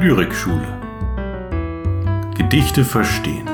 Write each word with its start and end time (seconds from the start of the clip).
Lyrikschule. 0.00 0.80
Gedichte 2.34 2.86
verstehen. 2.86 3.46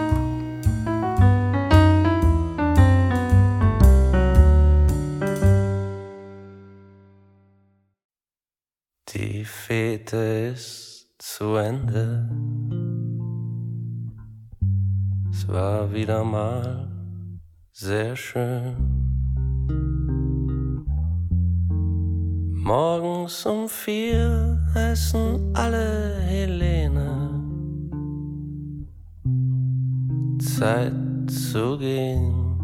Die 9.08 9.44
Fete 9.44 10.52
ist 10.54 11.16
zu 11.18 11.56
Ende. 11.56 12.30
Es 15.32 15.48
war 15.48 15.92
wieder 15.92 16.22
mal 16.22 16.88
sehr 17.72 18.14
schön. 18.14 19.05
Morgens 22.66 23.46
um 23.46 23.68
vier 23.68 24.58
heißen 24.74 25.54
alle 25.54 26.16
Helene. 26.18 27.30
Zeit 30.40 31.30
zu 31.30 31.78
gehen. 31.78 32.56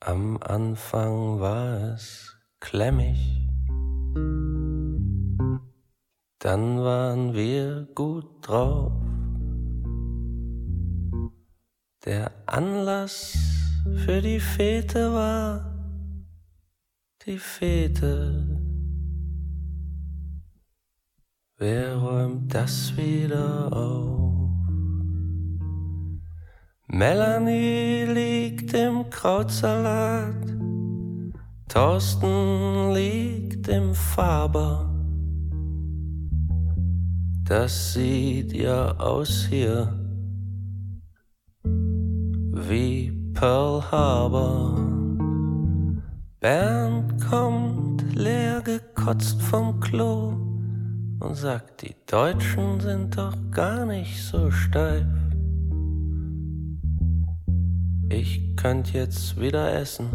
Am 0.00 0.36
Anfang 0.42 1.40
war 1.40 1.94
es 1.94 2.36
klemmig. 2.60 3.16
Dann 6.40 6.84
waren 6.84 7.32
wir 7.32 7.88
gut 7.94 8.26
drauf. 8.42 8.92
Der 12.04 12.30
Anlass 12.44 13.38
für 14.04 14.20
die 14.20 14.40
Fete 14.40 15.14
war 15.14 15.75
die 17.26 17.38
Fete. 17.38 18.46
Wer 21.58 21.96
räumt 21.96 22.54
das 22.54 22.96
wieder 22.96 23.72
auf? 23.72 24.50
Melanie 26.86 28.04
liegt 28.04 28.72
im 28.74 29.10
Krautsalat, 29.10 30.46
Thorsten 31.68 32.94
liegt 32.94 33.66
im 33.68 33.92
Faber. 33.92 34.88
Das 37.42 37.94
sieht 37.94 38.52
ja 38.52 38.92
aus 38.98 39.46
hier 39.50 39.92
wie 41.64 43.10
Pearl 43.34 43.82
Harbor. 43.90 44.95
Bernd 46.46 47.20
kommt 47.28 48.14
leer 48.14 48.60
gekotzt 48.60 49.42
vom 49.42 49.80
Klo 49.80 50.28
und 51.18 51.34
sagt, 51.34 51.82
die 51.82 51.96
Deutschen 52.08 52.78
sind 52.78 53.18
doch 53.18 53.34
gar 53.50 53.84
nicht 53.84 54.22
so 54.22 54.48
steif. 54.52 55.08
Ich 58.10 58.54
könnt 58.54 58.92
jetzt 58.92 59.40
wieder 59.40 59.74
essen. 59.74 60.06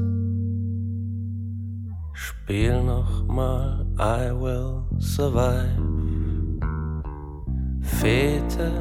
Spiel 2.13 2.81
noch 2.81 3.27
mal 3.27 3.85
I 3.99 4.31
Will 4.31 4.83
Survive. 4.99 5.81
Fete, 7.81 8.71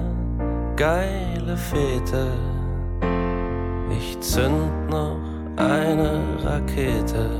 geile 0.77 1.57
Fete. 1.57 2.29
Ich 3.99 4.21
zünd 4.21 4.89
noch 4.89 5.30
eine 5.57 6.23
Rakete. 6.43 7.31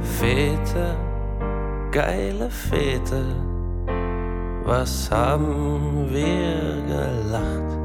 Fete, 0.00 0.96
geile 1.90 2.50
Fete. 2.50 3.24
Was 4.64 5.10
haben 5.10 6.08
wir 6.10 6.82
gelacht? 6.86 7.78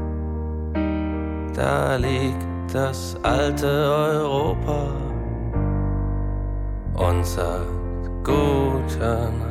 Da 1.54 1.96
liegt 1.96 2.46
das 2.72 3.16
alte 3.22 3.66
Europa 3.66 4.86
und 6.94 7.26
sagt 7.26 8.24
gute 8.24 9.32
Nacht. 9.38 9.48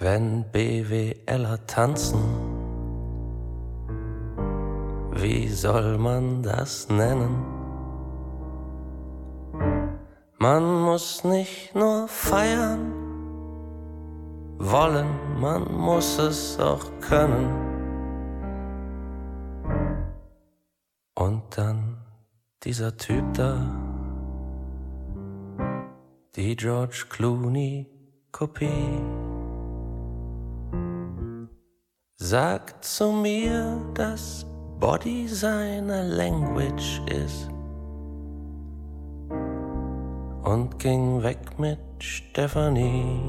Wenn 0.00 0.44
BWLer 0.52 1.58
tanzen, 1.66 2.18
wie 5.20 5.48
soll 5.48 5.98
man 5.98 6.42
das 6.42 6.88
nennen? 6.88 7.44
Man 10.38 10.82
muss 10.82 11.24
nicht 11.24 11.74
nur 11.74 12.06
feiern 12.06 12.92
wollen, 14.58 15.40
man 15.40 15.72
muss 15.72 16.18
es 16.18 16.58
auch 16.60 16.86
können. 17.00 17.48
Und 21.14 21.42
dann 21.56 21.98
dieser 22.62 22.96
Typ 22.96 23.24
da, 23.34 23.56
die 26.36 26.54
George 26.54 27.06
Clooney 27.08 27.86
Kopie, 28.30 29.00
sagt 32.14 32.84
zu 32.84 33.10
mir, 33.10 33.80
dass 33.94 34.47
Body 34.80 35.28
seine 35.28 36.08
Language 36.08 37.02
ist 37.06 37.48
und 40.44 40.78
ging 40.78 41.22
weg 41.22 41.58
mit 41.58 41.78
Stephanie. 41.98 43.20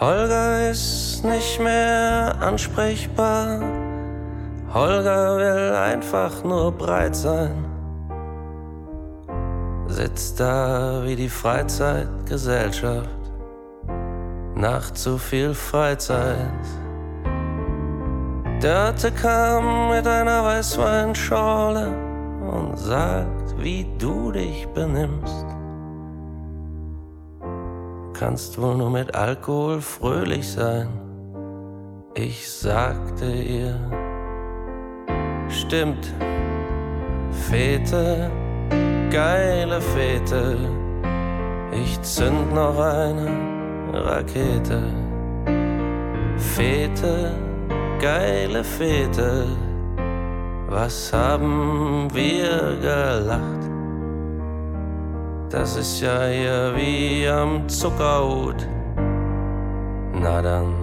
Holger 0.00 0.70
ist 0.70 1.24
nicht 1.24 1.60
mehr 1.60 2.36
ansprechbar 2.40 3.60
Holger 4.76 5.38
will 5.38 5.74
einfach 5.74 6.44
nur 6.44 6.70
breit 6.72 7.16
sein. 7.16 7.64
Sitzt 9.86 10.38
da 10.38 11.02
wie 11.04 11.16
die 11.16 11.30
Freizeitgesellschaft 11.30 13.08
nach 14.54 14.90
zu 14.90 15.16
viel 15.16 15.54
Freizeit. 15.54 16.50
Dörte 18.60 19.12
kam 19.12 19.90
mit 19.90 20.06
einer 20.06 20.42
Weißweinschorle 20.44 21.88
und 22.50 22.76
sagt, 22.78 23.54
wie 23.58 23.86
du 23.98 24.32
dich 24.32 24.66
benimmst. 24.68 25.46
Kannst 28.14 28.60
wohl 28.60 28.76
nur 28.76 28.90
mit 28.90 29.14
Alkohol 29.14 29.80
fröhlich 29.80 30.50
sein. 30.50 30.88
Ich 32.14 32.50
sagte 32.50 33.30
ihr, 33.30 33.78
Stimmt. 35.48 36.12
Fete, 37.48 38.30
geile 39.10 39.80
Fete. 39.80 40.56
Ich 41.72 42.00
zünd 42.02 42.54
noch 42.54 42.78
eine 42.78 43.30
Rakete. 43.92 44.82
Fete, 46.36 47.32
geile 48.00 48.62
Fete. 48.64 49.46
Was 50.68 51.12
haben 51.12 52.08
wir 52.12 52.76
gelacht? 52.80 53.62
Das 55.50 55.76
ist 55.76 56.00
ja 56.00 56.26
hier 56.26 56.72
wie 56.76 57.28
am 57.28 57.68
Zuckerhut. 57.68 58.66
Na 60.12 60.42
dann, 60.42 60.74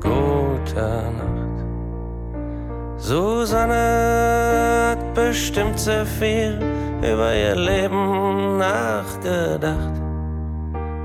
gute 0.00 1.12
Nacht. 1.18 1.64
Susanne 2.96 4.90
hat 4.90 5.14
bestimmt 5.14 5.78
sehr 5.78 6.06
viel 6.06 6.58
über 7.02 7.34
ihr 7.34 7.56
Leben 7.56 8.58
nachgedacht. 8.58 10.03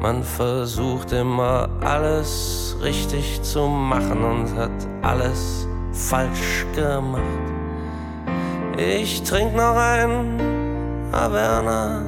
Man 0.02 0.24
versucht 0.24 1.12
immer 1.12 1.70
alles 1.82 2.76
richtig 2.82 3.42
zu 3.42 3.68
machen 3.68 4.24
und 4.24 4.58
hat 4.58 4.72
alles 5.02 5.68
falsch 5.92 6.66
gemacht. 6.76 7.22
Ich 8.78 9.24
trink 9.24 9.56
noch 9.56 9.76
ein 9.76 10.40
Averna 11.12 12.02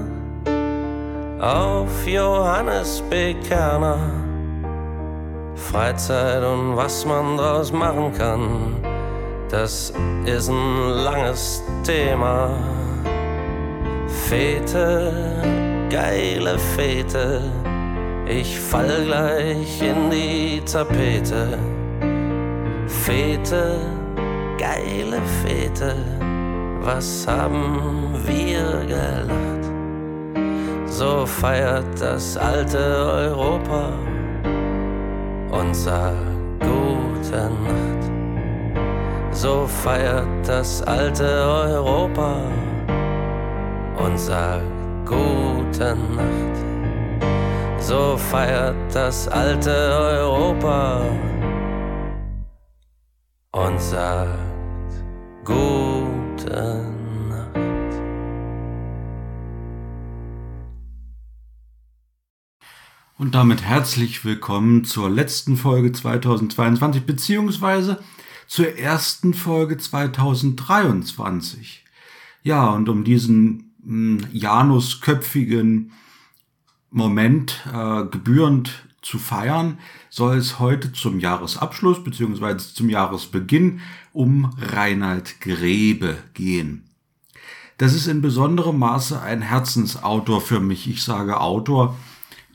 auf 1.39 2.07
Johannes 2.07 3.03
B. 3.09 3.33
Kerner. 3.33 3.99
Freizeit 5.55 6.43
und 6.43 6.75
was 6.75 7.05
man 7.05 7.37
draus 7.37 7.71
machen 7.71 8.13
kann 8.17 8.75
das 9.51 9.91
ist 10.25 10.49
ein 10.49 10.89
langes 11.03 11.61
Thema. 11.83 12.51
Fete, 14.29 15.11
geile 15.89 16.57
Fete, 16.57 17.41
ich 18.31 18.59
fall 18.59 19.05
gleich 19.05 19.81
in 19.81 20.09
die 20.09 20.61
Tapete. 20.65 21.57
Fete, 22.87 23.79
geile 24.57 25.21
Fete, 25.41 25.95
was 26.81 27.27
haben 27.27 28.13
wir 28.25 28.85
gelacht? 28.87 29.51
so 31.01 31.25
feiert 31.25 31.99
das 31.99 32.37
alte 32.37 32.77
Europa 32.77 33.89
und 35.49 35.75
sagt 35.75 36.59
gute 36.59 37.49
Nacht. 37.65 38.11
So 39.31 39.65
feiert 39.65 40.27
das 40.45 40.83
alte 40.83 41.25
Europa 41.25 42.35
und 43.97 44.19
sagt 44.19 44.63
gute 45.07 45.95
Nacht. 45.95 46.70
So 47.81 48.15
feiert 48.15 48.93
das 48.93 49.27
alte 49.27 49.71
Europa 49.71 51.01
und 53.53 53.81
sagt 53.81 55.03
gute 55.43 56.85
Nacht. 57.27 57.55
Und 63.17 63.33
damit 63.33 63.63
herzlich 63.63 64.23
willkommen 64.23 64.85
zur 64.85 65.09
letzten 65.09 65.57
Folge 65.57 65.91
2022 65.91 67.07
beziehungsweise 67.07 68.03
zur 68.45 68.77
ersten 68.77 69.33
Folge 69.33 69.79
2023. 69.79 71.83
Ja, 72.43 72.69
und 72.69 72.89
um 72.89 73.03
diesen 73.03 73.73
hm, 73.83 74.27
Janusköpfigen 74.31 75.93
Moment 76.91 77.65
äh, 77.73 78.03
gebührend 78.03 78.85
zu 79.01 79.17
feiern, 79.17 79.79
soll 80.09 80.37
es 80.37 80.59
heute 80.59 80.93
zum 80.93 81.19
Jahresabschluss 81.19 82.03
beziehungsweise 82.03 82.73
zum 82.73 82.89
Jahresbeginn 82.89 83.79
um 84.13 84.53
Reinhard 84.59 85.41
Grebe 85.41 86.17
gehen. 86.33 86.85
Das 87.77 87.95
ist 87.95 88.05
in 88.05 88.21
besonderem 88.21 88.77
Maße 88.77 89.19
ein 89.19 89.41
Herzensautor 89.41 90.41
für 90.41 90.59
mich. 90.59 90.87
Ich 90.87 91.03
sage 91.03 91.41
Autor, 91.41 91.95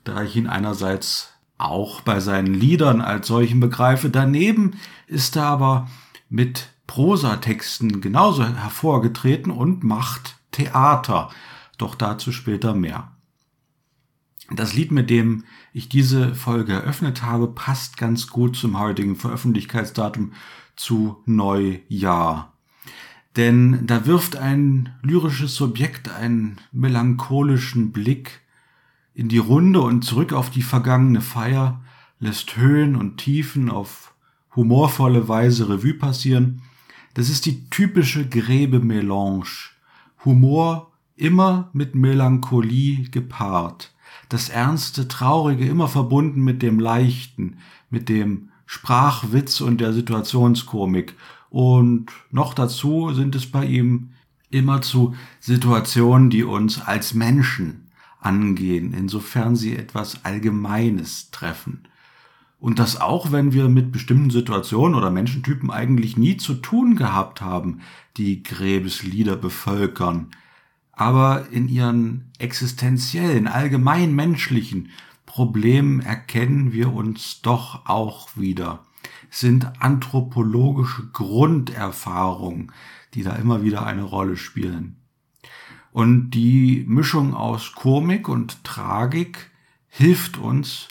da 0.05 0.23
ich 0.23 0.37
ihn 0.37 0.47
einerseits 0.47 1.31
auch 1.59 2.01
bei 2.03 2.21
seinen 2.21 2.55
Liedern 2.55 3.01
als 3.01 3.27
solchen 3.27 3.59
begreife. 3.59 4.11
Daneben 4.11 4.79
ist 5.09 5.35
er 5.35 5.47
aber 5.47 5.89
mit 6.29 6.69
Prosatexten 6.87 8.01
genauso 8.01 8.45
hervorgetreten 8.45 9.51
und 9.51 9.83
macht 9.83 10.37
Theater. 10.53 11.31
Doch 11.79 11.95
dazu 11.95 12.31
später 12.31 12.75
mehr. 12.75 13.11
Das 14.51 14.75
Lied, 14.75 14.93
mit 14.93 15.11
dem 15.11 15.45
ich 15.73 15.89
diese 15.89 16.35
Folge 16.35 16.73
eröffnet 16.73 17.23
habe, 17.23 17.49
passt 17.49 17.97
ganz 17.97 18.29
gut 18.29 18.57
zum 18.57 18.79
heutigen 18.79 19.17
Veröffentlichkeitsdatum 19.17 20.33
zu 20.77 21.23
Neujahr. 21.27 22.53
Denn 23.37 23.87
da 23.87 24.07
wirft 24.07 24.37
ein 24.37 24.95
lyrisches 25.03 25.57
Subjekt 25.57 26.09
einen 26.09 26.59
melancholischen 26.73 27.93
Blick 27.93 28.41
in 29.15 29.29
die 29.29 29.39
Runde 29.39 29.81
und 29.81 30.03
zurück 30.03 30.33
auf 30.33 30.51
die 30.51 30.63
vergangene 30.63 31.21
Feier, 31.21 31.83
lässt 32.19 32.57
Höhen 32.57 32.97
und 32.97 33.19
Tiefen 33.19 33.71
auf 33.71 34.15
humorvolle 34.55 35.29
Weise 35.29 35.69
Revue 35.69 35.95
passieren. 35.95 36.63
Das 37.15 37.29
ist 37.29 37.47
die 37.47 37.69
typische 37.69 38.29
Gräbe-Melange. 38.29 39.45
Humor 40.25 40.93
immer 41.17 41.71
mit 41.73 41.95
Melancholie 41.95 43.09
gepaart. 43.11 43.95
Das 44.29 44.49
Ernste, 44.49 45.09
Traurige 45.09 45.67
immer 45.67 45.89
verbunden 45.89 46.43
mit 46.43 46.63
dem 46.63 46.81
Leichten, 46.81 47.59
mit 47.91 48.09
dem 48.09 48.51
Sprachwitz 48.67 49.61
und 49.61 49.81
der 49.81 49.93
Situationskomik. 49.93 51.15
Und 51.51 52.07
noch 52.31 52.55
dazu 52.55 53.15
sind 53.15 53.35
es 53.35 53.51
bei 53.51 53.65
ihm 53.65 54.11
immer 54.51 54.83
zu 54.83 55.15
Situationen, 55.41 56.31
die 56.31 56.45
uns 56.45 56.81
als 56.81 57.15
Menschen 57.15 57.87
angehen, 58.21 58.93
insofern 58.93 59.55
sie 59.55 59.77
etwas 59.77 60.25
Allgemeines 60.25 61.31
treffen. 61.31 61.83
Und 62.59 62.79
das 62.79 63.01
auch, 63.01 63.33
wenn 63.33 63.53
wir 63.53 63.69
mit 63.69 63.93
bestimmten 63.93 64.31
Situationen 64.31 64.97
oder 64.97 65.11
Menschentypen 65.11 65.71
eigentlich 65.71 66.17
nie 66.17 66.37
zu 66.37 66.55
tun 66.55 66.97
gehabt 66.97 67.41
haben, 67.41 67.81
die 68.17 68.43
Gräbeslieder 68.43 69.37
bevölkern. 69.37 70.29
Aber 70.97 71.49
in 71.51 71.69
ihren 71.69 72.33
existenziellen, 72.39 73.47
allgemein 73.47 74.15
menschlichen 74.15 74.91
Problemen 75.27 76.01
erkennen 76.01 76.73
wir 76.73 76.93
uns 76.93 77.43
doch 77.43 77.87
auch 77.87 78.31
wieder. 78.35 78.85
Es 79.31 79.41
sind 79.41 79.81
anthropologische 79.81 81.07
Grunderfahrungen, 81.13 82.73
die 83.13 83.23
da 83.23 83.37
immer 83.37 83.63
wieder 83.63 83.87
eine 83.87 84.03
Rolle 84.03 84.37
spielen. 84.37 84.97
Und 85.93 86.31
die 86.31 86.85
Mischung 86.89 87.35
aus 87.35 87.73
Komik 87.75 88.29
und 88.29 88.65
Tragik 88.65 89.51
hilft 89.89 90.39
uns, 90.39 90.89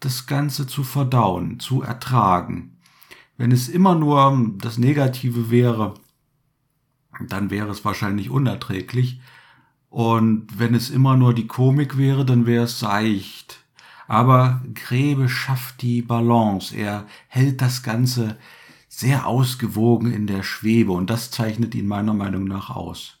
das 0.00 0.26
Ganze 0.26 0.66
zu 0.66 0.82
verdauen, 0.82 1.60
zu 1.60 1.82
ertragen. 1.82 2.78
Wenn 3.36 3.52
es 3.52 3.68
immer 3.68 3.94
nur 3.94 4.50
das 4.58 4.78
Negative 4.78 5.50
wäre, 5.50 5.94
dann 7.28 7.50
wäre 7.50 7.70
es 7.70 7.84
wahrscheinlich 7.84 8.30
unerträglich. 8.30 9.20
Und 9.92 10.58
wenn 10.58 10.74
es 10.74 10.88
immer 10.88 11.18
nur 11.18 11.34
die 11.34 11.46
Komik 11.46 11.98
wäre, 11.98 12.24
dann 12.24 12.46
wäre 12.46 12.64
es 12.64 12.78
seicht. 12.78 13.58
Aber 14.08 14.62
Grebe 14.72 15.28
schafft 15.28 15.82
die 15.82 16.00
Balance. 16.00 16.74
Er 16.74 17.06
hält 17.28 17.60
das 17.60 17.82
Ganze 17.82 18.38
sehr 18.88 19.26
ausgewogen 19.26 20.10
in 20.10 20.26
der 20.26 20.44
Schwebe 20.44 20.92
und 20.92 21.10
das 21.10 21.30
zeichnet 21.30 21.74
ihn 21.74 21.86
meiner 21.86 22.14
Meinung 22.14 22.44
nach 22.44 22.70
aus. 22.70 23.18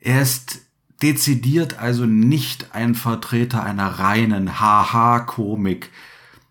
Er 0.00 0.20
ist 0.20 0.62
dezidiert 1.00 1.78
also 1.78 2.06
nicht 2.06 2.74
ein 2.74 2.96
Vertreter 2.96 3.62
einer 3.62 3.86
reinen 3.86 4.58
Haha-Komik, 4.58 5.92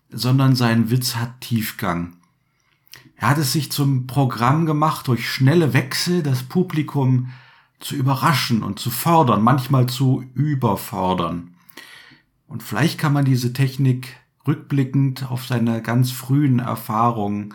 sondern 0.08 0.56
sein 0.56 0.88
Witz 0.88 1.16
hat 1.16 1.42
Tiefgang. 1.42 2.16
Er 3.16 3.28
hat 3.28 3.38
es 3.38 3.52
sich 3.52 3.70
zum 3.70 4.06
Programm 4.06 4.64
gemacht, 4.64 5.06
durch 5.06 5.28
schnelle 5.28 5.74
Wechsel 5.74 6.22
das 6.22 6.44
Publikum 6.44 7.28
zu 7.80 7.96
überraschen 7.96 8.62
und 8.62 8.78
zu 8.78 8.90
fordern, 8.90 9.42
manchmal 9.42 9.86
zu 9.86 10.24
überfordern. 10.34 11.54
Und 12.46 12.62
vielleicht 12.62 12.98
kann 12.98 13.12
man 13.12 13.24
diese 13.24 13.52
Technik 13.52 14.16
rückblickend 14.46 15.30
auf 15.30 15.46
seine 15.46 15.82
ganz 15.82 16.10
frühen 16.10 16.58
Erfahrungen 16.58 17.54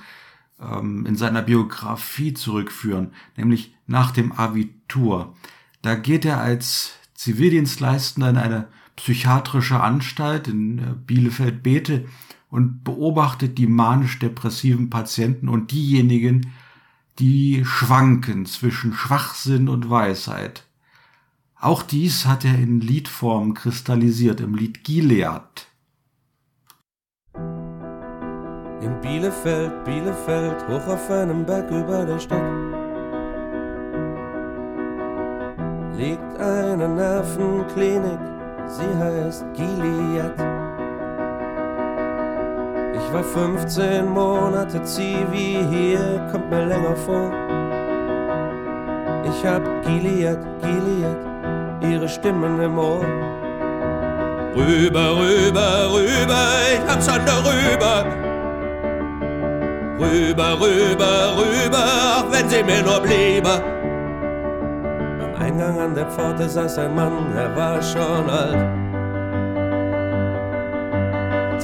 ähm, 0.60 1.06
in 1.06 1.16
seiner 1.16 1.42
Biografie 1.42 2.34
zurückführen, 2.34 3.12
nämlich 3.38 3.74
nach 3.88 4.12
dem 4.12 4.32
Abitur. 4.32 5.36
Da 5.82 5.96
geht 5.96 6.26
er 6.26 6.40
als 6.40 6.94
Zivildienstleistender 7.14 8.30
in 8.30 8.38
eine 8.38 8.68
psychiatrische 8.96 9.80
Anstalt 9.82 10.48
in 10.48 10.80
äh, 10.80 10.94
Bielefeld-Bete 11.06 12.06
und 12.50 12.84
beobachtet 12.84 13.58
die 13.58 13.68
manisch-depressiven 13.68 14.90
Patienten 14.90 15.50
und 15.50 15.72
diejenigen, 15.72 16.54
die 17.20 17.64
schwanken 17.66 18.46
zwischen 18.46 18.94
Schwachsinn 18.94 19.70
und 19.70 19.90
Weisheit. 19.90 20.66
Auch 21.60 21.84
dies 21.84 22.26
hat 22.26 22.46
er 22.46 22.56
in 22.56 22.82
Liedform 22.82 23.54
kristallisiert 23.54 24.42
im 24.42 24.56
Lied 24.56 24.84
Gilead. 24.84 25.68
In 28.82 29.00
Bielefeld, 29.02 29.84
Bielefeld, 29.86 30.68
hoch 30.68 30.88
auf 30.88 31.10
einem 31.10 31.46
Berg 31.46 31.72
über 31.72 32.06
der 32.06 32.20
Stadt 32.20 32.76
liegt 35.98 36.40
eine 36.40 36.90
Nervenklinik, 36.90 38.20
sie 38.68 38.98
heißt 38.98 39.46
Gilead. 39.54 40.65
Ich 42.96 43.14
war 43.14 43.24
15 43.24 44.10
Monate 44.10 44.82
Zivi 44.84 45.60
hier, 45.70 46.26
kommt 46.32 46.50
mir 46.50 46.66
länger 46.66 46.96
vor. 46.96 47.30
Ich 49.26 49.46
hab 49.46 49.62
Gilead, 49.84 50.40
Gilead, 50.62 51.18
ihre 51.82 52.08
Stimmen 52.08 52.62
im 52.62 52.78
Ohr. 52.78 53.04
Rüber, 54.56 55.18
rüber, 55.18 55.92
rüber, 55.94 56.44
ich 56.74 56.90
hab's 56.90 57.06
schon 57.06 57.26
darüber. 57.26 58.06
Rüber, 60.00 60.60
rüber, 60.62 61.36
rüber, 61.38 61.86
auch 62.18 62.32
wenn 62.32 62.50
sie 62.50 62.64
mir 62.64 62.82
nur 62.82 63.02
bliebe. 63.02 63.62
Eingang 65.38 65.80
an 65.80 65.96
der 65.96 66.08
Pforte 66.08 66.48
saß 66.48 66.78
ein 66.78 66.96
Mann, 66.96 67.36
er 67.36 67.54
war 67.56 67.82
schon 67.82 68.30
alt. 68.30 68.85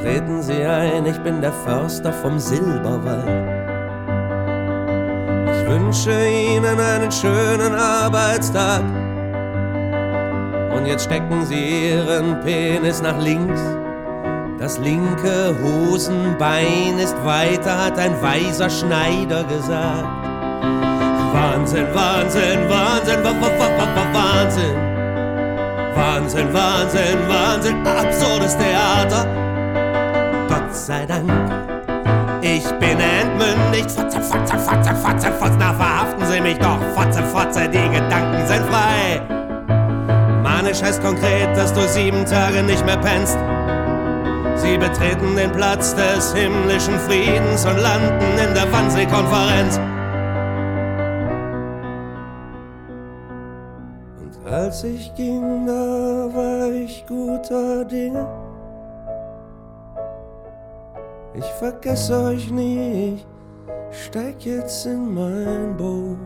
Treten 0.02 0.42
Sie 0.42 0.64
ein, 0.64 1.06
ich 1.06 1.20
bin 1.20 1.42
der 1.42 1.54
Förster 1.54 2.12
vom 2.12 2.40
Silberwald. 2.40 3.28
Ich 5.54 5.70
wünsche 5.70 6.12
Ihnen 6.28 6.80
einen 6.80 7.12
schönen 7.12 7.76
Arbeitstag. 7.76 8.82
Und 10.76 10.88
jetzt 10.88 11.04
stecken 11.04 11.46
Sie 11.46 11.90
Ihren 11.90 12.40
Penis 12.40 13.02
nach 13.04 13.20
links. 13.20 13.62
Das 14.58 14.80
linke 14.80 15.56
Hosenbein 15.62 16.98
ist 16.98 17.16
weiter, 17.24 17.86
hat 17.86 18.00
ein 18.00 18.20
weiser 18.24 18.72
Schneider 18.72 19.44
gesagt. 19.44 20.08
Wahnsinn, 21.34 21.88
Wahnsinn, 21.94 22.70
Wahnsinn, 22.70 23.24
Wahnsinn. 23.24 24.92
Wahnsinn, 25.96 26.54
Wahnsinn, 26.54 27.20
Wahnsinn, 27.28 27.88
absurdes 27.88 28.58
Theater. 28.58 29.41
Gott 30.72 30.80
sei 30.80 31.06
Dank, 31.06 31.30
ich 32.42 32.66
bin 32.80 32.98
entmündigt. 32.98 33.92
Fotze, 33.92 34.22
Fotze, 34.22 34.58
Fotze, 34.58 34.96
Fotze, 34.96 35.32
Fotze, 35.34 35.58
na 35.60 35.74
verhaften 35.74 36.26
Sie 36.26 36.40
mich 36.40 36.58
doch. 36.60 36.80
Fotze, 36.96 37.22
Fotze, 37.24 37.68
die 37.68 37.90
Gedanken 37.90 38.48
sind 38.48 38.64
frei. 38.68 39.20
Manisch 40.42 40.82
heißt 40.82 41.04
konkret, 41.04 41.58
dass 41.58 41.74
du 41.74 41.82
sieben 41.90 42.26
Tage 42.26 42.64
nicht 42.64 42.86
mehr 42.86 42.96
pennst. 42.96 43.38
Sie 44.56 44.78
betreten 44.78 45.36
den 45.36 45.52
Platz 45.52 45.94
des 45.94 46.34
himmlischen 46.34 46.98
Friedens 47.00 47.66
und 47.66 47.78
landen 47.78 48.40
in 48.42 48.54
der 48.54 48.72
Wannsee-Konferenz. 48.72 49.78
Und 54.22 54.50
als 54.50 54.86
ich 54.86 55.14
ging, 55.16 55.66
da 55.68 56.34
war 56.34 56.72
ich 56.72 57.06
guter 57.06 57.84
Dinge. 57.84 58.41
Ich 61.34 61.46
vergesse 61.46 62.24
euch 62.24 62.52
nie, 62.52 63.16
ich 63.16 63.26
steig 64.06 64.46
jetzt 64.46 64.86
in 64.86 65.14
mein 65.14 65.78
Boot. 65.78 66.18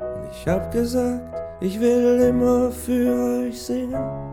Und 0.00 0.30
ich 0.30 0.46
hab 0.46 0.70
gesagt, 0.70 1.22
ich 1.60 1.80
will 1.80 2.20
immer 2.20 2.70
für 2.70 3.44
euch 3.46 3.60
singen. 3.60 4.30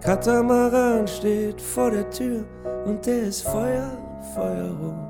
Katamaran 0.00 1.06
steht 1.08 1.60
vor 1.60 1.90
der 1.90 2.08
Tür 2.10 2.44
und 2.86 3.04
der 3.04 3.24
ist 3.24 3.42
Feuer, 3.42 3.90
Feuerrot. 4.34 5.07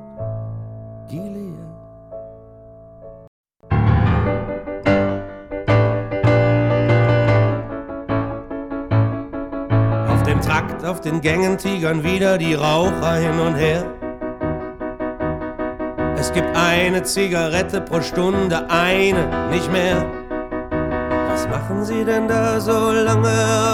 Auf 10.88 11.00
den 11.00 11.20
Gängen 11.20 11.58
tigern 11.58 12.02
wieder 12.02 12.38
die 12.38 12.54
Raucher 12.54 13.14
hin 13.14 13.38
und 13.38 13.54
her. 13.54 13.84
Es 16.18 16.32
gibt 16.32 16.56
eine 16.56 17.02
Zigarette 17.04 17.80
pro 17.80 18.00
Stunde, 18.00 18.68
eine, 18.70 19.48
nicht 19.50 19.70
mehr 19.70 20.04
machen 21.50 21.84
Sie 21.84 22.04
denn 22.04 22.28
da 22.28 22.60
so 22.60 22.92
lange 22.92 23.30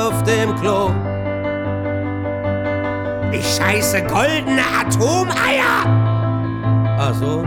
auf 0.07 0.23
dem 0.23 0.55
Klo? 0.57 0.91
Ich 3.33 3.47
scheiße 3.57 4.03
goldene 4.03 4.63
Atomeier! 4.81 5.85
Ach 6.99 7.15
so. 7.15 7.45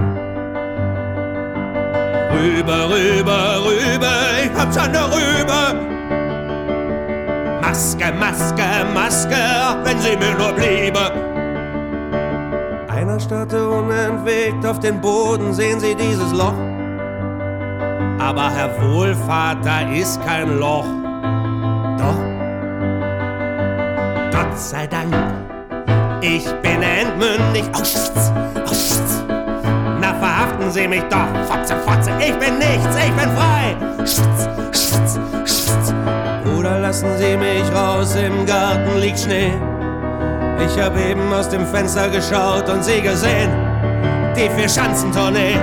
Rüber, 2.34 2.90
rüber, 2.90 3.64
rüber, 3.66 4.16
ich 4.44 4.60
hab's 4.60 4.78
an 4.78 4.92
der 4.92 5.06
Rübe. 5.06 5.97
Maske, 7.78 8.12
Maske, 8.12 8.86
Maske, 8.92 9.44
wenn 9.84 10.00
sie 10.02 10.18
mir 10.18 10.34
nur 10.34 10.52
bliebe. 10.54 11.12
Einer 12.88 13.20
starrte 13.20 13.70
unentwegt 13.70 14.66
auf 14.66 14.80
den 14.80 15.00
Boden, 15.00 15.54
sehen 15.54 15.80
Sie 15.80 15.94
dieses 15.94 16.34
Loch? 16.34 16.56
aber 18.28 18.50
Herr 18.50 18.82
Wohlfahrt, 18.82 19.64
da 19.64 19.82
ist 19.92 20.20
kein 20.26 20.58
Loch. 20.58 20.86
Doch, 21.98 22.18
Gott 24.32 24.60
sei 24.60 24.88
Dank, 24.88 25.14
ich 26.22 26.46
bin 26.62 26.82
entmündigt. 26.82 27.78
Schitz, 27.78 28.32
oh, 28.66 28.74
Schitz. 28.74 29.24
Na, 30.02 30.14
verhaften 30.16 30.72
Sie 30.72 30.88
mich 30.88 31.04
doch, 31.04 31.28
Fotze, 31.48 31.76
Fotze, 31.86 32.12
ich 32.20 32.34
bin 32.40 32.58
nichts, 32.58 32.96
ich 32.98 33.14
bin 33.14 33.30
frei. 33.38 33.76
Schitz, 34.00 34.50
Schitz, 34.74 35.20
Schitz. 35.46 35.94
Oder 36.56 36.80
lassen 36.80 37.18
Sie 37.18 37.36
mich 37.36 37.64
raus, 37.74 38.16
im 38.16 38.46
Garten 38.46 39.00
liegt 39.00 39.20
Schnee. 39.20 39.54
Ich 40.66 40.80
hab 40.80 40.98
eben 40.98 41.34
aus 41.34 41.50
dem 41.50 41.66
Fenster 41.66 42.10
geschaut 42.10 42.70
und 42.70 42.84
Sie 42.84 43.02
gesehen, 43.02 43.52
die 44.36 44.50
Vier-Schanzentournee. 44.50 45.58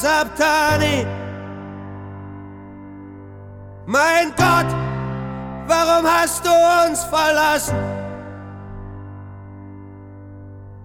Sabtani. 0.00 1.06
Mein 3.86 4.32
Gott, 4.36 4.70
warum 5.66 6.06
hast 6.06 6.44
du 6.44 6.50
uns 6.86 7.04
verlassen? 7.04 7.76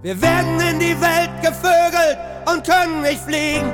Wir 0.01 0.21
werden 0.21 0.59
in 0.59 0.79
die 0.79 0.99
Welt 0.99 1.31
gevögelt 1.41 2.17
und 2.45 2.65
können 2.65 3.01
nicht 3.01 3.21
fliegen. 3.21 3.71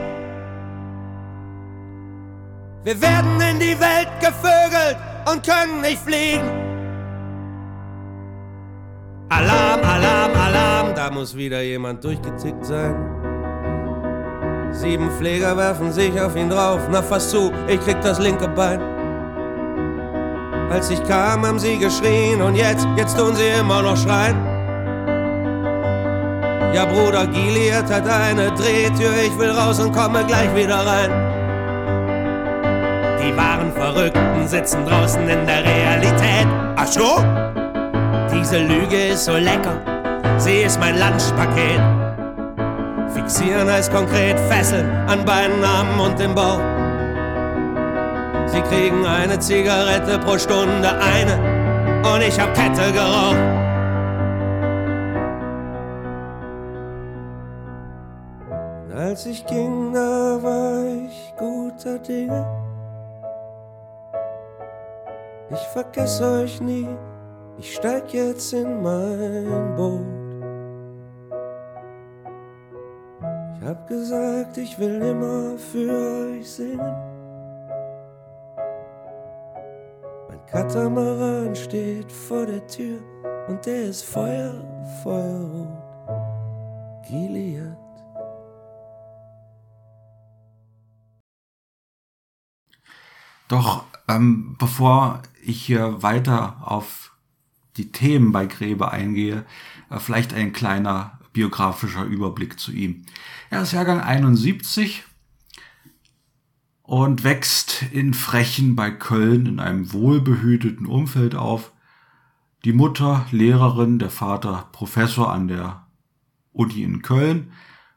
Wir 2.83 2.99
werden 2.99 3.39
in 3.41 3.59
die 3.59 3.79
Welt 3.79 4.09
gevögelt 4.19 4.97
und 5.31 5.45
können 5.45 5.81
nicht 5.81 6.01
fliegen. 6.01 6.49
Alarm, 9.29 9.81
Alarm, 9.81 10.31
Alarm, 10.35 10.95
da 10.95 11.11
muss 11.11 11.35
wieder 11.35 11.61
jemand 11.61 12.03
durchgetickt 12.03 12.65
sein. 12.65 12.95
Sieben 14.71 15.11
Pfleger 15.11 15.55
werfen 15.55 15.91
sich 15.91 16.19
auf 16.19 16.35
ihn 16.35 16.49
drauf, 16.49 16.81
na 16.89 17.01
fast 17.01 17.29
zu, 17.29 17.51
ich 17.67 17.79
krieg 17.81 18.01
das 18.01 18.19
linke 18.19 18.47
Bein. 18.47 18.81
Als 20.71 20.89
ich 20.89 21.03
kam, 21.03 21.45
haben 21.45 21.59
sie 21.59 21.77
geschrien 21.77 22.41
und 22.41 22.55
jetzt, 22.55 22.87
jetzt 22.95 23.17
tun 23.17 23.35
sie 23.35 23.47
immer 23.59 23.81
noch 23.81 23.97
schreien. 23.97 24.50
Ja, 26.73 26.85
Bruder 26.85 27.27
Gilead 27.27 27.89
hat 27.91 28.07
eine 28.07 28.49
Drehtür, 28.51 29.11
ich 29.25 29.37
will 29.37 29.51
raus 29.51 29.79
und 29.79 29.91
komme 29.91 30.23
gleich 30.25 30.55
wieder 30.55 30.77
rein. 30.85 31.11
Die 33.21 33.35
wahren 33.35 33.73
Verrückten 33.73 34.47
sitzen 34.47 34.85
draußen 34.85 35.21
in 35.27 35.45
der 35.45 35.65
Realität. 35.65 36.47
Ach 36.77 36.87
so? 36.87 37.23
Diese 38.33 38.59
Lüge 38.59 39.07
ist 39.09 39.25
so 39.25 39.33
lecker, 39.33 39.77
sie 40.37 40.61
ist 40.61 40.79
mein 40.79 40.97
Lunchpaket. 40.97 41.81
Fixieren 43.13 43.69
heißt 43.69 43.93
konkret 43.93 44.39
fesseln 44.49 44.89
an 45.07 45.25
beiden 45.25 45.61
Armen 45.63 45.99
und 45.99 46.17
dem 46.17 46.33
Bauch. 46.33 46.61
Sie 48.47 48.61
kriegen 48.61 49.05
eine 49.05 49.37
Zigarette 49.39 50.19
pro 50.19 50.37
Stunde, 50.37 50.89
eine, 50.89 51.37
und 52.13 52.21
ich 52.21 52.39
hab 52.39 52.53
Kette 52.53 52.91
geraucht. 52.93 53.50
Als 59.11 59.25
ich 59.25 59.45
ging, 59.45 59.91
da 59.91 60.41
war 60.41 60.85
ich 60.85 61.33
guter 61.37 61.99
Dinge. 61.99 62.47
Ich 65.49 65.67
vergesse 65.73 66.23
euch 66.23 66.61
nie, 66.61 66.87
ich 67.57 67.75
steig 67.75 68.13
jetzt 68.13 68.53
in 68.53 68.81
mein 68.81 69.75
Boot. 69.75 69.99
Ich 73.53 73.67
hab 73.67 73.85
gesagt, 73.85 74.57
ich 74.57 74.79
will 74.79 75.01
immer 75.01 75.57
für 75.57 76.37
euch 76.37 76.49
singen. 76.49 76.95
Mein 80.29 80.45
Katamaran 80.45 81.53
steht 81.53 82.09
vor 82.09 82.45
der 82.45 82.65
Tür 82.65 82.99
und 83.49 83.65
der 83.65 83.89
ist 83.89 84.05
Feuer, 84.05 84.53
Feuerrot. 85.03 85.67
Gilead. 87.05 87.80
Doch 93.51 93.83
ähm, 94.07 94.55
bevor 94.57 95.23
ich 95.43 95.61
hier 95.61 96.01
weiter 96.01 96.55
auf 96.61 97.11
die 97.75 97.91
Themen 97.91 98.31
bei 98.31 98.45
Gräbe 98.45 98.91
eingehe, 98.91 99.45
äh, 99.89 99.99
vielleicht 99.99 100.33
ein 100.33 100.53
kleiner 100.53 101.19
biografischer 101.33 102.05
Überblick 102.05 102.61
zu 102.61 102.71
ihm. 102.71 103.03
Er 103.49 103.61
ist 103.63 103.73
Jahrgang 103.73 103.99
71 103.99 105.03
und 106.83 107.25
wächst 107.25 107.83
in 107.91 108.13
Frechen 108.13 108.77
bei 108.77 108.89
Köln 108.89 109.45
in 109.45 109.59
einem 109.59 109.91
wohlbehüteten 109.91 110.85
Umfeld 110.85 111.35
auf. 111.35 111.73
Die 112.63 112.71
Mutter 112.71 113.25
Lehrerin, 113.31 113.99
der 113.99 114.11
Vater 114.11 114.69
Professor 114.71 115.29
an 115.29 115.49
der 115.49 115.85
Uni 116.53 116.83
in 116.83 117.01
Köln. 117.01 117.51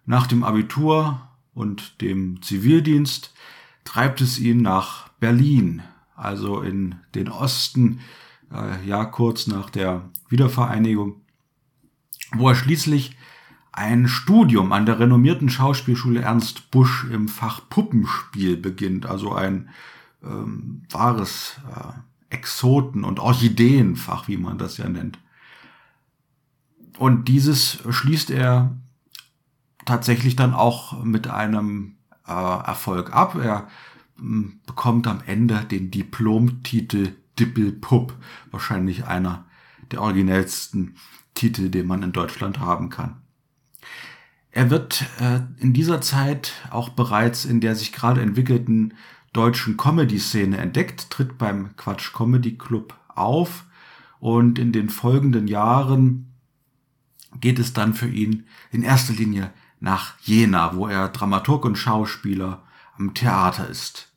Nach 0.04 0.26
dem 0.26 0.42
Abitur 0.42 1.28
und 1.54 2.00
dem 2.00 2.42
Zivildienst 2.42 3.32
treibt 3.84 4.20
es 4.20 4.38
ihn 4.38 4.62
nach 4.62 5.08
Berlin, 5.20 5.82
also 6.16 6.60
in 6.60 6.96
den 7.14 7.28
Osten, 7.28 8.00
äh, 8.52 8.86
ja 8.86 9.04
kurz 9.04 9.46
nach 9.46 9.70
der 9.70 10.10
Wiedervereinigung, 10.28 11.20
wo 12.32 12.48
er 12.48 12.54
schließlich 12.54 13.16
ein 13.72 14.06
Studium 14.06 14.72
an 14.72 14.86
der 14.86 15.00
renommierten 15.00 15.48
Schauspielschule 15.48 16.22
Ernst 16.22 16.70
Busch 16.70 17.06
im 17.10 17.28
Fach 17.28 17.60
Puppenspiel 17.68 18.56
beginnt, 18.56 19.06
also 19.06 19.32
ein 19.32 19.68
ähm, 20.22 20.82
wahres 20.90 21.56
äh, 21.74 22.34
Exoten- 22.34 23.04
und 23.04 23.20
Orchideenfach, 23.20 24.28
wie 24.28 24.36
man 24.36 24.58
das 24.58 24.76
ja 24.76 24.88
nennt. 24.88 25.18
Und 26.98 27.26
dieses 27.26 27.82
schließt 27.88 28.30
er 28.30 28.76
tatsächlich 29.84 30.36
dann 30.36 30.54
auch 30.54 31.04
mit 31.04 31.26
einem 31.26 31.96
äh, 32.26 32.32
Erfolg 32.32 33.12
ab. 33.12 33.34
Er 33.36 33.68
mh, 34.16 34.52
bekommt 34.66 35.06
am 35.06 35.22
Ende 35.26 35.64
den 35.64 35.90
Diplomtitel 35.90 37.12
Dippelpupp, 37.38 38.14
wahrscheinlich 38.50 39.06
einer 39.06 39.44
der 39.90 40.00
originellsten 40.00 40.96
Titel, 41.34 41.68
den 41.68 41.86
man 41.86 42.02
in 42.02 42.12
Deutschland 42.12 42.60
haben 42.60 42.90
kann. 42.90 43.16
Er 44.50 44.70
wird 44.70 45.04
äh, 45.20 45.40
in 45.58 45.72
dieser 45.72 46.00
Zeit 46.00 46.52
auch 46.70 46.90
bereits 46.90 47.44
in 47.44 47.60
der 47.60 47.74
sich 47.74 47.92
gerade 47.92 48.20
entwickelten 48.20 48.94
deutschen 49.32 49.76
Comedy-Szene 49.76 50.58
entdeckt, 50.58 51.10
tritt 51.10 51.38
beim 51.38 51.74
Quatsch 51.76 52.12
Comedy 52.12 52.56
Club 52.56 52.94
auf 53.08 53.64
und 54.20 54.60
in 54.60 54.70
den 54.70 54.90
folgenden 54.90 55.48
Jahren 55.48 56.32
geht 57.40 57.58
es 57.58 57.72
dann 57.72 57.94
für 57.94 58.08
ihn 58.08 58.46
in 58.70 58.82
erster 58.82 59.12
Linie 59.12 59.52
nach 59.84 60.14
Jena, 60.22 60.74
wo 60.74 60.88
er 60.88 61.10
Dramaturg 61.10 61.66
und 61.66 61.76
Schauspieler 61.76 62.62
am 62.96 63.12
Theater 63.12 63.68
ist. 63.68 64.12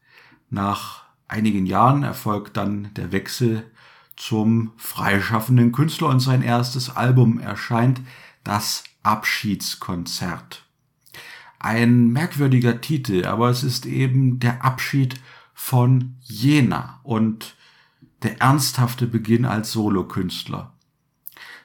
Nach 0.49 1.03
einigen 1.27 1.65
Jahren 1.65 2.03
erfolgt 2.03 2.55
dann 2.55 2.93
der 2.95 3.11
Wechsel 3.11 3.69
zum 4.15 4.71
freischaffenden 4.77 5.73
Künstler 5.73 6.07
und 6.07 6.21
sein 6.21 6.41
erstes 6.41 6.95
Album 6.95 7.39
erscheint, 7.39 7.99
das 8.45 8.85
Abschiedskonzert. 9.03 10.63
Ein 11.59 12.13
merkwürdiger 12.13 12.79
Titel, 12.79 13.25
aber 13.25 13.49
es 13.49 13.63
ist 13.63 13.85
eben 13.85 14.39
der 14.39 14.63
Abschied 14.63 15.19
von 15.53 16.15
Jena 16.21 17.01
und 17.03 17.55
der 18.23 18.41
ernsthafte 18.41 19.05
Beginn 19.05 19.43
als 19.43 19.73
Solokünstler. 19.73 20.71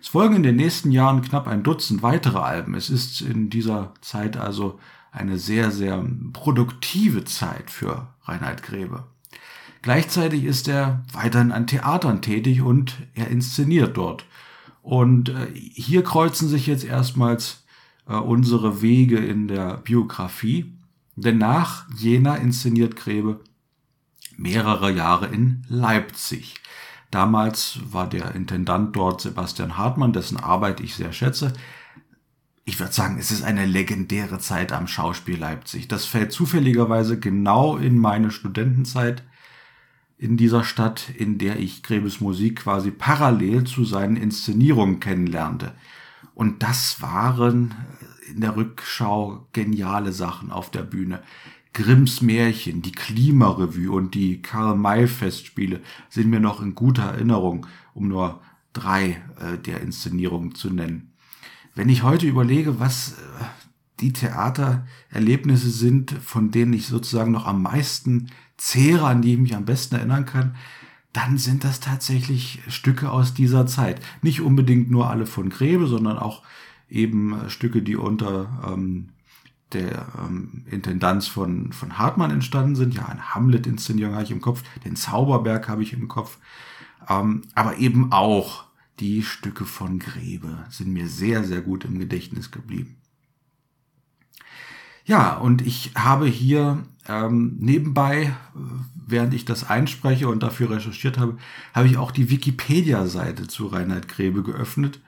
Es 0.02 0.09
folgen 0.09 0.35
in 0.35 0.42
den 0.42 0.56
nächsten 0.56 0.90
Jahren 0.90 1.23
knapp 1.23 1.47
ein 1.47 1.62
Dutzend 1.62 2.02
weitere 2.02 2.38
Alben. 2.38 2.75
Es 2.75 2.90
ist 2.90 3.21
in 3.21 3.50
dieser 3.50 3.94
Zeit 4.00 4.37
also 4.37 4.80
eine 5.12 5.38
sehr, 5.38 5.71
sehr 5.71 6.04
produktive 6.32 7.25
Zeit 7.25 7.71
für 7.71 8.09
Reinhard 8.25 8.64
Grebe. 8.64 9.04
Gleichzeitig 9.80 10.42
ist 10.42 10.66
er 10.66 11.04
weiterhin 11.12 11.52
an 11.52 11.68
Theatern 11.68 12.21
tätig 12.21 12.62
und 12.62 12.97
er 13.14 13.28
inszeniert 13.28 13.97
dort. 13.97 14.26
Und 14.82 15.28
äh, 15.28 15.47
hier 15.54 16.02
kreuzen 16.02 16.49
sich 16.49 16.66
jetzt 16.66 16.85
erstmals 16.85 17.64
äh, 18.09 18.14
unsere 18.14 18.82
Wege 18.82 19.18
in 19.18 19.47
der 19.47 19.76
Biografie. 19.76 20.73
Denn 21.14 21.38
nach 21.38 21.87
Jena 21.97 22.35
inszeniert 22.35 22.97
Grebe 22.97 23.38
mehrere 24.37 24.90
Jahre 24.90 25.28
in 25.28 25.64
Leipzig. 25.68 26.62
Damals 27.12 27.78
war 27.90 28.09
der 28.09 28.35
Intendant 28.35 28.97
dort 28.97 29.21
Sebastian 29.21 29.76
Hartmann, 29.76 30.14
dessen 30.14 30.38
Arbeit 30.38 30.81
ich 30.81 30.95
sehr 30.95 31.12
schätze. 31.12 31.52
Ich 32.64 32.81
würde 32.81 32.92
sagen, 32.92 33.19
es 33.19 33.31
ist 33.31 33.45
eine 33.45 33.66
legendäre 33.66 34.38
Zeit 34.38 34.73
am 34.73 34.87
Schauspiel 34.87 35.38
Leipzig. 35.38 35.88
Das 35.88 36.07
fällt 36.07 36.33
zufälligerweise 36.33 37.21
genau 37.21 37.76
in 37.76 37.99
meine 37.99 38.31
Studentenzeit 38.31 39.23
in 40.16 40.38
dieser 40.38 40.64
Stadt, 40.64 41.11
in 41.11 41.37
der 41.37 41.59
ich 41.59 41.83
Grebes 41.83 42.23
Musik 42.23 42.61
quasi 42.61 42.90
parallel 42.90 43.64
zu 43.64 43.85
seinen 43.85 44.16
Inszenierungen 44.16 44.99
kennenlernte. 44.99 45.75
Und 46.35 46.62
das 46.62 47.02
waren 47.02 47.75
in 48.26 48.40
der 48.40 48.57
Rückschau 48.57 49.49
geniale 49.52 50.12
Sachen 50.12 50.50
auf 50.50 50.71
der 50.71 50.83
Bühne. 50.83 51.21
Grimms 51.73 52.21
Märchen, 52.21 52.83
die 52.83 52.93
Klimarevue 52.93 53.91
und 53.91 54.14
die 54.14 54.43
Karl-May-Festspiele 54.43 55.81
sind 56.11 56.29
mir 56.29 56.41
noch 56.41 56.61
in 56.61 56.75
guter 56.75 57.05
Erinnerung, 57.05 57.67
um 57.95 58.09
nur 58.09 58.41
drei 58.73 59.23
äh, 59.41 59.59
der 59.59 59.81
Inszenierungen 59.81 60.55
zu 60.55 60.71
nennen. 60.71 61.12
Wenn 61.75 61.88
ich 61.88 62.02
heute 62.02 62.26
überlege, 62.26 62.78
was 62.78 63.13
äh, 63.13 63.45
die 64.00 64.13
Theatererlebnisse 64.13 65.71
sind, 65.71 66.11
von 66.11 66.50
denen 66.50 66.75
ich 66.75 66.87
sozusagen 66.87 67.32
noch 67.32 67.47
am 67.47 67.63
meisten 67.63 68.28
zehre, 68.56 69.06
an 69.06 69.23
die 69.23 69.35
ich 69.35 69.39
mich 69.39 69.56
am 69.56 69.65
besten 69.65 69.95
erinnern 69.95 70.26
kann, 70.26 70.56
dann 71.13 71.39
sind 71.39 71.65
das 71.65 71.80
tatsächlich 71.80 72.61
Stücke 72.69 73.11
aus 73.11 73.35
dieser 73.35 73.67
Zeit. 73.67 74.00
Nicht 74.23 74.41
unbedingt 74.41 74.91
nur 74.91 75.11
alle 75.11 75.26
von 75.26 75.50
Grebe, 75.50 75.87
sondern 75.87 76.19
auch 76.19 76.43
eben 76.91 77.32
äh, 77.32 77.50
Stücke, 77.50 77.80
die 77.80 77.97
unter 77.97 78.73
ähm, 78.73 79.08
der 79.75 80.06
ähm, 80.19 80.65
Intendanz 80.71 81.26
von, 81.26 81.73
von 81.73 81.99
Hartmann 81.99 82.30
entstanden 82.30 82.76
sind. 82.76 82.95
Ja, 82.95 83.06
eine 83.06 83.35
Hamlet-Inszenierung 83.35 84.15
habe 84.15 84.25
ich 84.25 84.30
im 84.30 84.41
Kopf, 84.41 84.63
den 84.85 84.97
Zauberberg 84.97 85.69
habe 85.69 85.82
ich 85.82 85.93
im 85.93 86.08
Kopf. 86.08 86.39
Ähm, 87.08 87.43
aber 87.54 87.78
eben 87.78 88.13
auch 88.13 88.65
die 89.00 89.23
Stücke 89.23 89.65
von 89.65 89.99
Grebe 89.99 90.65
sind 90.71 90.93
mir 90.93 91.08
sehr, 91.08 91.45
sehr 91.45 91.61
gut 91.61 91.85
im 91.85 91.99
Gedächtnis 91.99 92.50
geblieben. 92.50 92.97
Ja, 95.04 95.37
und 95.37 95.63
ich 95.63 95.93
habe 95.97 96.26
hier 96.26 96.85
ähm, 97.08 97.56
nebenbei, 97.58 98.32
während 98.95 99.35
ich 99.35 99.45
das 99.45 99.69
einspreche 99.69 100.28
und 100.28 100.43
dafür 100.43 100.71
recherchiert 100.71 101.19
habe, 101.19 101.37
habe 101.75 101.89
ich 101.89 101.97
auch 101.97 102.13
die 102.13 102.30
Wikipedia-Seite 102.30 103.49
zu 103.49 103.67
Reinhard 103.67 104.06
Grebe 104.08 104.43
geöffnet 104.43 105.00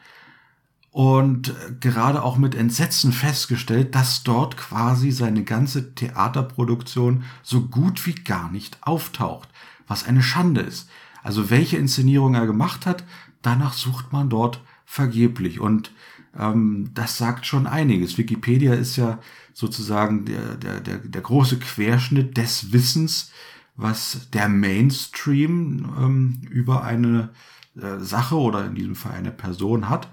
und 0.94 1.52
gerade 1.80 2.22
auch 2.22 2.36
mit 2.36 2.54
Entsetzen 2.54 3.12
festgestellt, 3.12 3.96
dass 3.96 4.22
dort 4.22 4.56
quasi 4.56 5.10
seine 5.10 5.42
ganze 5.42 5.92
Theaterproduktion 5.96 7.24
so 7.42 7.62
gut 7.62 8.06
wie 8.06 8.14
gar 8.14 8.48
nicht 8.52 8.78
auftaucht, 8.80 9.48
was 9.88 10.06
eine 10.06 10.22
Schande 10.22 10.60
ist. 10.60 10.88
Also 11.24 11.50
welche 11.50 11.78
Inszenierung 11.78 12.36
er 12.36 12.46
gemacht 12.46 12.86
hat, 12.86 13.02
danach 13.42 13.72
sucht 13.72 14.12
man 14.12 14.30
dort 14.30 14.60
vergeblich 14.86 15.58
und 15.58 15.90
ähm, 16.38 16.90
das 16.94 17.18
sagt 17.18 17.44
schon 17.44 17.66
einiges. 17.66 18.16
Wikipedia 18.16 18.74
ist 18.74 18.94
ja 18.94 19.18
sozusagen 19.52 20.26
der, 20.26 20.54
der, 20.54 20.78
der, 20.78 20.98
der 20.98 21.22
große 21.22 21.58
Querschnitt 21.58 22.36
des 22.36 22.72
Wissens, 22.72 23.32
was 23.74 24.28
der 24.32 24.48
Mainstream 24.48 25.92
ähm, 25.98 26.42
über 26.50 26.84
eine 26.84 27.30
äh, 27.76 27.98
Sache 27.98 28.36
oder 28.36 28.64
in 28.64 28.76
diesem 28.76 28.94
Fall 28.94 29.14
eine 29.14 29.32
Person 29.32 29.88
hat. 29.88 30.06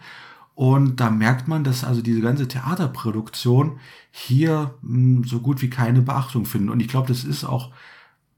Und 0.56 1.00
da 1.00 1.10
merkt 1.10 1.48
man, 1.48 1.64
dass 1.64 1.84
also 1.84 2.02
diese 2.02 2.22
ganze 2.22 2.48
Theaterproduktion 2.48 3.80
hier 4.12 4.76
mh, 4.82 5.18
hm, 5.18 5.24
so 5.24 5.40
gut 5.40 5.62
wie 5.62 5.70
keine 5.70 6.02
Beachtung 6.02 6.46
findet. 6.46 6.72
Und 6.72 6.80
ich 6.80 6.88
glaube, 6.88 7.08
das 7.08 7.24
ist 7.24 7.44
auch 7.44 7.72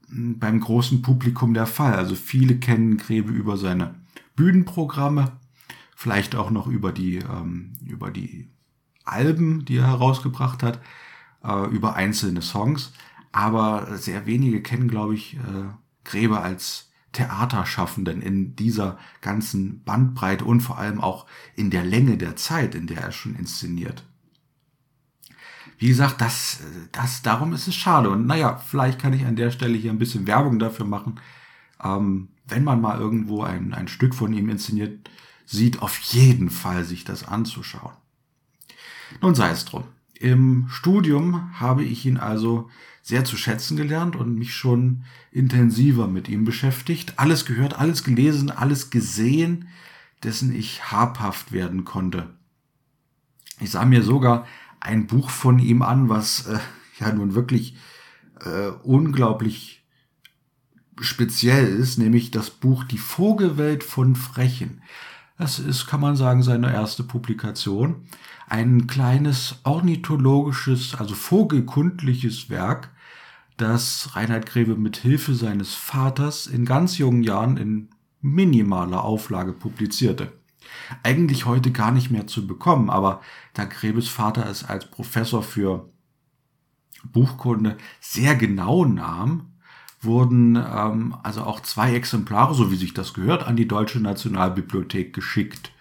mh, 0.08 0.16
hm, 0.16 0.38
beim 0.38 0.60
großen 0.60 1.02
Publikum 1.02 1.54
der 1.54 1.66
Fall. 1.66 1.94
Also 1.94 2.14
viele 2.14 2.56
kennen 2.56 2.96
Grebe 2.96 3.32
über 3.32 3.56
seine 3.56 3.94
Bühnenprogramme, 4.36 5.32
vielleicht 5.96 6.34
auch 6.34 6.50
noch 6.50 6.66
über 6.66 6.92
die, 6.92 7.16
ähm, 7.18 7.72
über 7.84 8.10
die 8.10 8.48
Alben, 9.04 9.64
die 9.64 9.76
er 9.76 9.86
herausgebracht 9.86 10.62
hat, 10.62 10.80
äh, 11.44 11.66
über 11.68 11.94
einzelne 11.94 12.42
Songs. 12.42 12.92
Aber 13.32 13.96
sehr 13.96 14.26
wenige 14.26 14.62
kennen, 14.62 14.88
glaube 14.88 15.14
ich, 15.14 15.34
äh, 15.34 15.68
Gräber 16.04 16.42
als 16.42 16.90
Theaterschaffenden 17.14 18.20
in 18.20 18.54
dieser 18.56 18.98
ganzen 19.22 19.82
Bandbreite 19.84 20.44
und 20.44 20.60
vor 20.60 20.78
allem 20.78 21.00
auch 21.00 21.26
in 21.56 21.70
der 21.70 21.84
Länge 21.84 22.18
der 22.18 22.36
Zeit, 22.36 22.74
in 22.74 22.86
der 22.86 23.00
er 23.00 23.12
schon 23.12 23.34
inszeniert. 23.34 24.04
Wie 25.78 25.88
gesagt, 25.88 26.20
das, 26.20 26.60
das, 26.92 27.22
darum 27.22 27.52
ist 27.52 27.66
es 27.66 27.74
schade. 27.74 28.10
Und 28.10 28.26
naja, 28.26 28.56
vielleicht 28.56 29.00
kann 29.00 29.12
ich 29.12 29.24
an 29.24 29.36
der 29.36 29.50
Stelle 29.50 29.76
hier 29.76 29.90
ein 29.90 29.98
bisschen 29.98 30.26
Werbung 30.26 30.58
dafür 30.58 30.86
machen. 30.86 31.20
Ähm, 31.82 32.28
wenn 32.46 32.64
man 32.64 32.80
mal 32.80 33.00
irgendwo 33.00 33.42
ein, 33.42 33.72
ein 33.74 33.88
Stück 33.88 34.14
von 34.14 34.32
ihm 34.32 34.48
inszeniert 34.48 35.10
sieht, 35.46 35.82
auf 35.82 35.98
jeden 35.98 36.50
Fall 36.50 36.84
sich 36.84 37.04
das 37.04 37.26
anzuschauen. 37.26 37.92
Nun 39.20 39.34
sei 39.34 39.50
es 39.50 39.64
drum. 39.64 39.84
Im 40.18 40.66
Studium 40.68 41.58
habe 41.58 41.84
ich 41.84 42.06
ihn 42.06 42.16
also 42.16 42.70
sehr 43.02 43.24
zu 43.24 43.36
schätzen 43.36 43.76
gelernt 43.76 44.16
und 44.16 44.34
mich 44.36 44.54
schon 44.54 45.04
intensiver 45.30 46.08
mit 46.08 46.28
ihm 46.28 46.44
beschäftigt. 46.44 47.14
Alles 47.18 47.44
gehört, 47.44 47.78
alles 47.78 48.04
gelesen, 48.04 48.50
alles 48.50 48.90
gesehen, 48.90 49.68
dessen 50.22 50.54
ich 50.54 50.90
habhaft 50.90 51.52
werden 51.52 51.84
konnte. 51.84 52.30
Ich 53.60 53.70
sah 53.70 53.84
mir 53.84 54.02
sogar 54.02 54.46
ein 54.80 55.06
Buch 55.06 55.30
von 55.30 55.58
ihm 55.58 55.82
an, 55.82 56.08
was 56.08 56.46
äh, 56.46 56.58
ja 57.00 57.12
nun 57.12 57.34
wirklich 57.34 57.76
äh, 58.40 58.68
unglaublich 58.82 59.84
speziell 61.00 61.66
ist, 61.66 61.98
nämlich 61.98 62.30
das 62.30 62.50
Buch 62.50 62.84
Die 62.84 62.98
Vogelwelt 62.98 63.82
von 63.82 64.14
Frechen. 64.14 64.82
Das 65.38 65.58
ist, 65.58 65.86
kann 65.86 66.00
man 66.00 66.14
sagen, 66.14 66.42
seine 66.42 66.72
erste 66.72 67.02
Publikation. 67.02 68.06
Ein 68.54 68.86
kleines 68.86 69.56
ornithologisches, 69.64 70.94
also 70.94 71.16
vogelkundliches 71.16 72.50
Werk, 72.50 72.90
das 73.56 74.10
Reinhard 74.14 74.46
Grebe 74.46 74.76
mit 74.76 74.96
Hilfe 74.96 75.34
seines 75.34 75.74
Vaters 75.74 76.46
in 76.46 76.64
ganz 76.64 76.96
jungen 76.96 77.24
Jahren 77.24 77.56
in 77.56 77.88
minimaler 78.20 79.02
Auflage 79.02 79.52
publizierte. 79.54 80.34
Eigentlich 81.02 81.46
heute 81.46 81.72
gar 81.72 81.90
nicht 81.90 82.12
mehr 82.12 82.28
zu 82.28 82.46
bekommen, 82.46 82.90
aber 82.90 83.22
da 83.54 83.64
Grebes 83.64 84.06
Vater 84.06 84.48
es 84.48 84.62
als 84.62 84.88
Professor 84.88 85.42
für 85.42 85.90
Buchkunde 87.02 87.76
sehr 87.98 88.36
genau 88.36 88.84
nahm, 88.84 89.54
wurden 90.00 90.54
ähm, 90.54 91.16
also 91.24 91.42
auch 91.42 91.58
zwei 91.58 91.92
Exemplare, 91.92 92.54
so 92.54 92.70
wie 92.70 92.76
sich 92.76 92.94
das 92.94 93.14
gehört, 93.14 93.48
an 93.48 93.56
die 93.56 93.66
Deutsche 93.66 93.98
Nationalbibliothek 93.98 95.12
geschickt. 95.12 95.72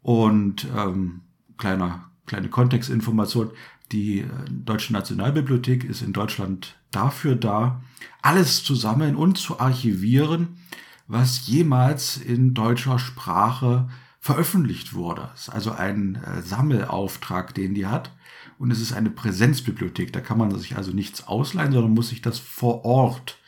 Und 0.00 0.66
ähm, 0.74 1.20
kleiner, 1.58 2.10
kleine 2.26 2.48
Kontextinformation, 2.48 3.50
Die 3.92 4.20
äh, 4.20 4.26
Deutsche 4.50 4.92
Nationalbibliothek 4.92 5.84
ist 5.84 6.02
in 6.02 6.12
Deutschland 6.12 6.76
dafür 6.90 7.36
da, 7.36 7.82
alles 8.22 8.62
zu 8.64 8.74
sammeln 8.74 9.16
und 9.16 9.38
zu 9.38 9.60
archivieren, 9.60 10.58
was 11.06 11.46
jemals 11.46 12.16
in 12.16 12.54
deutscher 12.54 12.98
Sprache 12.98 13.88
veröffentlicht 14.20 14.94
wurde. 14.94 15.22
Das 15.32 15.42
ist 15.42 15.48
also 15.48 15.72
ein 15.72 16.16
äh, 16.16 16.42
Sammelauftrag, 16.42 17.54
den 17.54 17.74
die 17.74 17.86
hat. 17.86 18.12
Und 18.58 18.70
es 18.72 18.80
ist 18.80 18.92
eine 18.92 19.10
Präsenzbibliothek. 19.10 20.12
Da 20.12 20.20
kann 20.20 20.36
man 20.36 20.56
sich 20.58 20.76
also 20.76 20.90
nichts 20.92 21.26
ausleihen, 21.28 21.72
sondern 21.72 21.94
muss 21.94 22.08
sich 22.08 22.20
das 22.20 22.38
vor 22.38 22.84
Ort 22.84 23.38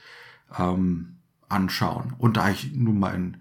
ähm, 0.56 1.16
anschauen. 1.48 2.14
Und 2.16 2.36
da 2.36 2.48
ich 2.48 2.72
nun 2.72 2.98
mal 2.98 3.14
in 3.14 3.36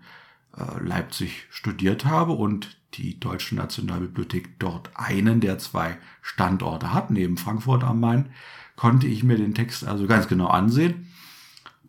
äh, 0.58 0.84
Leipzig 0.84 1.46
studiert 1.52 2.06
habe 2.06 2.34
und 2.34 2.79
die 2.96 3.20
Deutsche 3.20 3.56
Nationalbibliothek 3.56 4.60
dort 4.60 4.90
einen 4.96 5.42
der 5.42 5.60
zwei 5.60 5.98
Standorte 6.22 6.94
hat, 6.94 7.12
neben 7.12 7.38
Frankfurt 7.38 7.84
am 7.84 8.00
Main, 8.00 8.30
konnte 8.76 9.08
ich 9.08 9.24
mir 9.24 9.38
den 9.38 9.54
Text 9.54 9.86
also 9.86 10.08
ganz 10.08 10.28
genau 10.28 10.48
ansehen 10.48 11.08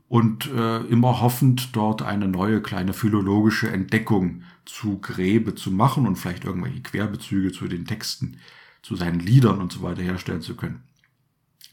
und 0.08 0.50
äh, 0.50 0.78
immer 0.86 1.20
hoffend 1.20 1.76
dort 1.76 2.02
eine 2.02 2.26
neue 2.26 2.60
kleine 2.60 2.92
philologische 2.92 3.70
Entdeckung 3.70 4.42
zu 4.64 4.98
Gräbe 4.98 5.54
zu 5.54 5.70
machen 5.70 6.06
und 6.06 6.16
vielleicht 6.16 6.44
irgendwelche 6.44 6.82
Querbezüge 6.82 7.52
zu 7.52 7.68
den 7.68 7.86
Texten, 7.86 8.38
zu 8.82 8.96
seinen 8.96 9.20
Liedern 9.20 9.60
und 9.60 9.72
so 9.72 9.82
weiter 9.82 10.02
herstellen 10.02 10.42
zu 10.42 10.56
können. 10.56 10.82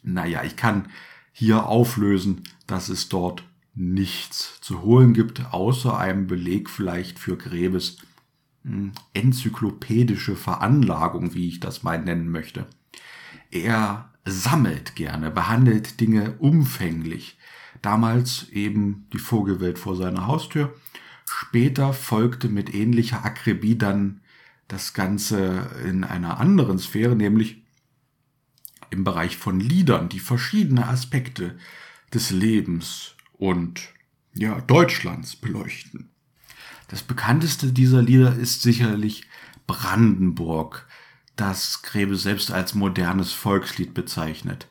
Naja, 0.03 0.43
ich 0.43 0.55
kann 0.55 0.89
hier 1.31 1.65
auflösen, 1.65 2.43
dass 2.67 2.89
es 2.89 3.09
dort 3.09 3.43
nichts 3.73 4.59
zu 4.61 4.81
holen 4.81 5.13
gibt, 5.13 5.51
außer 5.51 5.97
einem 5.97 6.27
Beleg 6.27 6.69
vielleicht 6.69 7.19
für 7.19 7.37
Gräbes 7.37 7.97
enzyklopädische 9.13 10.35
Veranlagung, 10.35 11.33
wie 11.33 11.47
ich 11.47 11.59
das 11.59 11.83
mal 11.83 12.01
nennen 12.01 12.29
möchte. 12.29 12.67
Er 13.51 14.13
sammelt 14.25 14.95
gerne, 14.95 15.31
behandelt 15.31 15.99
Dinge 15.99 16.35
umfänglich. 16.39 17.37
Damals 17.81 18.49
eben 18.49 19.07
die 19.13 19.19
Vogelwelt 19.19 19.79
vor 19.79 19.95
seiner 19.95 20.27
Haustür. 20.27 20.73
Später 21.25 21.93
folgte 21.93 22.49
mit 22.49 22.73
ähnlicher 22.73 23.23
Akribie 23.23 23.77
dann 23.77 24.21
das 24.67 24.93
Ganze 24.93 25.69
in 25.85 26.03
einer 26.03 26.39
anderen 26.39 26.79
Sphäre, 26.79 27.15
nämlich 27.15 27.63
im 28.89 29.03
Bereich 29.03 29.37
von 29.37 29.59
Liedern, 29.59 30.09
die 30.09 30.19
verschiedene 30.19 30.87
Aspekte 30.87 31.57
des 32.13 32.31
Lebens 32.31 33.15
und 33.33 33.89
ja, 34.33 34.61
Deutschlands 34.61 35.35
beleuchten. 35.35 36.09
Das 36.87 37.03
bekannteste 37.03 37.73
dieser 37.73 38.01
Lieder 38.01 38.35
ist 38.35 38.61
sicherlich 38.61 39.27
Brandenburg, 39.67 40.87
das 41.35 41.81
Grebe 41.83 42.15
selbst 42.15 42.51
als 42.51 42.73
modernes 42.73 43.33
Volkslied 43.33 43.93
bezeichnet. 43.93 44.67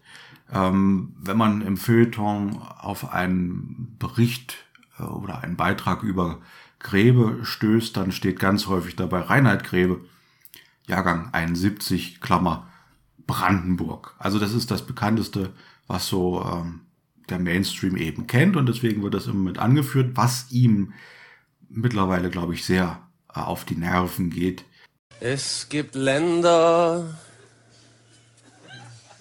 Ähm, 0.51 1.15
wenn 1.19 1.37
man 1.37 1.61
im 1.61 1.77
Feuilleton 1.77 2.57
auf 2.59 3.13
einen 3.13 3.97
Bericht 3.99 4.57
äh, 4.99 5.03
oder 5.03 5.43
einen 5.43 5.57
Beitrag 5.57 6.03
über 6.03 6.41
Grebe 6.79 7.41
stößt, 7.43 7.97
dann 7.97 8.13
steht 8.13 8.39
ganz 8.39 8.67
häufig 8.67 8.97
dabei 8.97 9.21
Reinhard 9.21 9.65
Grebe, 9.65 10.01
Jahrgang 10.87 11.33
71, 11.33 12.21
Klammer, 12.21 12.69
Brandenburg. 13.27 14.15
Also 14.19 14.39
das 14.39 14.53
ist 14.53 14.71
das 14.71 14.87
bekannteste, 14.87 15.53
was 15.87 16.07
so 16.07 16.45
ähm, 16.45 16.81
der 17.29 17.41
Mainstream 17.41 17.97
eben 17.97 18.27
kennt 18.27 18.57
und 18.57 18.67
deswegen 18.67 19.03
wird 19.03 19.15
das 19.15 19.27
immer 19.27 19.43
mit 19.43 19.59
angeführt, 19.59 20.13
was 20.15 20.51
ihm 20.53 20.93
mittlerweile, 21.77 22.31
glaube 22.31 22.55
ich, 22.55 22.65
sehr 22.65 23.01
äh, 23.35 23.41
auf 23.41 23.65
die 23.65 23.77
Nerven 23.77 24.31
geht. 24.31 24.65
Es 25.21 25.69
gibt 25.69 25.95
Länder, 25.95 27.19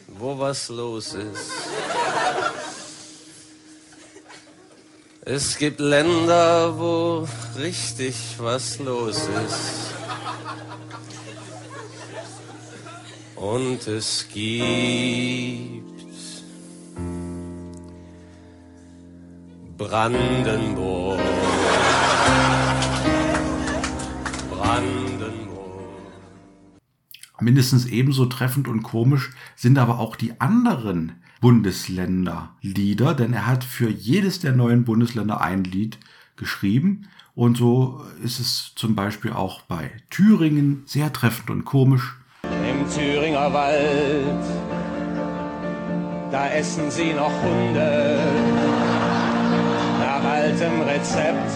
wo 0.08 0.40
was 0.40 0.70
los 0.70 1.14
ist. 1.14 1.52
Es 5.28 5.58
gibt 5.58 5.80
Länder, 5.80 6.78
wo 6.78 7.28
richtig 7.58 8.36
was 8.38 8.80
los 8.80 9.18
ist. 9.18 9.94
Und 13.36 13.88
es 13.88 14.28
gibt 14.32 15.84
Brandenburg. 19.78 21.20
Mindestens 27.40 27.86
ebenso 27.86 28.26
treffend 28.26 28.68
und 28.68 28.84
komisch 28.84 29.32
sind 29.56 29.78
aber 29.78 30.00
auch 30.00 30.16
die 30.16 30.40
anderen 30.40 31.14
Bundesländer-Lieder, 31.42 33.14
denn 33.14 33.34
er 33.34 33.46
hat 33.46 33.64
für 33.64 33.90
jedes 33.90 34.40
der 34.40 34.54
neuen 34.54 34.86
Bundesländer 34.86 35.42
ein 35.42 35.64
Lied 35.64 36.00
geschrieben. 36.38 37.08
Und 37.36 37.58
so 37.58 38.02
ist 38.24 38.40
es 38.40 38.72
zum 38.76 38.96
Beispiel 38.96 39.34
auch 39.34 39.62
bei 39.62 39.92
Thüringen 40.10 40.84
sehr 40.86 41.12
treffend 41.12 41.50
und 41.50 41.66
komisch. 41.66 42.16
Im 42.44 42.90
Thüringer 42.90 43.52
Wald, 43.54 44.46
da 46.32 46.50
essen 46.50 46.90
sie 46.90 47.14
noch 47.14 47.32
Hunde 47.44 48.20
nach 50.00 50.24
altem 50.24 50.82
Rezept 50.82 51.52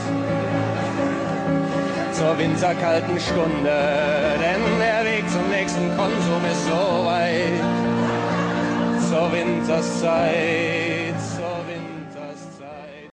zur 2.12 2.38
winterkalten 2.38 3.18
Stunde, 3.18 4.39
Konsum 5.98 6.46
ist 6.52 6.66
so 6.66 7.06
weit. 7.06 7.60
Zur 9.10 9.32
Winterszeit, 9.32 11.16
zur 11.20 11.60
Winterszeit. 11.68 13.10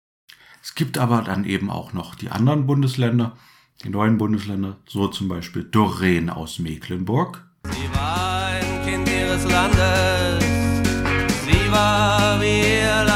Es 0.62 0.74
gibt 0.74 0.98
aber 0.98 1.22
dann 1.22 1.44
eben 1.44 1.70
auch 1.70 1.92
noch 1.92 2.14
die 2.14 2.30
anderen 2.30 2.66
Bundesländer, 2.66 3.36
die 3.82 3.88
neuen 3.88 4.18
Bundesländer, 4.18 4.76
so 4.86 5.08
zum 5.08 5.28
Beispiel 5.28 5.64
Doreen 5.64 6.30
aus 6.30 6.58
Mecklenburg. 6.58 7.44
Sie 7.64 7.88
war 7.94 8.46
ein 8.46 8.86
Kind 8.86 9.08
ihres 9.08 9.44
Landes, 9.50 10.44
sie 11.44 11.72
war 11.72 12.40
wie 12.40 12.60
ihr 12.60 13.09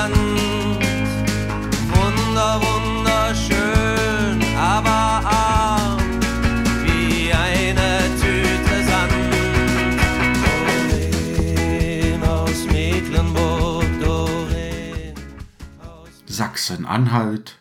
Sachsen-Anhalt. 16.35 17.59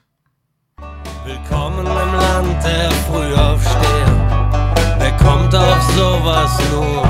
Willkommen 1.25 1.86
im 1.86 2.13
Land 2.15 2.63
der 2.63 2.89
Frühaufsteher. 3.05 4.95
Wer 4.97 5.12
kommt 5.17 5.53
auf 5.53 5.81
sowas 5.91 6.57
nur? 6.71 7.07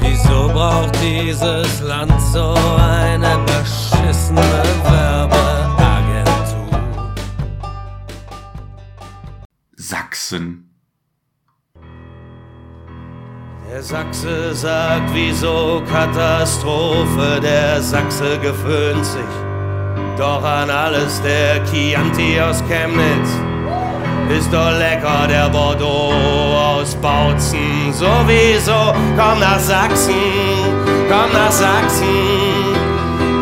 Wieso 0.00 0.48
braucht 0.48 0.94
dieses 1.02 1.80
Land 1.82 2.18
so 2.32 2.54
eine 2.78 3.36
beschissene 3.44 4.62
Werbeagentur? 4.84 6.80
Sachsen. 9.76 10.70
Der 13.70 13.82
Sachse 13.82 14.54
sagt, 14.54 15.10
wieso 15.12 15.82
Katastrophe, 15.86 17.40
der 17.42 17.82
Sachse 17.82 18.38
gewöhnt 18.38 19.04
sich 19.04 19.47
doch 20.16 20.42
an 20.44 20.70
alles 20.70 21.20
der 21.22 21.64
Chianti 21.64 22.40
aus 22.40 22.62
Chemnitz 22.68 23.30
ist 24.30 24.52
doch 24.52 24.78
lecker, 24.78 25.26
der 25.26 25.48
Bordeaux 25.48 26.12
aus 26.12 26.94
Bautzen. 26.96 27.92
Sowieso, 27.92 28.92
komm 29.16 29.40
nach 29.40 29.58
Sachsen, 29.58 30.12
komm 31.08 31.32
nach 31.32 31.50
Sachsen. 31.50 32.06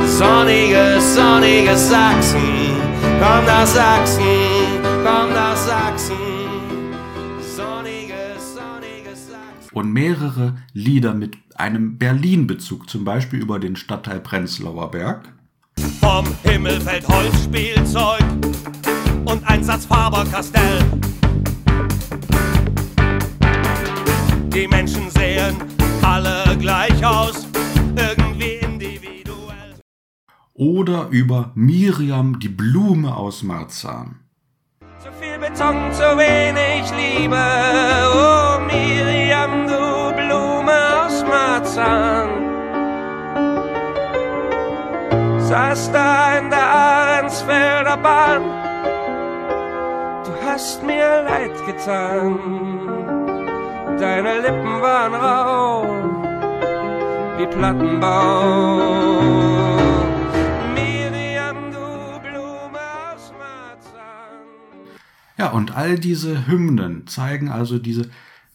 Sonniges, 0.07 1.15
sonniges 1.15 1.89
Sachsen, 1.89 2.77
komm 3.21 3.45
nach 3.45 3.67
Sachsen, 3.67 4.23
komm 4.83 5.33
nach 5.35 5.57
Sachsen. 5.57 6.15
Sonniges, 7.41 8.55
sonniges 8.55 9.29
Sachsen. 9.29 9.71
Und 9.73 9.93
mehrere 9.93 10.57
Lieder 10.73 11.15
mit 11.15 11.37
einem 11.57 11.99
Berlin-Bezug, 11.99 12.89
zum 12.89 13.05
Beispiel 13.05 13.41
über 13.41 13.59
den 13.59 13.77
Stadtteil 13.77 14.21
Prenzlauer 14.21 14.91
Berg 14.91 15.36
vom 16.07 16.27
Himmel 16.45 16.81
fällt 16.81 17.07
Holzspielzeug 17.09 18.25
und 19.25 19.47
ein 19.47 19.63
Satz 19.65 19.85
Faber-Castell. 19.87 20.79
Die 24.55 24.69
Menschen 24.69 25.11
sehen 25.11 25.57
alle 26.03 26.57
gleich 26.59 27.05
aus, 27.05 27.47
irgendwie 27.97 28.55
individuell. 28.63 29.75
Oder 30.55 31.09
über 31.11 31.51
Miriam, 31.55 32.39
die 32.39 32.49
Blume 32.49 33.15
aus 33.17 33.43
Marzahn. 33.43 34.21
Zu 34.99 35.09
viel 35.21 35.39
Beton, 35.39 35.93
zu 35.93 36.17
wenig 36.17 36.91
Liebe. 36.97 37.37
Oh 38.15 38.61
Miriam, 38.65 39.67
du 39.67 40.15
Blume 40.15 41.05
aus 41.05 41.23
Marzahn. 41.23 42.46
Saß 45.49 45.93
da 45.93 46.39
in 46.39 46.51
der 46.51 46.59
Ahrensfelder 46.59 47.97
Bahn, 47.99 48.43
du 50.25 50.33
hast 50.45 50.83
mir 50.83 51.23
leid 51.23 51.65
getan. 51.65 52.37
Deine 53.97 54.41
Lippen 54.41 54.83
waren 54.83 55.15
rau 55.15 55.85
wie 57.39 57.47
Plattenbau. 57.47 58.75
Miriam, 60.75 61.71
du 61.71 62.19
Blume 62.23 62.83
aus 63.15 63.33
Marzahn. 63.39 64.51
Ja, 65.39 65.51
und 65.53 65.77
all 65.77 65.97
diese 65.97 66.49
Hymnen 66.49 67.07
zeigen 67.07 67.51
also 67.51 67.79
diese 67.79 68.11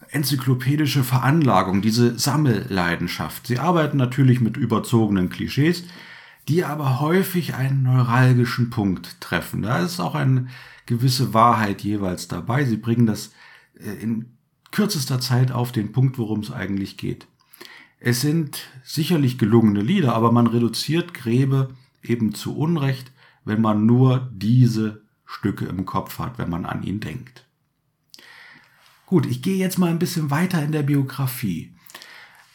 enzyklopädische 0.09 1.05
Veranlagung, 1.05 1.81
diese 1.81 2.19
Sammelleidenschaft. 2.19 3.47
Sie 3.47 3.59
arbeiten 3.59 3.95
natürlich 3.95 4.41
mit 4.41 4.57
überzogenen 4.57 5.29
Klischees, 5.29 5.85
die 6.47 6.63
aber 6.63 6.99
häufig 6.99 7.55
einen 7.55 7.83
neuralgischen 7.83 8.69
Punkt 8.69 9.21
treffen. 9.21 9.61
Da 9.61 9.79
ist 9.79 9.99
auch 9.99 10.15
eine 10.15 10.47
gewisse 10.85 11.33
Wahrheit 11.33 11.81
jeweils 11.81 12.27
dabei. 12.27 12.65
Sie 12.65 12.77
bringen 12.77 13.05
das 13.05 13.31
äh, 13.79 13.91
in 14.01 14.37
kürzester 14.71 15.19
Zeit 15.19 15.51
auf 15.51 15.71
den 15.71 15.91
Punkt, 15.91 16.17
worum 16.17 16.39
es 16.39 16.51
eigentlich 16.51 16.97
geht. 16.97 17.27
Es 17.99 18.21
sind 18.21 18.69
sicherlich 18.83 19.37
gelungene 19.37 19.81
Lieder, 19.81 20.15
aber 20.15 20.31
man 20.31 20.47
reduziert 20.47 21.13
Gräbe 21.13 21.75
eben 22.01 22.33
zu 22.33 22.57
Unrecht, 22.57 23.11
wenn 23.45 23.61
man 23.61 23.85
nur 23.85 24.29
diese 24.33 25.03
Stücke 25.25 25.65
im 25.65 25.85
Kopf 25.85 26.19
hat, 26.19 26.37
wenn 26.37 26.49
man 26.49 26.65
an 26.65 26.83
ihn 26.83 26.99
denkt. 26.99 27.45
Gut, 29.05 29.25
ich 29.25 29.41
gehe 29.41 29.57
jetzt 29.57 29.77
mal 29.77 29.89
ein 29.89 29.99
bisschen 29.99 30.31
weiter 30.31 30.63
in 30.63 30.71
der 30.71 30.83
Biografie. 30.83 31.73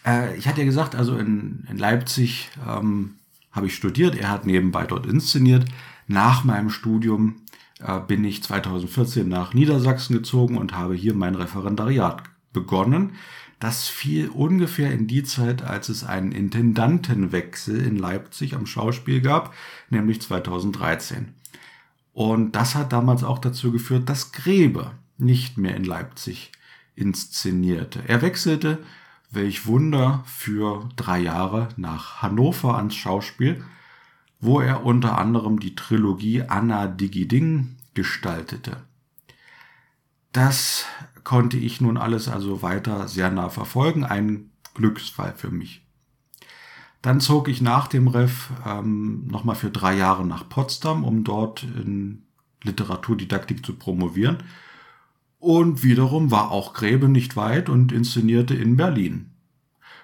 Äh, 0.04 0.36
ich 0.36 0.48
hatte 0.48 0.60
ja 0.60 0.64
gesagt, 0.64 0.94
also 0.94 1.16
in, 1.16 1.66
in 1.70 1.76
Leipzig 1.76 2.50
ähm, 2.66 3.16
habe 3.56 3.66
ich 3.66 3.74
studiert, 3.74 4.14
er 4.14 4.30
hat 4.30 4.46
nebenbei 4.46 4.86
dort 4.86 5.06
inszeniert. 5.06 5.64
Nach 6.06 6.44
meinem 6.44 6.70
Studium 6.70 7.36
äh, 7.80 7.98
bin 8.00 8.22
ich 8.24 8.42
2014 8.42 9.28
nach 9.28 9.54
Niedersachsen 9.54 10.14
gezogen 10.14 10.56
und 10.58 10.74
habe 10.74 10.94
hier 10.94 11.14
mein 11.14 11.34
Referendariat 11.34 12.22
begonnen. 12.52 13.12
Das 13.58 13.88
fiel 13.88 14.28
ungefähr 14.28 14.92
in 14.92 15.06
die 15.06 15.22
Zeit, 15.22 15.62
als 15.62 15.88
es 15.88 16.04
einen 16.04 16.32
Intendantenwechsel 16.32 17.82
in 17.82 17.96
Leipzig 17.96 18.54
am 18.54 18.66
Schauspiel 18.66 19.22
gab, 19.22 19.54
nämlich 19.88 20.20
2013. 20.20 21.34
Und 22.12 22.52
das 22.52 22.74
hat 22.74 22.92
damals 22.92 23.24
auch 23.24 23.38
dazu 23.38 23.72
geführt, 23.72 24.08
dass 24.08 24.32
Grebe 24.32 24.92
nicht 25.18 25.56
mehr 25.56 25.74
in 25.74 25.84
Leipzig 25.84 26.52
inszenierte. 26.94 28.02
Er 28.06 28.22
wechselte, 28.22 28.78
welch 29.30 29.66
Wunder, 29.66 30.22
für 30.26 30.88
drei 30.96 31.18
Jahre 31.20 31.68
nach 31.76 32.22
Hannover 32.22 32.76
ans 32.76 32.94
Schauspiel, 32.94 33.64
wo 34.40 34.60
er 34.60 34.84
unter 34.84 35.18
anderem 35.18 35.60
die 35.60 35.74
Trilogie 35.74 36.42
Anna 36.42 36.86
Digiding 36.86 37.76
gestaltete. 37.94 38.78
Das 40.32 40.84
konnte 41.24 41.56
ich 41.56 41.80
nun 41.80 41.96
alles 41.96 42.28
also 42.28 42.62
weiter 42.62 43.08
sehr 43.08 43.30
nah 43.30 43.48
verfolgen, 43.48 44.04
ein 44.04 44.50
Glücksfall 44.74 45.34
für 45.36 45.50
mich. 45.50 45.82
Dann 47.02 47.20
zog 47.20 47.48
ich 47.48 47.60
nach 47.60 47.88
dem 47.88 48.08
Ref 48.08 48.50
ähm, 48.66 49.26
nochmal 49.28 49.56
für 49.56 49.70
drei 49.70 49.96
Jahre 49.96 50.26
nach 50.26 50.48
Potsdam, 50.48 51.04
um 51.04 51.24
dort 51.24 51.62
in 51.62 52.24
Literaturdidaktik 52.62 53.64
zu 53.64 53.74
promovieren 53.76 54.38
und 55.46 55.84
wiederum 55.84 56.32
war 56.32 56.50
auch 56.50 56.74
Gräbe 56.74 57.08
nicht 57.08 57.36
weit 57.36 57.68
und 57.68 57.92
inszenierte 57.92 58.54
in 58.54 58.76
Berlin. 58.76 59.30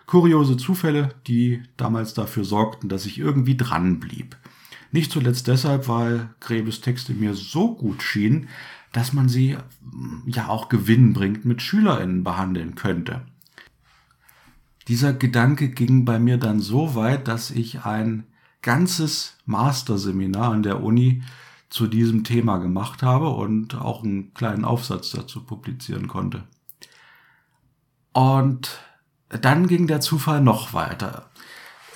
Kuriose 0.06 0.56
Zufälle, 0.56 1.16
die 1.26 1.64
damals 1.76 2.14
dafür 2.14 2.44
sorgten, 2.44 2.88
dass 2.88 3.06
ich 3.06 3.18
irgendwie 3.18 3.56
dran 3.56 3.98
blieb. 3.98 4.36
Nicht 4.92 5.10
zuletzt 5.10 5.48
deshalb, 5.48 5.88
weil 5.88 6.30
Gräbes 6.38 6.80
Texte 6.80 7.12
mir 7.12 7.34
so 7.34 7.74
gut 7.74 8.04
schienen, 8.04 8.48
dass 8.92 9.12
man 9.12 9.28
sie 9.28 9.56
mm, 9.80 10.28
ja 10.28 10.46
auch 10.46 10.68
gewinnbringend 10.68 11.44
mit 11.44 11.60
SchülerInnen 11.60 12.22
behandeln 12.22 12.76
könnte. 12.76 13.22
Dieser 14.86 15.12
Gedanke 15.12 15.70
ging 15.70 16.04
bei 16.04 16.20
mir 16.20 16.36
dann 16.36 16.60
so 16.60 16.94
weit, 16.94 17.26
dass 17.26 17.50
ich 17.50 17.84
ein 17.84 18.28
ganzes 18.60 19.38
Masterseminar 19.44 20.52
an 20.52 20.62
der 20.62 20.84
Uni 20.84 21.22
zu 21.72 21.86
diesem 21.86 22.22
Thema 22.22 22.58
gemacht 22.58 23.02
habe 23.02 23.30
und 23.30 23.74
auch 23.74 24.04
einen 24.04 24.34
kleinen 24.34 24.66
Aufsatz 24.66 25.10
dazu 25.10 25.42
publizieren 25.42 26.06
konnte. 26.06 26.44
Und 28.12 28.78
dann 29.30 29.66
ging 29.66 29.86
der 29.86 30.02
Zufall 30.02 30.42
noch 30.42 30.74
weiter. 30.74 31.30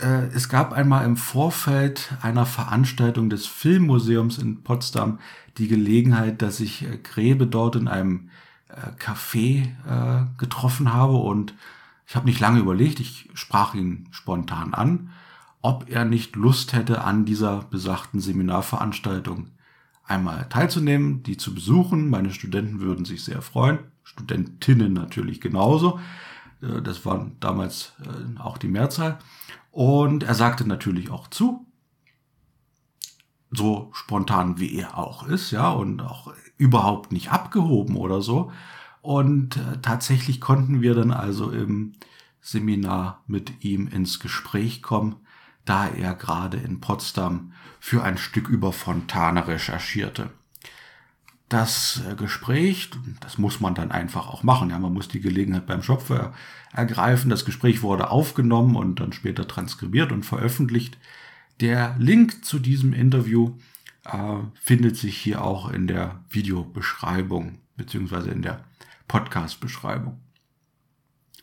Äh, 0.00 0.28
es 0.28 0.48
gab 0.48 0.72
einmal 0.72 1.04
im 1.04 1.18
Vorfeld 1.18 2.14
einer 2.22 2.46
Veranstaltung 2.46 3.28
des 3.28 3.46
Filmmuseums 3.46 4.38
in 4.38 4.62
Potsdam 4.62 5.18
die 5.58 5.68
Gelegenheit, 5.68 6.40
dass 6.40 6.60
ich 6.60 6.82
äh, 6.82 6.96
Gräbe 6.96 7.46
dort 7.46 7.76
in 7.76 7.86
einem 7.86 8.30
äh, 8.68 8.92
Café 8.98 9.68
getroffen 10.38 10.92
habe 10.92 11.16
und 11.16 11.54
ich 12.08 12.16
habe 12.16 12.26
nicht 12.26 12.40
lange 12.40 12.60
überlegt, 12.60 12.98
ich 12.98 13.28
sprach 13.34 13.74
ihn 13.74 14.08
spontan 14.10 14.74
an, 14.74 15.10
ob 15.60 15.88
er 15.90 16.04
nicht 16.04 16.34
Lust 16.34 16.72
hätte, 16.72 17.02
an 17.02 17.24
dieser 17.24 17.62
besagten 17.70 18.20
Seminarveranstaltung 18.20 19.48
einmal 20.06 20.48
teilzunehmen, 20.48 21.22
die 21.22 21.36
zu 21.36 21.54
besuchen. 21.54 22.08
Meine 22.08 22.32
Studenten 22.32 22.80
würden 22.80 23.04
sich 23.04 23.24
sehr 23.24 23.42
freuen, 23.42 23.78
Studentinnen 24.04 24.92
natürlich 24.92 25.40
genauso. 25.40 26.00
Äh, 26.62 26.82
das 26.82 27.04
waren 27.04 27.36
damals 27.40 27.92
äh, 28.02 28.40
auch 28.40 28.58
die 28.58 28.68
Mehrzahl. 28.68 29.18
Und 29.70 30.22
er 30.22 30.34
sagte 30.34 30.66
natürlich 30.66 31.10
auch 31.10 31.28
zu, 31.28 31.66
so 33.50 33.90
spontan 33.92 34.58
wie 34.58 34.78
er 34.78 34.98
auch 34.98 35.26
ist, 35.26 35.50
ja, 35.50 35.70
und 35.70 36.00
auch 36.00 36.32
überhaupt 36.56 37.12
nicht 37.12 37.30
abgehoben 37.30 37.96
oder 37.96 38.22
so. 38.22 38.50
Und 39.02 39.56
äh, 39.56 39.78
tatsächlich 39.82 40.40
konnten 40.40 40.82
wir 40.82 40.94
dann 40.94 41.12
also 41.12 41.50
im 41.50 41.92
Seminar 42.40 43.22
mit 43.26 43.64
ihm 43.64 43.88
ins 43.88 44.20
Gespräch 44.20 44.82
kommen 44.82 45.16
da 45.66 45.88
er 45.88 46.14
gerade 46.14 46.56
in 46.56 46.80
Potsdam 46.80 47.52
für 47.78 48.02
ein 48.02 48.16
Stück 48.16 48.48
über 48.48 48.72
Fontane 48.72 49.46
recherchierte. 49.46 50.30
Das 51.48 52.02
äh, 52.10 52.14
Gespräch, 52.14 52.90
das 53.20 53.38
muss 53.38 53.60
man 53.60 53.74
dann 53.74 53.92
einfach 53.92 54.28
auch 54.28 54.42
machen. 54.42 54.70
Ja, 54.70 54.78
man 54.78 54.94
muss 54.94 55.08
die 55.08 55.20
Gelegenheit 55.20 55.66
beim 55.66 55.82
Schopfer 55.82 56.32
ergreifen. 56.72 57.30
Das 57.30 57.44
Gespräch 57.44 57.82
wurde 57.82 58.10
aufgenommen 58.10 58.74
und 58.74 58.98
dann 58.98 59.12
später 59.12 59.46
transkribiert 59.46 60.10
und 60.10 60.24
veröffentlicht. 60.24 60.98
Der 61.60 61.94
Link 61.98 62.44
zu 62.44 62.58
diesem 62.58 62.92
Interview 62.92 63.58
äh, 64.04 64.38
findet 64.60 64.96
sich 64.96 65.16
hier 65.16 65.44
auch 65.44 65.70
in 65.70 65.86
der 65.86 66.24
Videobeschreibung 66.30 67.58
beziehungsweise 67.76 68.30
in 68.30 68.42
der 68.42 68.64
Podcast-Beschreibung. 69.06 70.20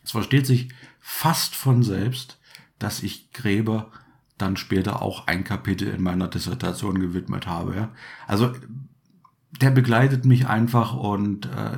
Es 0.04 0.12
versteht 0.12 0.46
sich 0.46 0.70
fast 1.00 1.56
von 1.56 1.84
selbst, 1.84 2.40
dass 2.78 3.04
ich 3.04 3.32
Gräber 3.32 3.92
dann 4.38 4.58
später 4.58 5.02
auch 5.02 5.28
ein 5.28 5.44
Kapitel 5.44 5.88
in 5.88 6.02
meiner 6.02 6.28
Dissertation 6.28 7.00
gewidmet 7.00 7.48
habe. 7.48 7.90
Also 8.28 8.54
der 9.62 9.72
begleitet 9.72 10.26
mich 10.26 10.48
einfach 10.48 10.94
und 10.94 11.46
äh, 11.46 11.78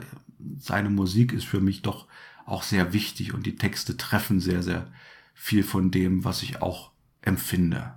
seine 0.59 0.89
Musik 0.89 1.33
ist 1.33 1.45
für 1.45 1.59
mich 1.59 1.81
doch 1.81 2.07
auch 2.45 2.63
sehr 2.63 2.93
wichtig 2.93 3.33
und 3.33 3.45
die 3.45 3.55
Texte 3.55 3.97
treffen 3.97 4.39
sehr, 4.39 4.63
sehr 4.63 4.87
viel 5.33 5.63
von 5.63 5.91
dem, 5.91 6.23
was 6.23 6.43
ich 6.43 6.61
auch 6.61 6.91
empfinde. 7.21 7.93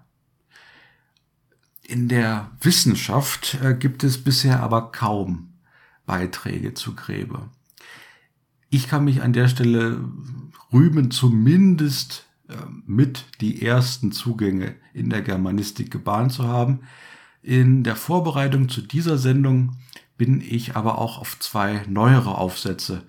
In 1.83 2.09
der 2.09 2.51
Wissenschaft 2.61 3.59
äh, 3.63 3.75
gibt 3.75 4.05
es 4.05 4.23
bisher 4.23 4.61
aber 4.61 4.91
kaum 4.93 5.55
Beiträge 6.07 6.75
zu 6.75 6.95
Gräbe. 6.95 7.49
Ich 8.71 8.89
kann 8.89 9.05
mich 9.05 9.23
an 9.23 9.33
der 9.33 9.49
Stelle 9.49 10.05
rühmen, 10.73 11.11
zumindest 11.11 12.28
mit 12.87 13.27
die 13.41 13.63
ersten 13.63 14.13
Zugänge 14.13 14.75
in 14.95 15.11
der 15.11 15.23
Germanistik 15.23 15.91
gebahnt 15.91 16.33
zu 16.33 16.45
haben. 16.45 16.81
In 17.43 17.85
der 17.85 17.97
Vorbereitung 17.97 18.69
zu 18.69 18.81
dieser 18.81 19.19
Sendung 19.19 19.77
bin 20.17 20.41
ich 20.41 20.77
aber 20.77 20.99
auch 20.99 21.19
auf 21.19 21.39
zwei 21.39 21.85
neuere 21.89 22.37
Aufsätze 22.37 23.05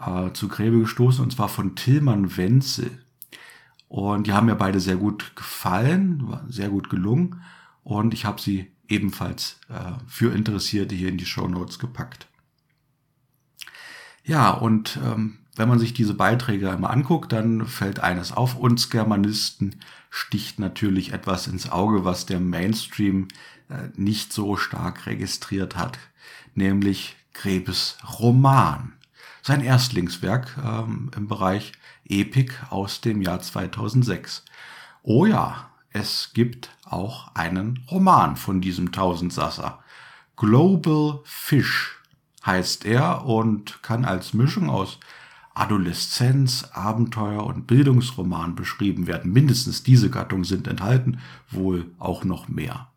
äh, 0.00 0.32
zu 0.32 0.48
Gräbe 0.48 0.80
gestoßen, 0.80 1.22
und 1.22 1.32
zwar 1.32 1.48
von 1.48 1.76
Tillmann 1.76 2.36
Wenzel. 2.36 2.90
Und 3.88 4.26
die 4.26 4.32
haben 4.32 4.46
mir 4.46 4.56
beide 4.56 4.80
sehr 4.80 4.96
gut 4.96 5.34
gefallen, 5.36 6.40
sehr 6.48 6.68
gut 6.68 6.90
gelungen. 6.90 7.40
Und 7.84 8.12
ich 8.12 8.24
habe 8.24 8.40
sie 8.40 8.70
ebenfalls 8.88 9.60
äh, 9.68 9.92
für 10.06 10.34
Interessierte 10.34 10.94
hier 10.94 11.08
in 11.08 11.16
die 11.16 11.26
Show 11.26 11.48
Notes 11.48 11.78
gepackt. 11.78 12.26
Ja, 14.24 14.50
und 14.50 14.98
ähm, 15.02 15.38
wenn 15.58 15.68
man 15.68 15.78
sich 15.78 15.92
diese 15.92 16.14
Beiträge 16.14 16.70
einmal 16.70 16.92
anguckt, 16.92 17.32
dann 17.32 17.66
fällt 17.66 18.00
eines 18.00 18.32
auf. 18.32 18.56
Uns 18.56 18.90
Germanisten 18.90 19.80
sticht 20.08 20.58
natürlich 20.58 21.12
etwas 21.12 21.46
ins 21.48 21.70
Auge, 21.70 22.04
was 22.04 22.26
der 22.26 22.40
Mainstream 22.40 23.28
äh, 23.68 23.88
nicht 23.96 24.32
so 24.32 24.56
stark 24.56 25.06
registriert 25.06 25.76
hat, 25.76 25.98
nämlich 26.54 27.16
Grebes 27.34 27.98
Roman. 28.18 28.94
sein 29.42 29.60
Erstlingswerk 29.62 30.56
ähm, 30.64 31.10
im 31.16 31.28
Bereich 31.28 31.72
Epik 32.08 32.60
aus 32.70 33.00
dem 33.00 33.22
Jahr 33.22 33.40
2006. 33.40 34.44
Oh 35.02 35.26
ja, 35.26 35.70
es 35.90 36.32
gibt 36.34 36.70
auch 36.84 37.34
einen 37.34 37.84
Roman 37.90 38.36
von 38.36 38.60
diesem 38.60 38.92
Tausendsasser. 38.92 39.82
Global 40.36 41.20
Fish 41.24 41.98
heißt 42.44 42.84
er 42.84 43.24
und 43.24 43.82
kann 43.82 44.04
als 44.04 44.34
Mischung 44.34 44.70
aus 44.70 44.98
Adoleszenz, 45.58 46.68
Abenteuer 46.72 47.44
und 47.44 47.66
Bildungsroman 47.66 48.54
beschrieben 48.54 49.06
werden. 49.06 49.32
Mindestens 49.32 49.82
diese 49.82 50.10
Gattung 50.10 50.44
sind 50.44 50.68
enthalten, 50.68 51.18
wohl 51.50 51.90
auch 51.98 52.24
noch 52.24 52.48
mehr. 52.48 52.88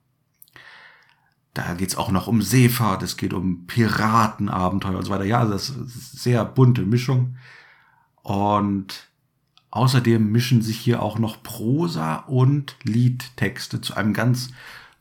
Da 1.54 1.74
geht's 1.74 1.98
auch 1.98 2.12
noch 2.12 2.28
um 2.28 2.42
Seefahrt, 2.42 3.04
es 3.04 3.18
geht 3.18 3.34
um 3.34 3.66
Piratenabenteuer 3.68 4.98
und 4.98 5.06
so 5.06 5.12
weiter. 5.12 5.26
Ja, 5.26 5.40
also 5.40 5.54
das 5.54 5.70
ist 5.70 6.22
sehr 6.22 6.46
bunte 6.46 6.84
Mischung. 6.84 7.36
Und 8.22 9.10
außerdem 9.72 10.32
mischen 10.32 10.62
sich 10.62 10.78
hier 10.78 11.02
auch 11.02 11.18
noch 11.18 11.44
Prosa 11.44 12.18
und 12.18 12.76
Liedtexte 12.84 13.82
zu 13.82 13.96
einem 13.96 14.14
ganz 14.14 14.52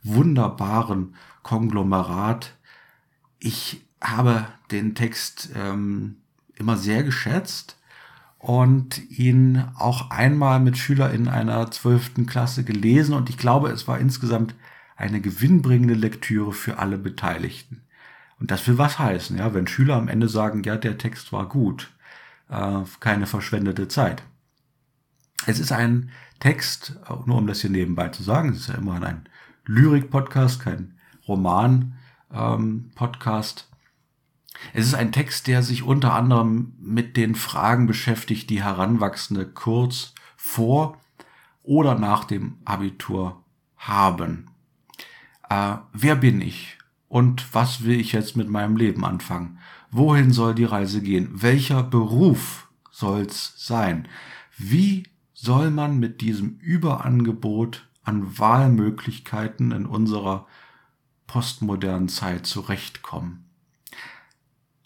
wunderbaren 0.03 1.15
Konglomerat. 1.43 2.55
Ich 3.39 3.85
habe 4.01 4.47
den 4.71 4.95
Text 4.95 5.51
ähm, 5.55 6.20
immer 6.61 6.77
sehr 6.77 7.03
geschätzt 7.03 7.77
und 8.37 9.09
ihn 9.11 9.63
auch 9.75 10.09
einmal 10.09 10.59
mit 10.59 10.77
Schüler 10.77 11.11
in 11.11 11.27
einer 11.27 11.69
zwölften 11.71 12.25
Klasse 12.25 12.63
gelesen 12.63 13.13
und 13.13 13.29
ich 13.29 13.37
glaube, 13.37 13.69
es 13.69 13.87
war 13.87 13.99
insgesamt 13.99 14.55
eine 14.95 15.21
gewinnbringende 15.21 15.95
Lektüre 15.95 16.53
für 16.53 16.79
alle 16.79 16.97
Beteiligten. 16.97 17.83
Und 18.39 18.51
das 18.51 18.65
will 18.67 18.77
was 18.77 18.97
heißen, 18.97 19.37
ja, 19.37 19.53
wenn 19.53 19.67
Schüler 19.67 19.95
am 19.95 20.07
Ende 20.07 20.29
sagen, 20.29 20.63
ja, 20.63 20.77
der 20.77 20.97
Text 20.97 21.33
war 21.33 21.49
gut, 21.49 21.91
äh, 22.49 22.79
keine 22.99 23.27
verschwendete 23.27 23.87
Zeit. 23.87 24.23
Es 25.45 25.59
ist 25.59 25.71
ein 25.71 26.09
Text, 26.39 26.99
nur 27.25 27.37
um 27.37 27.47
das 27.47 27.61
hier 27.61 27.69
nebenbei 27.69 28.09
zu 28.09 28.23
sagen, 28.23 28.49
es 28.49 28.61
ist 28.61 28.69
ja 28.69 28.75
immerhin 28.75 29.03
ein 29.03 29.29
Lyrik-Podcast, 29.65 30.59
kein 30.59 30.95
Roman-Podcast. 31.27 33.67
Ähm, 33.69 33.70
es 34.73 34.85
ist 34.87 34.95
ein 34.95 35.11
Text, 35.11 35.47
der 35.47 35.63
sich 35.63 35.83
unter 35.83 36.13
anderem 36.13 36.73
mit 36.79 37.17
den 37.17 37.35
Fragen 37.35 37.87
beschäftigt, 37.87 38.49
die 38.49 38.63
Heranwachsende 38.63 39.45
kurz 39.47 40.13
vor 40.37 40.99
oder 41.63 41.95
nach 41.95 42.23
dem 42.25 42.57
Abitur 42.65 43.43
haben 43.77 44.51
äh, 45.51 45.77
wer 45.91 46.15
bin 46.15 46.39
ich 46.39 46.77
und 47.09 47.53
was 47.53 47.83
will 47.83 47.99
ich 47.99 48.13
jetzt 48.13 48.37
mit 48.37 48.47
meinem 48.47 48.77
Leben 48.77 49.03
anfangen? 49.03 49.59
Wohin 49.91 50.31
soll 50.31 50.55
die 50.55 50.63
Reise 50.63 51.01
gehen? 51.01 51.29
Welcher 51.33 51.83
Beruf 51.83 52.69
soll's 52.89 53.53
sein? 53.57 54.07
Wie 54.57 55.03
soll 55.33 55.69
man 55.71 55.99
mit 55.99 56.21
diesem 56.21 56.57
Überangebot 56.59 57.89
an 58.03 58.39
Wahlmöglichkeiten 58.39 59.73
in 59.73 59.85
unserer 59.85 60.47
postmodernen 61.27 62.07
Zeit 62.07 62.45
zurechtkommen? 62.45 63.50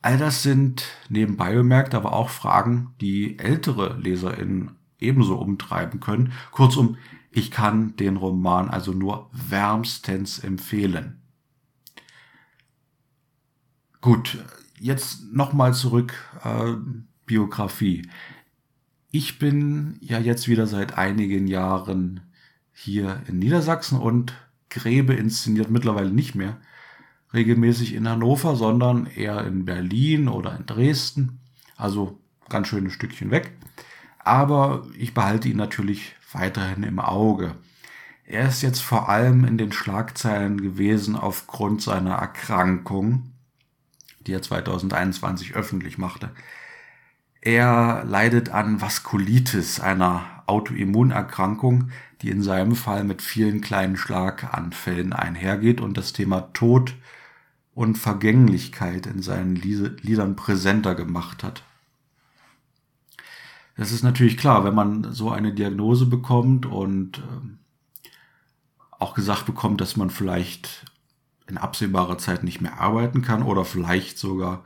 All 0.05 0.19
das 0.19 0.43
sind 0.43 0.85
nebenbei 1.09 1.55
bemerkt 1.55 1.95
aber 1.95 2.13
auch 2.13 2.29
Fragen, 2.29 2.93
die 3.01 3.39
ältere 3.39 3.97
LeserInnen 3.99 4.75
ebenso 4.99 5.35
umtreiben 5.39 5.99
können. 5.99 6.31
Kurzum, 6.51 6.97
ich 7.31 7.49
kann 7.49 7.95
den 7.95 8.15
Roman 8.15 8.69
also 8.69 8.91
nur 8.91 9.31
wärmstens 9.31 10.37
empfehlen. 10.37 11.23
Gut, 13.99 14.37
jetzt 14.79 15.33
nochmal 15.33 15.73
zurück, 15.73 16.13
äh, 16.43 16.73
Biografie. 17.25 18.07
Ich 19.09 19.39
bin 19.39 19.97
ja 20.01 20.19
jetzt 20.19 20.47
wieder 20.47 20.67
seit 20.67 20.99
einigen 20.99 21.47
Jahren 21.47 22.19
hier 22.71 23.23
in 23.27 23.39
Niedersachsen 23.39 23.97
und 23.97 24.35
Gräbe 24.69 25.15
inszeniert 25.15 25.71
mittlerweile 25.71 26.11
nicht 26.11 26.35
mehr 26.35 26.61
regelmäßig 27.35 27.93
in 27.93 28.09
Hannover, 28.09 28.55
sondern 28.55 29.05
eher 29.05 29.45
in 29.45 29.65
Berlin 29.65 30.27
oder 30.27 30.55
in 30.57 30.65
Dresden. 30.65 31.39
Also 31.77 32.19
ganz 32.49 32.67
schönes 32.67 32.93
Stückchen 32.93 33.31
weg. 33.31 33.51
Aber 34.19 34.87
ich 34.97 35.13
behalte 35.13 35.49
ihn 35.49 35.57
natürlich 35.57 36.15
weiterhin 36.31 36.83
im 36.83 36.99
Auge. 36.99 37.55
Er 38.25 38.47
ist 38.47 38.63
jetzt 38.63 38.81
vor 38.81 39.07
allem 39.07 39.45
in 39.45 39.57
den 39.57 39.71
Schlagzeilen 39.71 40.59
gewesen 40.59 41.15
aufgrund 41.15 41.81
seiner 41.81 42.15
Erkrankung, 42.15 43.31
die 44.21 44.33
er 44.33 44.41
2021 44.41 45.53
öffentlich 45.53 45.99
machte. 45.99 46.31
Er 47.41 48.03
leidet 48.03 48.49
an 48.49 48.81
Vaskulitis, 48.81 49.79
einer 49.79 50.43
Autoimmunerkrankung, 50.47 51.91
die 52.23 52.31
in 52.31 52.41
seinem 52.41 52.75
Fall 52.75 53.03
mit 53.03 53.21
vielen 53.21 53.61
kleinen 53.61 53.97
Schlaganfällen 53.97 55.13
einhergeht 55.13 55.79
und 55.79 55.95
das 55.95 56.11
Thema 56.11 56.49
Tod 56.53 56.95
und 57.75 57.97
Vergänglichkeit 57.97 59.05
in 59.05 59.21
seinen 59.21 59.55
Liedern 59.55 60.35
präsenter 60.35 60.95
gemacht 60.95 61.43
hat. 61.43 61.61
Das 63.77 63.91
ist 63.91 64.01
natürlich 64.01 64.37
klar, 64.37 64.63
wenn 64.63 64.73
man 64.73 65.13
so 65.13 65.29
eine 65.29 65.53
Diagnose 65.53 66.05
bekommt 66.05 66.65
und 66.65 67.19
ähm, 67.19 67.59
auch 68.91 69.13
gesagt 69.13 69.45
bekommt, 69.45 69.81
dass 69.81 69.97
man 69.97 70.09
vielleicht 70.09 70.85
in 71.47 71.57
absehbarer 71.57 72.17
Zeit 72.17 72.43
nicht 72.43 72.61
mehr 72.61 72.79
arbeiten 72.79 73.21
kann 73.21 73.43
oder 73.43 73.65
vielleicht 73.65 74.17
sogar 74.17 74.63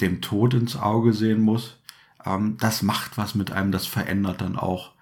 dem 0.00 0.20
Tod 0.20 0.54
ins 0.54 0.76
Auge 0.76 1.12
sehen 1.12 1.40
muss. 1.40 1.80
Ähm, 2.24 2.56
das 2.58 2.82
macht 2.82 3.18
was 3.18 3.34
mit 3.34 3.50
einem, 3.50 3.72
das 3.72 3.86
verändert 3.86 4.40
dann 4.40 4.56
auch 4.56 4.92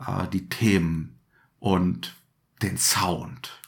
äh, 0.00 0.26
die 0.28 0.48
Themen 0.48 1.18
und 1.60 2.14
den 2.62 2.78
Sound. 2.78 3.60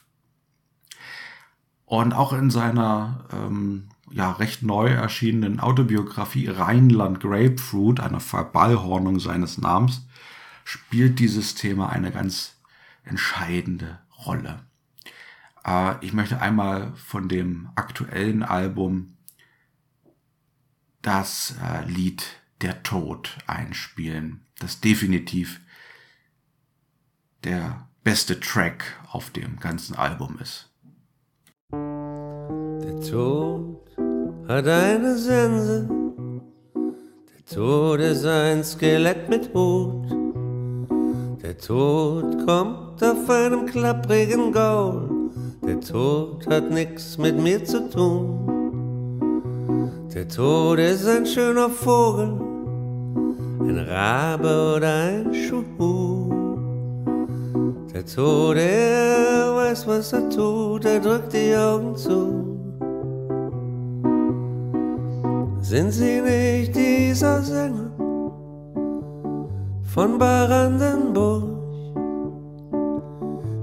Und 1.89 2.13
auch 2.13 2.33
in 2.33 2.51
seiner 2.51 3.25
ähm, 3.33 3.89
ja 4.11 4.31
recht 4.33 4.61
neu 4.61 4.89
erschienenen 4.89 5.59
Autobiografie 5.59 6.47
Rheinland 6.47 7.19
Grapefruit, 7.19 7.99
einer 7.99 8.19
Verballhornung 8.19 9.19
seines 9.19 9.57
Namens, 9.57 10.05
spielt 10.63 11.17
dieses 11.17 11.55
Thema 11.55 11.89
eine 11.89 12.11
ganz 12.11 12.57
entscheidende 13.05 13.97
Rolle. 14.23 14.59
Äh, 15.65 15.95
ich 16.05 16.13
möchte 16.13 16.39
einmal 16.39 16.93
von 16.93 17.27
dem 17.27 17.69
aktuellen 17.73 18.43
Album 18.43 19.17
das 21.01 21.55
äh, 21.59 21.85
Lied 21.85 22.23
Der 22.61 22.83
Tod 22.83 23.35
einspielen, 23.47 24.45
das 24.59 24.79
definitiv 24.79 25.59
der 27.43 27.87
beste 28.03 28.39
Track 28.39 28.95
auf 29.11 29.31
dem 29.31 29.59
ganzen 29.59 29.95
Album 29.95 30.37
ist. 30.37 30.68
Der 32.89 33.01
Tod 33.01 33.85
hat 34.47 34.67
eine 34.67 35.15
Sense. 35.15 35.87
Der 37.29 37.55
Tod 37.55 37.99
ist 37.99 38.25
ein 38.25 38.63
Skelett 38.63 39.29
mit 39.29 39.53
Hut. 39.53 40.07
Der 41.43 41.55
Tod 41.55 42.47
kommt 42.47 43.03
auf 43.03 43.29
einem 43.29 43.67
klapprigen 43.67 44.51
Gaul. 44.51 45.07
Der 45.67 45.79
Tod 45.79 46.47
hat 46.47 46.71
nix 46.71 47.19
mit 47.19 47.37
mir 47.37 47.63
zu 47.63 47.87
tun. 47.91 48.49
Der 50.11 50.27
Tod 50.27 50.79
ist 50.79 51.07
ein 51.07 51.27
schöner 51.27 51.69
Vogel, 51.69 52.41
ein 53.67 53.85
Rabe 53.87 54.77
oder 54.77 54.93
ein 54.95 55.31
Schuh. 55.31 56.33
Der 57.93 58.03
Tod, 58.03 58.57
er 58.57 59.55
weiß, 59.55 59.85
was 59.85 60.11
er 60.11 60.27
tut, 60.27 60.85
er 60.85 60.99
drückt 60.99 61.33
die 61.33 61.55
Augen 61.55 61.95
zu. 61.95 62.48
Sind 65.69 65.91
Sie 65.91 66.19
nicht 66.19 66.75
dieser 66.75 67.43
Sänger 67.43 67.91
von 69.83 70.17
Brandenburg? 70.17 71.43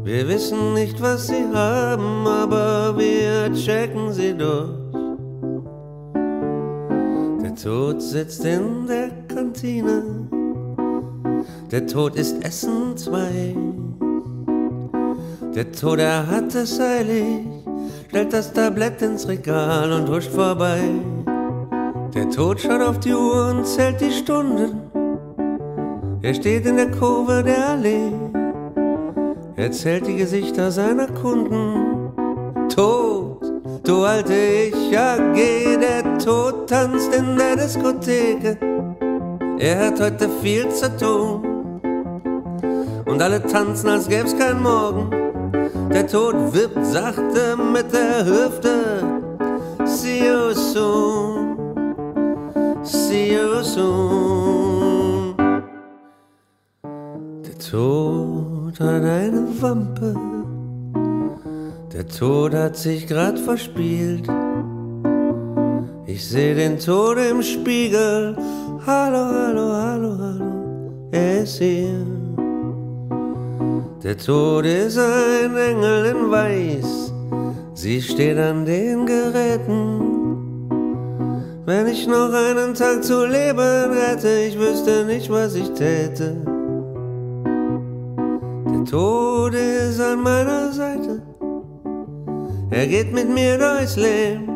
Wir 0.04 0.28
wissen 0.28 0.74
nicht, 0.74 1.02
was 1.02 1.26
Sie 1.26 1.44
haben, 1.52 2.24
aber 2.24 2.96
wir 2.96 3.52
checken 3.54 4.12
Sie 4.12 4.32
durch. 4.32 4.70
Der 7.42 7.56
Tod 7.56 8.00
sitzt 8.00 8.44
in 8.44 8.86
der 8.86 9.10
Kantine, 9.26 10.04
der 11.72 11.88
Tod 11.88 12.14
ist 12.14 12.40
Essen 12.44 12.96
zwei. 12.96 13.56
Der 15.56 15.72
Tod, 15.72 15.98
er 15.98 16.24
hat 16.24 16.54
es 16.54 16.78
eilig, 16.78 17.48
stellt 18.06 18.32
das 18.32 18.52
Tablett 18.52 19.02
ins 19.02 19.26
Regal 19.26 19.90
und 19.90 20.08
huscht 20.08 20.30
vorbei. 20.30 20.82
Der 22.16 22.30
Tod 22.30 22.58
schaut 22.58 22.80
auf 22.80 22.98
die 22.98 23.12
Uhr 23.12 23.50
und 23.50 23.66
zählt 23.66 24.00
die 24.00 24.10
Stunden. 24.10 24.80
Er 26.22 26.32
steht 26.32 26.64
in 26.64 26.76
der 26.76 26.90
Kurve 26.90 27.42
der 27.42 27.68
Allee. 27.68 28.10
Er 29.56 29.70
zählt 29.70 30.06
die 30.06 30.16
Gesichter 30.16 30.72
seiner 30.72 31.08
Kunden. 31.08 32.14
Tod, 32.74 33.42
du 33.84 34.04
alte 34.04 34.32
Ich, 34.32 34.90
ja 34.90 35.18
geh, 35.34 35.76
der 35.76 36.16
Tod 36.16 36.70
tanzt 36.70 37.14
in 37.14 37.36
der 37.36 37.56
Diskothek. 37.56 38.56
Er 39.58 39.86
hat 39.86 40.00
heute 40.00 40.30
viel 40.40 40.70
zu 40.70 40.96
tun. 40.96 41.80
Und 43.04 43.20
alle 43.20 43.42
tanzen, 43.42 43.90
als 43.90 44.08
gäb's 44.08 44.34
kein 44.38 44.62
Morgen. 44.62 45.10
Der 45.92 46.06
Tod 46.06 46.34
wippt 46.54 46.86
sachte 46.86 47.58
mit 47.74 47.92
der 47.92 48.24
Hüfte. 48.24 49.20
See 49.84 50.26
you 50.26 50.54
soon. 50.54 51.45
See 52.86 53.34
you 53.34 53.64
soon. 53.64 55.34
Der 57.44 57.58
Tod 57.58 58.78
hat 58.78 59.02
eine 59.02 59.44
Wampe. 59.60 60.14
Der 61.92 62.06
Tod 62.06 62.54
hat 62.54 62.76
sich 62.76 63.08
grad 63.08 63.40
verspielt. 63.40 64.28
Ich 66.06 66.24
seh 66.28 66.54
den 66.54 66.78
Tod 66.78 67.18
im 67.18 67.42
Spiegel. 67.42 68.36
Hallo, 68.86 69.24
hallo, 69.34 69.72
hallo, 69.72 70.18
hallo, 70.18 71.08
er 71.10 71.42
ist 71.42 71.58
hier. 71.58 72.06
Der 74.04 74.16
Tod 74.16 74.64
ist 74.64 74.96
ein 74.96 75.56
Engel 75.56 76.04
in 76.06 76.30
Weiß. 76.30 77.12
Sie 77.74 78.00
steht 78.00 78.38
an 78.38 78.64
den 78.64 79.06
Geräten. 79.06 80.15
Wenn 81.66 81.88
ich 81.88 82.06
noch 82.06 82.32
einen 82.32 82.74
Tag 82.74 83.02
zu 83.02 83.26
leben 83.26 83.92
hätte, 83.92 84.28
ich 84.46 84.56
wüsste 84.56 85.04
nicht, 85.04 85.28
was 85.28 85.56
ich 85.56 85.68
täte. 85.70 86.36
Der 88.70 88.84
Tod 88.84 89.52
ist 89.52 90.00
an 90.00 90.22
meiner 90.22 90.70
Seite. 90.70 91.22
Er 92.70 92.86
geht 92.86 93.12
mit 93.12 93.28
mir 93.28 93.58
durchs 93.58 93.96
Leben. 93.96 94.48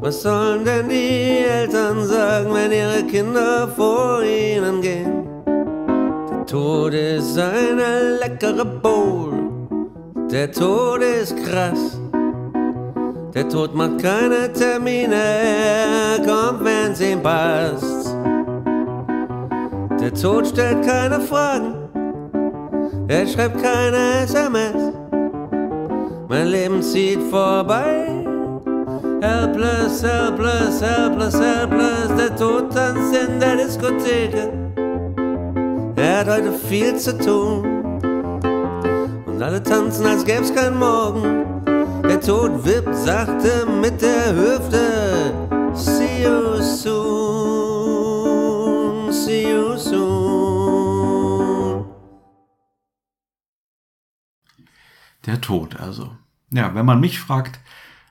Was 0.00 0.22
sollen 0.22 0.64
denn 0.64 0.88
die 0.88 1.44
Eltern 1.44 2.06
sagen, 2.06 2.54
wenn 2.54 2.70
ihre 2.70 3.02
Kinder 3.02 3.66
vor 3.66 4.22
ihnen 4.22 4.80
gehen? 4.80 5.26
Der 6.30 6.46
Tod 6.46 6.94
ist 6.94 7.36
eine 7.36 8.18
leckere 8.20 8.64
Bowl. 8.64 9.32
Der 10.30 10.52
Tod 10.52 11.02
ist 11.02 11.36
krass. 11.44 11.98
Der 13.34 13.48
Tod 13.48 13.74
macht 13.74 14.02
keine 14.02 14.52
Termine, 14.52 15.14
er 15.14 16.18
kommt, 16.18 16.62
wenn's 16.64 17.00
ihm 17.00 17.22
passt. 17.22 18.14
Der 19.98 20.12
Tod 20.12 20.48
stellt 20.48 20.84
keine 20.86 21.18
Fragen, 21.18 21.74
er 23.08 23.26
schreibt 23.26 23.62
keine 23.62 24.24
SMS. 24.24 24.92
Mein 26.28 26.48
Leben 26.48 26.82
zieht 26.82 27.22
vorbei. 27.30 28.06
Helpless, 29.22 30.02
helpless, 30.02 30.82
helpless, 30.82 31.40
helpless. 31.40 32.08
Der 32.18 32.36
Tod 32.36 32.70
tanzt 32.74 33.16
in 33.16 33.40
der 33.40 33.56
Diskothek. 33.56 34.34
Er 35.96 36.20
hat 36.20 36.28
heute 36.28 36.52
viel 36.52 36.96
zu 36.96 37.16
tun. 37.16 37.64
Und 39.26 39.42
alle 39.42 39.62
tanzen, 39.62 40.04
als 40.06 40.22
gäb's 40.22 40.54
kein 40.54 40.78
Morgen. 40.78 41.71
Der 42.12 42.20
Tod 42.20 42.64
wippt 42.66 42.94
sachte 42.94 43.64
mit 43.80 44.02
der 44.02 44.36
Hüfte. 44.36 45.32
See 45.74 46.24
you 46.24 46.60
soon, 46.60 47.90
see 49.10 49.50
you 49.50 49.78
soon. 49.78 50.26
Der 55.24 55.40
Tod 55.40 55.76
also. 55.76 56.14
Ja, 56.50 56.74
wenn 56.74 56.84
man 56.84 57.00
mich 57.00 57.18
fragt, 57.18 57.60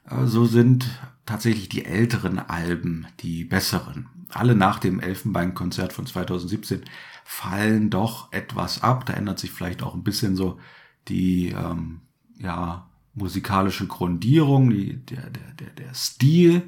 äh, 0.10 0.26
so 0.26 0.46
sind 0.46 0.90
tatsächlich 1.28 1.70
die 1.70 1.86
älteren 1.86 2.40
Alben 2.40 3.06
die 3.20 3.44
besseren. 3.44 4.10
Alle 4.30 4.56
nach 4.56 4.80
dem 4.80 5.00
Elfenbeinkonzert 5.00 5.94
von 5.94 6.08
2017 6.08 6.86
fallen 7.24 7.92
doch 7.92 8.34
etwas 8.34 8.82
ab. 8.82 9.06
Da 9.06 9.14
ändert 9.14 9.38
sich 9.38 9.52
vielleicht 9.52 9.84
auch 9.84 9.94
ein 9.94 10.02
bisschen 10.04 10.36
so 10.36 10.60
die 11.08 11.50
ähm, 11.50 12.02
ja, 12.40 12.88
musikalische 13.14 13.88
Grundierung, 13.88 14.70
die, 14.70 14.98
der, 14.98 15.30
der, 15.30 15.54
der, 15.60 15.70
der 15.70 15.94
Stil, 15.94 16.64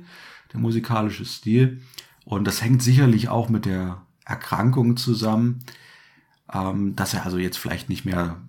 der 0.51 0.59
musikalische 0.59 1.25
Stil. 1.25 1.81
Und 2.25 2.45
das 2.45 2.61
hängt 2.61 2.81
sicherlich 2.81 3.29
auch 3.29 3.49
mit 3.49 3.65
der 3.65 4.01
Erkrankung 4.25 4.97
zusammen, 4.97 5.59
ähm, 6.51 6.95
dass 6.95 7.13
er 7.13 7.25
also 7.25 7.37
jetzt 7.37 7.57
vielleicht 7.57 7.89
nicht 7.89 8.05
mehr 8.05 8.41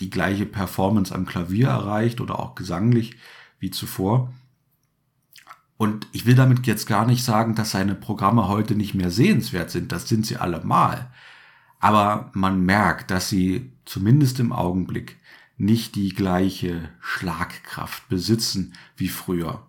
die 0.00 0.10
gleiche 0.10 0.46
Performance 0.46 1.14
am 1.14 1.26
Klavier 1.26 1.68
erreicht 1.68 2.20
oder 2.20 2.38
auch 2.38 2.54
gesanglich 2.54 3.16
wie 3.58 3.70
zuvor. 3.70 4.32
Und 5.76 6.08
ich 6.12 6.26
will 6.26 6.34
damit 6.34 6.66
jetzt 6.66 6.86
gar 6.86 7.06
nicht 7.06 7.24
sagen, 7.24 7.54
dass 7.54 7.70
seine 7.70 7.94
Programme 7.94 8.48
heute 8.48 8.74
nicht 8.74 8.94
mehr 8.94 9.10
sehenswert 9.10 9.70
sind. 9.70 9.92
Das 9.92 10.08
sind 10.08 10.26
sie 10.26 10.36
allemal. 10.36 11.10
Aber 11.78 12.30
man 12.34 12.64
merkt, 12.64 13.10
dass 13.12 13.28
sie 13.28 13.72
zumindest 13.84 14.40
im 14.40 14.52
Augenblick 14.52 15.17
nicht 15.58 15.96
die 15.96 16.10
gleiche 16.10 16.88
Schlagkraft 17.00 18.08
besitzen 18.08 18.74
wie 18.96 19.08
früher. 19.08 19.66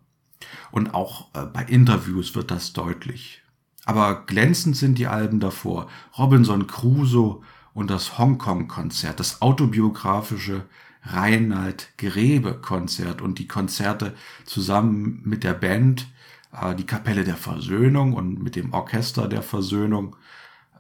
Und 0.72 0.94
auch 0.94 1.34
äh, 1.34 1.46
bei 1.46 1.64
Interviews 1.64 2.36
wird 2.36 2.52
das 2.52 2.74
deutlich. 2.74 3.42
Aber 3.86 4.26
glänzend 4.26 4.78
sind 4.78 5.00
die 5.00 5.08
Alben 5.08 5.40
davor. 5.40 5.90
Robinson 6.18 6.68
Crusoe 6.68 7.42
und 7.74 7.90
das 7.90 8.18
Hongkong-Konzert, 8.20 9.20
das 9.20 9.42
autobiografische 9.42 10.66
Reinhard 11.02 11.98
Grebe 11.98 12.54
Konzert 12.54 13.22
und 13.22 13.40
die 13.40 13.48
Konzerte 13.48 14.16
zusammen 14.46 15.22
mit 15.26 15.44
der 15.44 15.54
Band, 15.54 16.08
äh, 16.54 16.76
die 16.76 16.86
Kapelle 16.86 17.24
der 17.24 17.38
Versöhnung 17.38 18.14
und 18.14 18.44
mit 18.44 18.56
dem 18.56 18.74
Orchester 18.74 19.28
der 19.28 19.42
Versöhnung, 19.42 20.16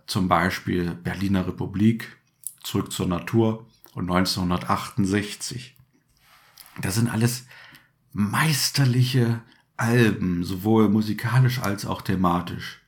zum 0.05 0.27
Beispiel 0.27 0.91
Berliner 0.91 1.47
Republik, 1.47 2.15
Zurück 2.61 2.91
zur 2.91 3.07
Natur 3.07 3.68
und 3.99 4.09
1968. 4.09 5.75
Das 6.81 6.95
sind 6.95 7.09
alles 7.09 7.45
meisterliche 8.13 9.41
Alben, 9.77 10.43
sowohl 10.43 10.89
musikalisch 10.89 11.59
als 11.59 11.85
auch 11.85 12.01
thematisch. 12.01 12.81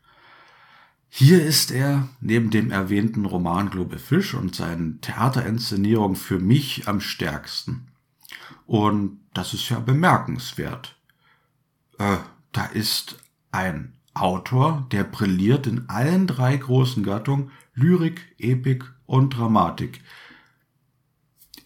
Hier 1.10 1.44
ist 1.44 1.72
er 1.72 2.08
neben 2.22 2.50
dem 2.50 2.72
erwähnten 2.72 3.26
Roman 3.26 3.70
Globe 3.70 4.00
Fisch 4.00 4.34
und 4.34 4.56
seinen 4.56 5.02
Theaterinszenierungen 5.02 6.16
für 6.16 6.40
mich 6.40 6.88
am 6.88 7.02
stärksten. 7.02 7.88
Und 8.66 9.20
das 9.34 9.54
ist 9.54 9.70
ja 9.70 9.80
bemerkenswert. 9.80 10.96
Äh, 11.98 12.18
da 12.54 12.66
ist 12.66 13.18
ein 13.52 13.94
Autor, 14.14 14.88
der 14.92 15.04
brilliert 15.04 15.68
in 15.68 15.90
allen 15.90 16.28
drei 16.28 16.56
großen 16.56 17.04
Gattungen 17.04 17.52
Lyrik, 17.74 18.34
Epik 18.38 18.86
und 19.06 19.38
Dramatik. 19.38 20.02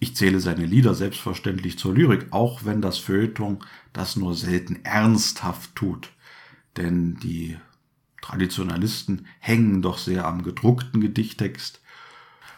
Ich 0.05 0.15
zähle 0.15 0.39
seine 0.39 0.67
Lieder 0.67 0.93
selbstverständlich 0.93 1.79
zur 1.79 1.95
Lyrik, 1.95 2.27
auch 2.29 2.63
wenn 2.63 2.79
das 2.79 2.99
Feuilleton 2.99 3.57
das 3.91 4.15
nur 4.15 4.35
selten 4.35 4.85
ernsthaft 4.85 5.73
tut. 5.73 6.11
Denn 6.77 7.15
die 7.23 7.57
Traditionalisten 8.21 9.25
hängen 9.39 9.81
doch 9.81 9.97
sehr 9.97 10.27
am 10.27 10.43
gedruckten 10.43 11.01
Gedichttext. 11.01 11.81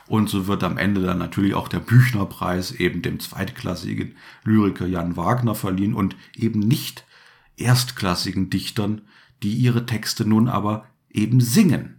Und 0.08 0.30
so 0.30 0.48
wird 0.48 0.62
am 0.66 0.78
Ende 0.78 1.02
dann 1.02 1.20
natürlich 1.20 1.54
auch 1.54 1.70
der 1.70 1.80
Büchnerpreis 1.80 2.74
eben 2.74 3.02
dem 3.02 3.22
zweitklassigen 3.22 4.18
Lyriker 4.44 4.86
Jan 4.86 5.16
Wagner 5.16 5.56
verliehen 5.56 5.94
und 5.94 6.18
eben 6.36 6.60
nicht 6.60 7.06
erstklassigen 7.56 8.50
Dichtern, 8.50 9.04
die 9.42 9.54
ihre 9.54 9.86
Texte 9.86 10.28
nun 10.28 10.50
aber 10.50 10.86
eben 11.10 11.40
singen. 11.40 11.97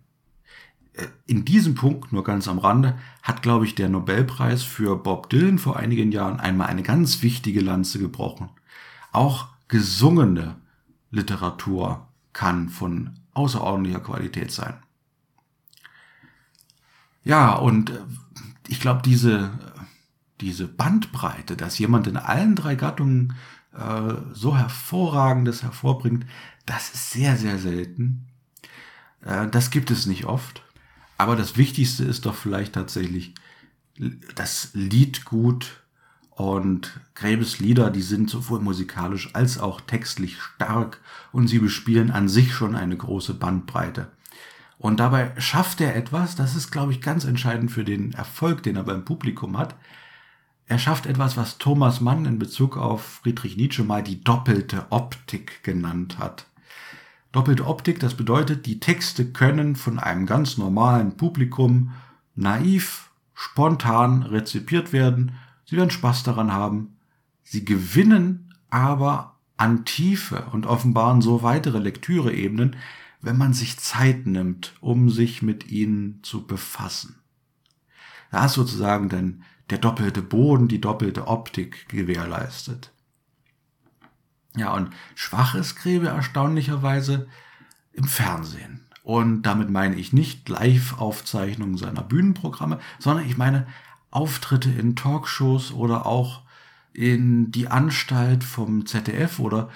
In 1.26 1.44
diesem 1.44 1.74
Punkt, 1.74 2.12
nur 2.12 2.24
ganz 2.24 2.48
am 2.48 2.58
Rande, 2.58 2.98
hat, 3.22 3.42
glaube 3.42 3.64
ich, 3.64 3.74
der 3.74 3.88
Nobelpreis 3.88 4.62
für 4.62 4.96
Bob 4.96 5.30
Dylan 5.30 5.58
vor 5.58 5.76
einigen 5.76 6.10
Jahren 6.12 6.40
einmal 6.40 6.68
eine 6.68 6.82
ganz 6.82 7.22
wichtige 7.22 7.60
Lanze 7.60 7.98
gebrochen. 7.98 8.50
Auch 9.12 9.48
gesungene 9.68 10.56
Literatur 11.10 12.08
kann 12.32 12.68
von 12.68 13.18
außerordentlicher 13.34 14.00
Qualität 14.00 14.50
sein. 14.50 14.74
Ja, 17.24 17.52
und 17.52 17.90
äh, 17.90 18.00
ich 18.68 18.80
glaube, 18.80 19.02
diese, 19.04 19.50
diese 20.40 20.66
Bandbreite, 20.66 21.56
dass 21.56 21.78
jemand 21.78 22.06
in 22.06 22.16
allen 22.16 22.54
drei 22.54 22.74
Gattungen 22.74 23.34
äh, 23.74 24.14
so 24.32 24.56
hervorragendes 24.56 25.62
hervorbringt, 25.62 26.26
das 26.66 26.90
ist 26.90 27.10
sehr, 27.10 27.36
sehr 27.36 27.58
selten. 27.58 28.26
Äh, 29.22 29.48
das 29.48 29.70
gibt 29.70 29.90
es 29.90 30.06
nicht 30.06 30.24
oft. 30.24 30.62
Aber 31.18 31.36
das 31.36 31.56
Wichtigste 31.56 32.04
ist 32.04 32.26
doch 32.26 32.34
vielleicht 32.34 32.72
tatsächlich 32.74 33.34
das 34.36 34.70
Liedgut 34.72 35.82
und 36.30 37.00
Gräbes 37.16 37.58
Lieder, 37.58 37.90
die 37.90 38.02
sind 38.02 38.30
sowohl 38.30 38.60
musikalisch 38.60 39.34
als 39.34 39.58
auch 39.58 39.80
textlich 39.80 40.40
stark 40.40 41.00
und 41.32 41.48
sie 41.48 41.58
bespielen 41.58 42.12
an 42.12 42.28
sich 42.28 42.54
schon 42.54 42.76
eine 42.76 42.96
große 42.96 43.34
Bandbreite. 43.34 44.12
Und 44.78 45.00
dabei 45.00 45.32
schafft 45.38 45.80
er 45.80 45.96
etwas, 45.96 46.36
das 46.36 46.54
ist, 46.54 46.70
glaube 46.70 46.92
ich, 46.92 47.00
ganz 47.00 47.24
entscheidend 47.24 47.72
für 47.72 47.82
den 47.82 48.12
Erfolg, 48.12 48.62
den 48.62 48.76
er 48.76 48.84
beim 48.84 49.04
Publikum 49.04 49.58
hat. 49.58 49.74
Er 50.66 50.78
schafft 50.78 51.06
etwas, 51.06 51.36
was 51.36 51.58
Thomas 51.58 52.00
Mann 52.00 52.26
in 52.26 52.38
Bezug 52.38 52.76
auf 52.76 53.02
Friedrich 53.02 53.56
Nietzsche 53.56 53.82
mal 53.82 54.04
die 54.04 54.22
doppelte 54.22 54.86
Optik 54.90 55.64
genannt 55.64 56.18
hat. 56.18 56.46
Doppelte 57.32 57.66
Optik, 57.66 58.00
das 58.00 58.14
bedeutet, 58.14 58.66
die 58.66 58.80
Texte 58.80 59.30
können 59.30 59.76
von 59.76 59.98
einem 59.98 60.24
ganz 60.24 60.56
normalen 60.56 61.16
Publikum 61.16 61.92
naiv, 62.34 63.10
spontan 63.34 64.22
rezipiert 64.22 64.92
werden. 64.92 65.32
Sie 65.64 65.76
werden 65.76 65.90
Spaß 65.90 66.22
daran 66.22 66.52
haben. 66.52 66.96
Sie 67.42 67.64
gewinnen 67.64 68.54
aber 68.70 69.36
an 69.56 69.84
Tiefe 69.84 70.46
und 70.52 70.66
offenbaren 70.66 71.20
so 71.20 71.42
weitere 71.42 71.78
Lektüreebenen, 71.78 72.76
wenn 73.20 73.36
man 73.36 73.52
sich 73.52 73.78
Zeit 73.78 74.26
nimmt, 74.26 74.74
um 74.80 75.10
sich 75.10 75.42
mit 75.42 75.70
ihnen 75.70 76.20
zu 76.22 76.46
befassen. 76.46 77.16
Da 78.30 78.46
ist 78.46 78.54
sozusagen 78.54 79.08
dann 79.08 79.42
der 79.70 79.78
doppelte 79.78 80.22
Boden, 80.22 80.68
die 80.68 80.80
doppelte 80.80 81.26
Optik 81.26 81.88
gewährleistet. 81.88 82.92
Ja, 84.56 84.72
und 84.74 84.90
schwach 85.14 85.54
ist 85.54 85.76
Grebe 85.76 86.08
erstaunlicherweise 86.08 87.28
im 87.92 88.04
Fernsehen. 88.04 88.80
Und 89.02 89.42
damit 89.42 89.70
meine 89.70 89.96
ich 89.96 90.12
nicht 90.12 90.48
Live-Aufzeichnungen 90.48 91.78
seiner 91.78 92.02
Bühnenprogramme, 92.02 92.78
sondern 92.98 93.26
ich 93.26 93.38
meine 93.38 93.66
Auftritte 94.10 94.70
in 94.70 94.96
Talkshows 94.96 95.72
oder 95.72 96.06
auch 96.06 96.42
in 96.92 97.52
die 97.52 97.68
Anstalt 97.68 98.44
vom 98.44 98.84
ZDF 98.86 99.38
oder 99.38 99.70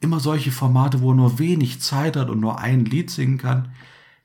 immer 0.00 0.20
solche 0.20 0.52
Formate, 0.52 1.00
wo 1.00 1.12
er 1.12 1.16
nur 1.16 1.38
wenig 1.38 1.80
Zeit 1.80 2.16
hat 2.16 2.30
und 2.30 2.40
nur 2.40 2.60
ein 2.60 2.84
Lied 2.84 3.10
singen 3.10 3.38
kann. 3.38 3.68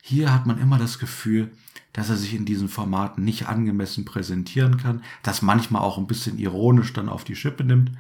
Hier 0.02 0.34
hat 0.34 0.46
man 0.46 0.60
immer 0.60 0.78
das 0.78 1.00
Gefühl, 1.00 1.52
dass 1.94 2.10
er 2.10 2.18
sich 2.18 2.34
in 2.34 2.46
diesen 2.46 2.70
Formaten 2.70 3.24
nicht 3.24 3.48
angemessen 3.48 4.06
präsentieren 4.06 4.78
kann, 4.78 5.04
das 5.24 5.42
manchmal 5.42 5.82
auch 5.82 5.98
ein 5.98 6.08
bisschen 6.08 6.38
ironisch 6.40 6.94
dann 6.94 7.10
auf 7.10 7.24
die 7.24 7.36
Schippe 7.36 7.64
nimmt. 7.64 7.92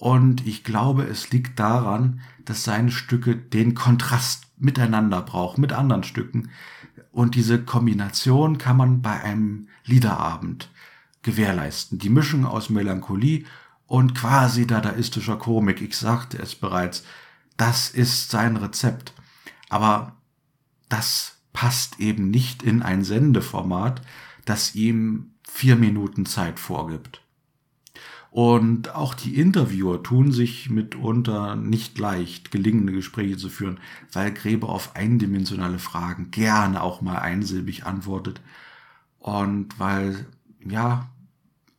Und 0.00 0.46
ich 0.46 0.64
glaube, 0.64 1.02
es 1.02 1.30
liegt 1.30 1.60
daran, 1.60 2.22
dass 2.46 2.64
seine 2.64 2.90
Stücke 2.90 3.36
den 3.36 3.74
Kontrast 3.74 4.46
miteinander 4.56 5.20
brauchen, 5.20 5.60
mit 5.60 5.74
anderen 5.74 6.04
Stücken. 6.04 6.48
Und 7.12 7.34
diese 7.34 7.62
Kombination 7.62 8.56
kann 8.56 8.78
man 8.78 9.02
bei 9.02 9.20
einem 9.20 9.68
Liederabend 9.84 10.70
gewährleisten. 11.20 11.98
Die 11.98 12.08
Mischung 12.08 12.46
aus 12.46 12.70
Melancholie 12.70 13.44
und 13.86 14.14
quasi 14.14 14.66
dadaistischer 14.66 15.36
Komik. 15.36 15.82
Ich 15.82 15.98
sagte 15.98 16.38
es 16.38 16.54
bereits. 16.54 17.04
Das 17.58 17.90
ist 17.90 18.30
sein 18.30 18.56
Rezept. 18.56 19.12
Aber 19.68 20.16
das 20.88 21.42
passt 21.52 22.00
eben 22.00 22.30
nicht 22.30 22.62
in 22.62 22.82
ein 22.82 23.04
Sendeformat, 23.04 24.00
das 24.46 24.74
ihm 24.74 25.34
vier 25.46 25.76
Minuten 25.76 26.24
Zeit 26.24 26.58
vorgibt. 26.58 27.20
Und 28.30 28.94
auch 28.94 29.14
die 29.14 29.36
Interviewer 29.36 30.04
tun 30.04 30.30
sich 30.30 30.70
mitunter 30.70 31.56
nicht 31.56 31.98
leicht, 31.98 32.52
gelingende 32.52 32.92
Gespräche 32.92 33.36
zu 33.36 33.48
führen, 33.48 33.80
weil 34.12 34.32
Gräbe 34.32 34.68
auf 34.68 34.94
eindimensionale 34.94 35.80
Fragen 35.80 36.30
gerne 36.30 36.80
auch 36.80 37.00
mal 37.00 37.18
einsilbig 37.18 37.86
antwortet 37.86 38.40
und 39.18 39.78
weil, 39.80 40.26
ja, 40.64 41.10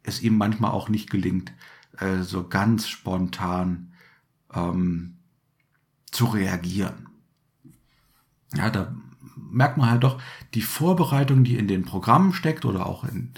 es 0.03 0.21
ihm 0.21 0.37
manchmal 0.37 0.71
auch 0.71 0.89
nicht 0.89 1.09
gelingt, 1.09 1.53
äh, 1.97 2.21
so 2.21 2.47
ganz 2.47 2.87
spontan 2.87 3.93
ähm, 4.53 5.17
zu 6.11 6.25
reagieren. 6.25 7.07
Ja, 8.53 8.69
da 8.69 8.93
merkt 9.35 9.77
man 9.77 9.89
halt 9.89 10.03
doch 10.03 10.21
die 10.53 10.61
Vorbereitung, 10.61 11.43
die 11.43 11.57
in 11.57 11.67
den 11.67 11.85
Programmen 11.85 12.33
steckt 12.33 12.65
oder 12.65 12.85
auch 12.85 13.05
in, 13.05 13.31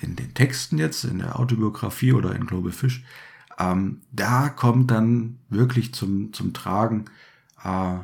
in 0.00 0.16
den 0.16 0.34
Texten 0.34 0.78
jetzt, 0.78 1.04
in 1.04 1.18
der 1.18 1.38
Autobiografie 1.38 2.12
oder 2.12 2.34
in 2.34 2.46
Global 2.46 2.72
Fish, 2.72 3.04
ähm, 3.58 4.02
da 4.12 4.48
kommt 4.48 4.90
dann 4.90 5.38
wirklich 5.48 5.94
zum, 5.94 6.32
zum 6.32 6.52
Tragen, 6.52 7.06
äh, 7.64 7.98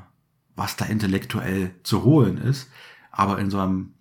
was 0.57 0.76
da 0.76 0.86
intellektuell 0.86 1.74
zu 1.82 2.05
holen 2.05 2.38
ist. 2.38 2.70
Aber 3.11 3.38
in 3.38 3.51
so 3.51 3.59
einem 3.59 3.95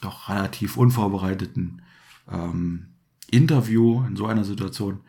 doch 0.00 0.28
relativ 0.28 0.76
unvorbereiteten 0.76 1.82
ähm, 2.30 2.88
Interview, 3.30 4.04
in 4.06 4.16
so 4.16 4.26
einer 4.26 4.44
Situation, 4.44 5.00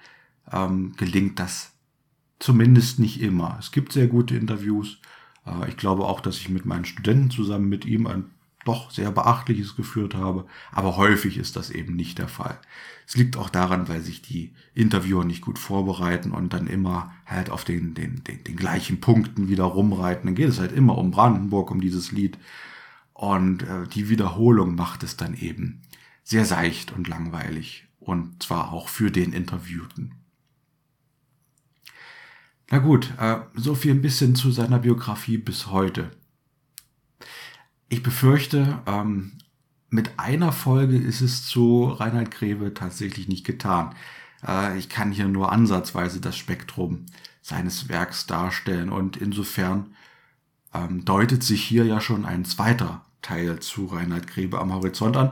ähm, 0.52 0.94
gelingt 0.98 1.40
das 1.40 1.74
zumindest 2.40 3.00
nicht 3.00 3.22
immer. 3.22 3.58
Es 3.60 3.72
gibt 3.72 3.92
sehr 3.92 4.08
gute 4.08 4.36
Interviews. 4.36 5.00
Äh, 5.46 5.70
ich 5.70 5.78
glaube 5.78 6.06
auch, 6.06 6.22
dass 6.22 6.38
ich 6.38 6.50
mit 6.50 6.66
meinen 6.66 6.86
Studenten 6.86 7.32
zusammen 7.32 7.70
mit 7.70 7.86
ihm 7.86 8.08
ein 8.08 8.32
doch 8.68 8.92
sehr 8.92 9.12
beachtliches 9.12 9.76
geführt 9.76 10.16
habe, 10.16 10.46
aber 10.72 10.98
häufig 10.98 11.38
ist 11.38 11.56
das 11.56 11.70
eben 11.70 11.96
nicht 11.96 12.20
der 12.20 12.28
Fall. 12.28 12.60
Es 13.08 13.16
liegt 13.16 13.38
auch 13.38 13.50
daran, 13.50 13.88
weil 13.88 14.02
sich 14.02 14.22
die 14.22 14.54
Interviewer 14.74 15.24
nicht 15.24 15.42
gut 15.42 15.58
vorbereiten 15.58 16.32
und 16.32 16.52
dann 16.52 16.68
immer 16.68 17.14
halt 17.26 17.50
auf 17.50 17.64
den, 17.64 17.94
den, 17.94 18.24
den, 18.26 18.44
den 18.44 18.58
gleichen 18.58 19.00
Punkten 19.00 19.48
wieder 19.48 19.64
rumreiten. 19.64 20.26
Dann 20.26 20.36
geht 20.36 20.50
es 20.50 20.60
halt 20.60 20.74
immer 20.74 20.98
um 20.98 21.12
Brandenburg, 21.12 21.72
um 21.72 21.80
dieses 21.80 22.12
Lied. 22.12 22.38
Und 23.14 23.64
äh, 23.64 23.88
die 23.88 24.10
Wiederholung 24.10 24.76
macht 24.76 25.04
es 25.04 25.16
dann 25.16 25.36
eben 25.36 25.82
sehr 26.24 26.44
seicht 26.44 26.92
und 26.92 27.08
langweilig. 27.08 27.88
Und 28.00 28.44
zwar 28.44 28.74
auch 28.74 28.90
für 28.90 29.10
den 29.10 29.32
Interviewten. 29.32 30.16
Na 32.70 32.80
gut, 32.80 33.14
äh, 33.18 33.38
so 33.56 33.74
viel 33.74 33.92
ein 33.92 34.02
bisschen 34.02 34.36
zu 34.36 34.52
seiner 34.52 34.80
Biografie 34.80 35.38
bis 35.38 35.68
heute. 35.68 36.12
Ich 37.90 38.04
befürchte, 38.04 38.80
ähm, 38.86 39.34
mit 39.90 40.20
einer 40.20 40.52
Folge 40.52 40.98
ist 40.98 41.22
es 41.22 41.46
zu 41.46 41.86
Reinhard 41.86 42.32
Grebe 42.32 42.74
tatsächlich 42.74 43.28
nicht 43.30 43.46
getan. 43.46 43.96
Äh, 44.46 44.78
ich 44.78 44.90
kann 44.90 45.12
hier 45.12 45.28
nur 45.28 45.52
ansatzweise 45.52 46.20
das 46.20 46.36
Spektrum 46.38 47.06
seines 47.42 47.88
Werks 47.88 48.26
darstellen 48.28 48.90
und 48.90 49.16
insofern 49.16 49.96
ähm, 50.74 51.06
deutet 51.06 51.44
sich 51.44 51.64
hier 51.64 51.86
ja 51.86 52.02
schon 52.02 52.26
ein 52.26 52.44
zweiter 52.44 53.06
Teil 53.22 53.60
zu 53.60 53.86
Reinhard 53.86 54.28
Grebe 54.28 54.60
am 54.60 54.74
Horizont 54.74 55.16
an. 55.16 55.32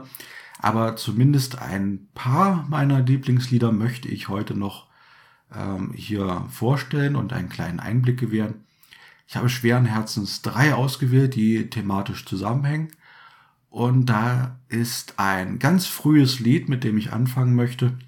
Aber 0.58 0.96
zumindest 0.96 1.60
ein 1.60 2.08
paar 2.14 2.66
meiner 2.70 3.02
Lieblingslieder 3.02 3.72
möchte 3.72 4.08
ich 4.08 4.28
heute 4.28 4.54
noch 4.54 4.86
ähm, 5.54 5.92
hier 5.94 6.46
vorstellen 6.48 7.16
und 7.16 7.34
einen 7.34 7.50
kleinen 7.50 7.80
Einblick 7.80 8.18
gewähren. 8.18 8.65
Ich 9.26 9.36
habe 9.36 9.48
schweren 9.48 9.86
Herzens 9.86 10.42
drei 10.42 10.74
ausgewählt, 10.74 11.34
die 11.34 11.68
thematisch 11.68 12.24
zusammenhängen. 12.24 12.88
Und 13.68 14.06
da 14.06 14.58
ist 14.68 15.18
ein 15.18 15.58
ganz 15.58 15.86
frühes 15.86 16.40
Lied, 16.40 16.68
mit 16.68 16.84
dem 16.84 16.96
ich 16.96 17.12
anfangen 17.12 17.54
möchte, 17.54 17.98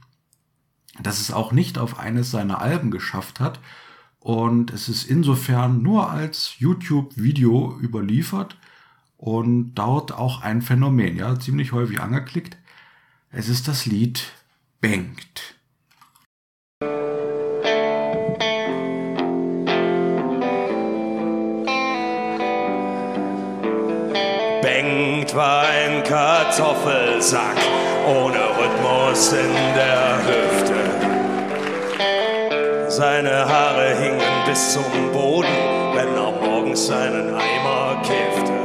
das 1.02 1.20
es 1.20 1.30
auch 1.30 1.52
nicht 1.52 1.78
auf 1.78 1.98
eines 1.98 2.30
seiner 2.30 2.60
Alben 2.60 2.90
geschafft 2.90 3.40
hat. 3.40 3.60
Und 4.20 4.72
es 4.72 4.88
ist 4.88 5.04
insofern 5.04 5.82
nur 5.82 6.10
als 6.10 6.58
YouTube-Video 6.58 7.78
überliefert 7.80 8.56
und 9.16 9.74
dort 9.74 10.12
auch 10.12 10.42
ein 10.42 10.62
Phänomen, 10.62 11.16
ja, 11.16 11.38
ziemlich 11.38 11.72
häufig 11.72 12.00
angeklickt. 12.00 12.56
Es 13.30 13.48
ist 13.48 13.68
das 13.68 13.84
Lied 13.84 14.32
Bengt. 14.80 15.57
Bengt 24.80 25.34
war 25.34 25.64
ein 25.64 26.04
Kartoffelsack 26.04 27.56
ohne 28.06 28.38
Rhythmus 28.38 29.32
in 29.32 29.52
der 29.74 30.18
Hüfte. 30.24 30.76
Seine 32.88 33.48
Haare 33.48 33.96
hingen 33.96 34.44
bis 34.46 34.74
zum 34.74 34.84
Boden, 35.12 35.48
wenn 35.94 36.14
er 36.14 36.30
morgens 36.30 36.86
seinen 36.86 37.34
Eimer 37.34 38.00
kiffte. 38.04 38.57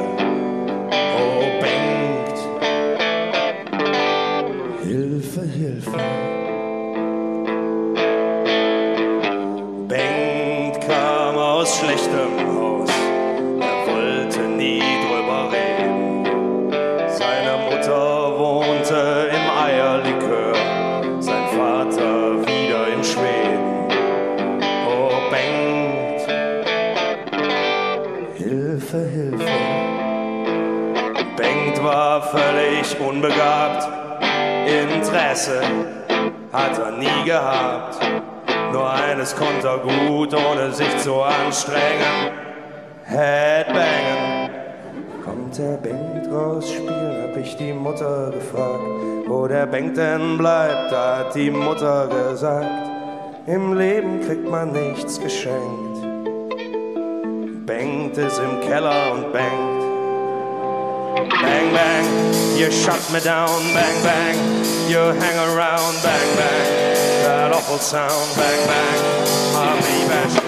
Unbegabt, 33.24 33.88
Interesse 34.67 35.61
hat 36.51 36.78
er 36.78 36.91
nie 36.91 37.26
gehabt. 37.26 37.97
Nur 38.71 38.91
eines 38.91 39.36
konnte 39.36 39.67
er 39.67 39.78
gut, 39.78 40.34
ohne 40.34 40.71
sich 40.71 40.97
zu 40.97 41.21
anstrengen. 41.21 42.32
Headbangen. 43.05 44.49
Kommt 45.24 45.57
der 45.57 45.78
Bengt 45.78 46.32
raus 46.32 46.69
spielen, 46.69 47.28
hab 47.30 47.38
ich 47.38 47.55
die 47.55 47.74
Mutter 47.74 48.32
gefragt. 48.32 48.84
Wo 49.28 49.47
der 49.47 49.67
Bengt 49.67 49.95
denn 49.97 50.38
bleibt, 50.38 50.91
da 50.91 51.19
hat 51.19 51.36
die 51.36 51.51
Mutter 51.51 52.07
gesagt. 52.07 52.89
Im 53.45 53.78
Leben 53.78 54.21
kriegt 54.21 54.49
man 54.49 54.71
nichts 54.71 55.19
geschenkt. 55.19 56.01
Bengt 57.65 58.17
ist 58.17 58.39
im 58.39 58.59
Keller 58.67 59.13
und 59.13 59.32
bangt. 59.32 59.72
Bang, 61.14 61.30
bang, 61.74 62.57
you 62.57 62.72
shut 62.72 62.99
me 63.14 63.20
down, 63.20 63.47
bang, 63.76 64.03
bang, 64.03 64.36
you 64.89 64.97
hang 64.97 65.38
around, 65.47 65.93
bang, 66.01 66.36
bang, 66.36 67.24
that 67.24 67.51
awful 67.53 67.78
sound, 67.78 68.36
bang, 68.36 68.68
bang, 68.68 69.53
my 69.53 69.80
baby, 69.82 70.07
bang, 70.09 70.43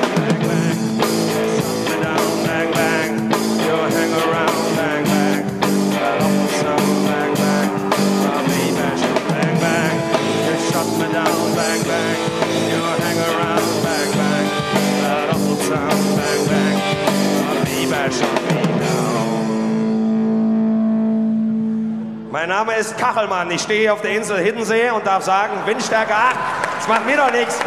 Mein 22.45 22.57
Name 22.57 22.75
ist 22.75 22.95
Kachelmann. 22.99 23.49
Ich 23.49 23.61
stehe 23.61 23.91
auf 23.91 24.01
der 24.01 24.11
Insel 24.11 24.37
Hiddensee 24.37 24.91
und 24.91 25.07
darf 25.07 25.23
sagen, 25.23 25.53
Windstärke 25.65 26.13
8. 26.13 26.35
Das 26.77 26.87
macht 26.87 27.03
mir 27.07 27.17
doch 27.17 27.31
nichts. 27.31 27.59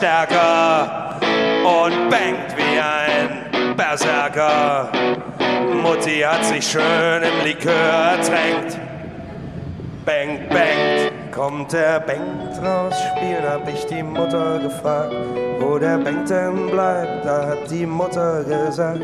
Am 0.00 0.28
Verstärker 0.28 1.20
und 1.64 2.10
bangt 2.10 2.56
wie 2.56 2.78
ein 2.78 3.76
Berserker. 3.76 4.88
Mutti 5.82 6.20
hat 6.20 6.44
sich 6.44 6.66
schön 6.66 7.22
im 7.22 7.44
Likör 7.44 7.72
ertränkt. 7.72 8.78
Bangt, 10.04 10.48
bangt, 10.48 11.32
kommt 11.32 11.72
der 11.72 12.00
Bengt 12.00 12.62
raus 12.62 12.94
spielen, 13.10 13.42
hab 13.46 13.68
ich 13.68 13.84
die 13.86 14.02
Mutter 14.02 14.58
gefragt. 14.58 15.14
Wo 15.60 15.78
der 15.78 15.98
Bengt 15.98 16.30
denn 16.30 16.70
bleibt, 16.70 17.24
da 17.24 17.48
hat 17.48 17.70
die 17.70 17.86
Mutter 17.86 18.42
gesagt. 18.44 19.02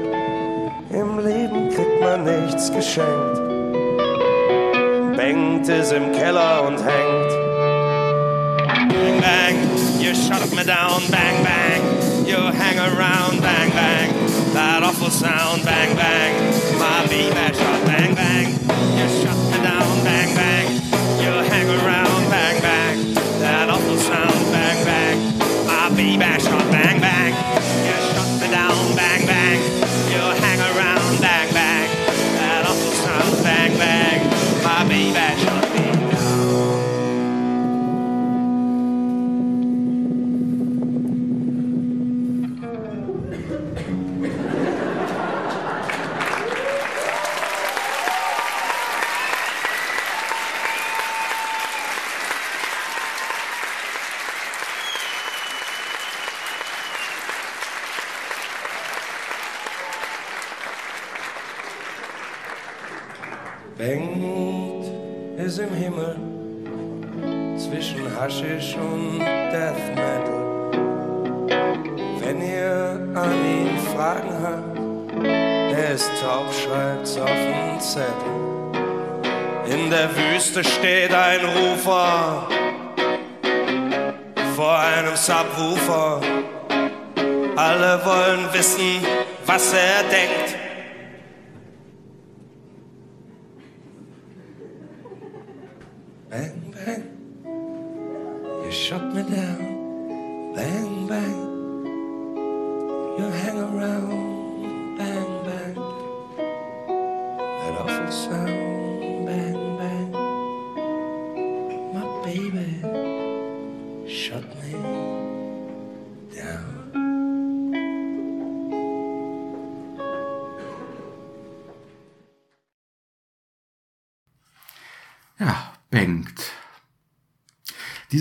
Im 0.90 1.18
Leben 1.18 1.68
kriegt 1.68 2.00
man 2.00 2.24
nichts 2.24 2.72
geschenkt. 2.72 3.40
Bengt 5.16 5.68
ist 5.68 5.92
im 5.92 6.12
Keller 6.12 6.66
und 6.66 6.78
hängt. 6.78 7.46
Bang, 8.88 9.20
bang, 9.20 9.65
shut 10.16 10.42
up, 10.42 10.50
me 10.50 10.64
down, 10.64 11.00
bang, 11.10 11.44
bang. 11.44 12.26
You 12.26 12.36
hang 12.36 12.78
around, 12.78 13.40
bang, 13.40 13.70
bang. 13.70 14.12
That 14.54 14.82
awful 14.82 15.10
sound, 15.10 15.64
bang, 15.64 15.94
bang. 15.96 16.32
My 16.78 17.06
baby 17.06 17.34
shot, 17.54 17.84
bang, 17.86 18.14
bang. 18.14 18.52
You 18.98 19.08
shut 19.20 19.55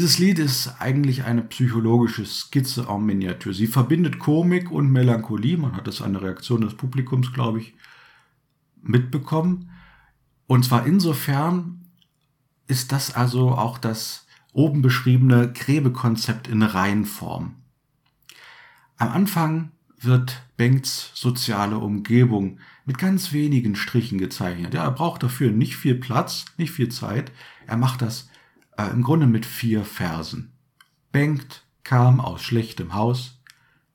Dieses 0.05 0.19
Lied 0.19 0.37
ist 0.37 0.67
eigentlich 0.77 1.23
eine 1.23 1.41
psychologische 1.41 2.27
Skizze 2.27 2.85
en 2.87 3.07
Miniatur. 3.07 3.55
Sie 3.55 3.65
verbindet 3.65 4.19
Komik 4.19 4.69
und 4.69 4.91
Melancholie. 4.91 5.57
Man 5.57 5.75
hat 5.75 5.87
das 5.87 6.03
an 6.03 6.13
der 6.13 6.21
Reaktion 6.21 6.61
des 6.61 6.77
Publikums, 6.77 7.33
glaube 7.33 7.59
ich, 7.59 7.73
mitbekommen. 8.83 9.71
Und 10.45 10.63
zwar 10.63 10.85
insofern 10.85 11.87
ist 12.67 12.91
das 12.91 13.15
also 13.15 13.53
auch 13.53 13.79
das 13.79 14.27
oben 14.53 14.83
beschriebene 14.83 15.51
Gräbekonzept 15.51 16.47
in 16.47 16.61
Reihenform. 16.61 17.55
Am 18.97 19.09
Anfang 19.09 19.71
wird 19.99 20.43
Bengts 20.55 21.13
soziale 21.15 21.79
Umgebung 21.79 22.59
mit 22.85 22.99
ganz 22.99 23.33
wenigen 23.33 23.75
Strichen 23.75 24.19
gezeichnet. 24.19 24.75
Ja, 24.75 24.83
er 24.83 24.91
braucht 24.91 25.23
dafür 25.23 25.49
nicht 25.49 25.75
viel 25.75 25.95
Platz, 25.95 26.45
nicht 26.57 26.73
viel 26.73 26.89
Zeit. 26.89 27.31
Er 27.65 27.77
macht 27.77 28.03
das 28.03 28.29
äh, 28.77 28.89
im 28.89 29.03
Grunde 29.03 29.27
mit 29.27 29.45
vier 29.45 29.83
Versen. 29.83 30.53
Bengt 31.11 31.65
kam 31.83 32.19
aus 32.19 32.41
schlechtem 32.41 32.93
Haus. 32.93 33.41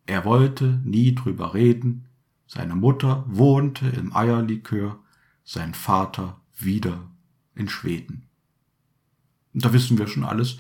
Er 0.07 0.24
wollte 0.24 0.81
nie 0.85 1.14
drüber 1.14 1.55
reden. 1.55 2.07
Seine 2.47 2.74
Mutter 2.74 3.24
wohnte 3.28 3.89
im 3.89 4.14
Eierlikör. 4.14 4.99
Sein 5.45 5.74
Vater 5.74 6.41
wieder 6.57 7.11
in 7.55 7.68
Schweden. 7.68 8.26
Da 9.53 9.72
wissen 9.72 9.99
wir 9.99 10.07
schon 10.07 10.24
alles, 10.24 10.59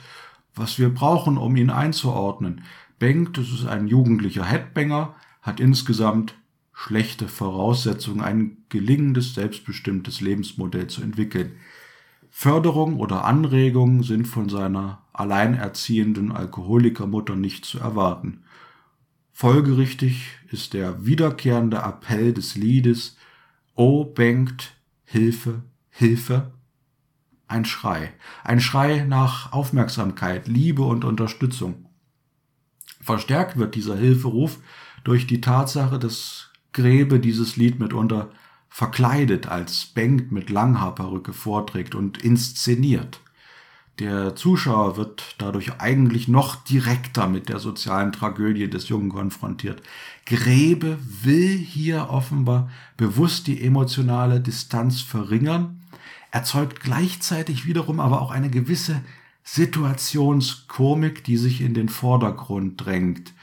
was 0.54 0.78
wir 0.78 0.92
brauchen, 0.92 1.38
um 1.38 1.54
ihn 1.56 1.70
einzuordnen. 1.70 2.64
Bengt, 2.98 3.38
das 3.38 3.50
ist 3.50 3.66
ein 3.66 3.86
jugendlicher 3.88 4.44
Headbanger, 4.44 5.14
hat 5.42 5.60
insgesamt 5.60 6.34
schlechte 6.72 7.28
Voraussetzungen, 7.28 8.20
ein 8.20 8.58
gelingendes, 8.68 9.34
selbstbestimmtes 9.34 10.20
Lebensmodell 10.20 10.88
zu 10.88 11.02
entwickeln. 11.02 11.52
Förderung 12.30 12.96
oder 12.96 13.24
Anregung 13.24 14.02
sind 14.02 14.26
von 14.26 14.48
seiner 14.48 15.02
alleinerziehenden 15.12 16.32
Alkoholikermutter 16.32 17.36
nicht 17.36 17.64
zu 17.64 17.78
erwarten. 17.78 18.44
Folgerichtig 19.32 20.38
ist 20.50 20.72
der 20.72 21.04
wiederkehrende 21.04 21.78
Appell 21.78 22.32
des 22.32 22.56
Liedes 22.56 23.16
O 23.74 24.04
Bengt, 24.04 24.74
Hilfe, 25.04 25.62
Hilfe 25.90 26.52
ein 27.50 27.64
Schrei, 27.64 28.12
ein 28.44 28.60
Schrei 28.60 29.04
nach 29.06 29.52
Aufmerksamkeit, 29.52 30.46
Liebe 30.46 30.82
und 30.82 31.04
Unterstützung. 31.04 31.86
Verstärkt 33.00 33.56
wird 33.56 33.74
dieser 33.74 33.96
Hilferuf 33.96 34.58
durch 35.02 35.26
die 35.26 35.40
Tatsache, 35.40 35.98
dass 35.98 36.50
Gräbe 36.72 37.18
dieses 37.18 37.56
Lied 37.56 37.80
mitunter 37.80 38.30
verkleidet 38.70 39.48
als 39.48 39.84
Bengt 39.84 40.32
mit 40.32 40.48
Langhaarperücke 40.48 41.32
vorträgt 41.32 41.94
und 41.94 42.22
inszeniert. 42.22 43.20
Der 43.98 44.34
Zuschauer 44.34 44.96
wird 44.96 45.34
dadurch 45.36 45.78
eigentlich 45.78 46.26
noch 46.26 46.54
direkter 46.54 47.26
mit 47.26 47.50
der 47.50 47.58
sozialen 47.58 48.12
Tragödie 48.12 48.70
des 48.70 48.88
Jungen 48.88 49.10
konfrontiert. 49.10 49.82
Grebe 50.24 50.98
will 51.22 51.58
hier 51.58 52.08
offenbar 52.08 52.70
bewusst 52.96 53.46
die 53.46 53.62
emotionale 53.62 54.40
Distanz 54.40 55.02
verringern, 55.02 55.82
erzeugt 56.30 56.80
gleichzeitig 56.80 57.66
wiederum 57.66 58.00
aber 58.00 58.22
auch 58.22 58.30
eine 58.30 58.48
gewisse 58.48 59.02
Situationskomik, 59.42 61.24
die 61.24 61.36
sich 61.36 61.60
in 61.60 61.74
den 61.74 61.90
Vordergrund 61.90 62.82
drängt. 62.82 63.34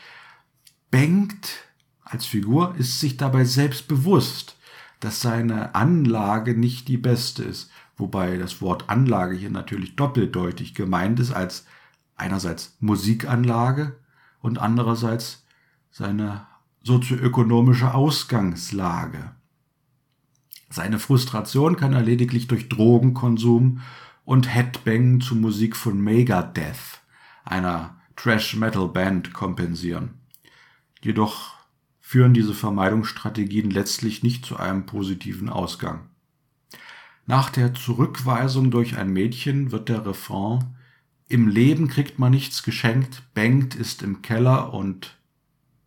Bengt 0.89 1.67
als 2.03 2.25
Figur 2.25 2.73
ist 2.79 2.99
sich 2.99 3.17
dabei 3.17 3.43
selbst 3.43 3.87
bewusst, 3.87 4.56
dass 4.99 5.21
seine 5.21 5.75
Anlage 5.75 6.57
nicht 6.57 6.87
die 6.87 6.97
beste 6.97 7.43
ist 7.43 7.69
wobei 7.97 8.37
das 8.37 8.61
Wort 8.61 8.89
Anlage 8.89 9.35
hier 9.35 9.49
natürlich 9.49 9.95
doppeldeutig 9.95 10.75
gemeint 10.75 11.19
ist 11.19 11.31
als 11.31 11.65
einerseits 12.15 12.77
Musikanlage 12.79 13.97
und 14.39 14.59
andererseits 14.59 15.45
seine 15.91 16.45
sozioökonomische 16.83 17.93
Ausgangslage. 17.93 19.31
Seine 20.69 20.99
Frustration 20.99 21.75
kann 21.75 21.93
er 21.93 22.01
lediglich 22.01 22.47
durch 22.47 22.69
Drogenkonsum 22.69 23.81
und 24.25 24.53
Headbang 24.53 25.21
zu 25.21 25.35
Musik 25.35 25.75
von 25.75 25.99
Megadeth, 25.99 27.01
einer 27.45 27.97
Trash-Metal-Band, 28.15 29.33
kompensieren. 29.33 30.15
Jedoch 31.01 31.56
führen 32.07 32.33
diese 32.33 32.53
Vermeidungsstrategien 32.53 33.69
letztlich 33.69 34.23
nicht 34.23 34.45
zu 34.45 34.55
einem 34.55 34.85
positiven 34.85 35.49
Ausgang. 35.49 36.09
Nach 37.25 37.49
der 37.49 37.73
Zurückweisung 37.73 38.71
durch 38.71 38.95
ein 38.95 39.11
Mädchen 39.11 39.73
wird 39.73 39.89
der 39.89 40.05
Refrain 40.05 40.77
Im 41.27 41.49
Leben 41.49 41.89
kriegt 41.89 42.17
man 42.17 42.31
nichts 42.31 42.63
geschenkt, 42.63 43.23
Bengt 43.33 43.75
ist 43.75 44.03
im 44.03 44.21
Keller 44.21 44.73
und 44.73 45.17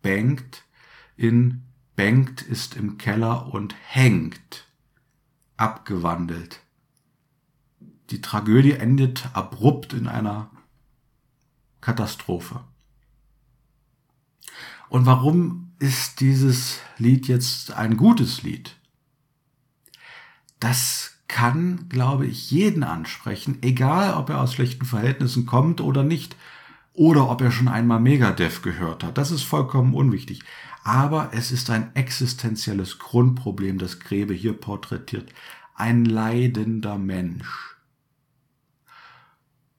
Bengt 0.03 0.63
in 1.17 1.63
Bengt 1.95 2.43
ist 2.43 2.75
im 2.75 2.99
Keller 2.99 3.51
und 3.51 3.73
hängt 3.87 4.67
abgewandelt. 5.57 6.59
Die 8.11 8.21
Tragödie 8.21 8.73
endet 8.73 9.27
abrupt 9.33 9.93
in 9.93 10.07
einer 10.07 10.51
Katastrophe. 11.81 12.63
Und 14.87 15.07
warum 15.07 15.60
ist 15.81 16.19
dieses 16.19 16.79
Lied 16.99 17.27
jetzt 17.27 17.73
ein 17.73 17.97
gutes 17.97 18.43
Lied? 18.43 18.75
Das 20.59 21.17
kann, 21.27 21.89
glaube 21.89 22.27
ich, 22.27 22.51
jeden 22.51 22.83
ansprechen, 22.83 23.57
egal 23.63 24.13
ob 24.13 24.29
er 24.29 24.41
aus 24.41 24.53
schlechten 24.53 24.85
Verhältnissen 24.85 25.47
kommt 25.47 25.81
oder 25.81 26.03
nicht, 26.03 26.35
oder 26.93 27.29
ob 27.29 27.41
er 27.41 27.51
schon 27.51 27.67
einmal 27.67 27.99
Megadeth 27.99 28.61
gehört 28.61 29.03
hat. 29.03 29.17
Das 29.17 29.31
ist 29.31 29.41
vollkommen 29.41 29.95
unwichtig. 29.95 30.43
Aber 30.83 31.31
es 31.33 31.51
ist 31.51 31.69
ein 31.71 31.95
existenzielles 31.95 32.99
Grundproblem, 32.99 33.79
das 33.79 33.99
Grebe 33.99 34.35
hier 34.35 34.53
porträtiert. 34.53 35.33
Ein 35.73 36.05
leidender 36.05 36.99
Mensch. 36.99 37.75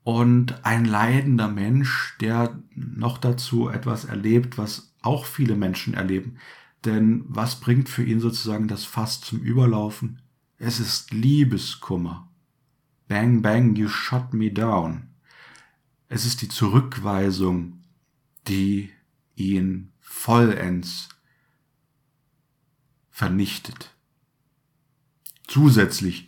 Und 0.03 0.65
ein 0.65 0.85
leidender 0.85 1.49
Mensch, 1.49 2.17
der 2.21 2.59
noch 2.75 3.19
dazu 3.19 3.69
etwas 3.69 4.05
erlebt, 4.05 4.59
was 4.59 4.92
auch 5.03 5.27
viele 5.27 5.57
Menschen 5.57 5.95
erleben. 5.95 6.39
Denn 6.85 7.25
was 7.29 7.61
bringt 7.61 7.89
für 7.89 8.05
ihn 8.05 8.21
sozusagen 8.21 8.69
das 8.69 8.85
Fass 8.85 9.21
zum 9.21 9.41
Überlaufen? 9.41 10.23
Es 10.59 10.81
ist 10.81 11.13
Liebeskummer. 11.13 12.29
Bang, 13.09 13.43
bang, 13.43 13.75
you 13.77 13.89
shot 13.89 14.33
me 14.33 14.51
down. 14.51 15.09
Es 16.09 16.25
ist 16.25 16.43
die 16.43 16.49
Zurückweisung, 16.49 17.83
die 18.49 18.91
ihn 19.35 19.93
vollends 20.01 21.09
vernichtet. 23.11 23.95
Zusätzlich 25.47 26.27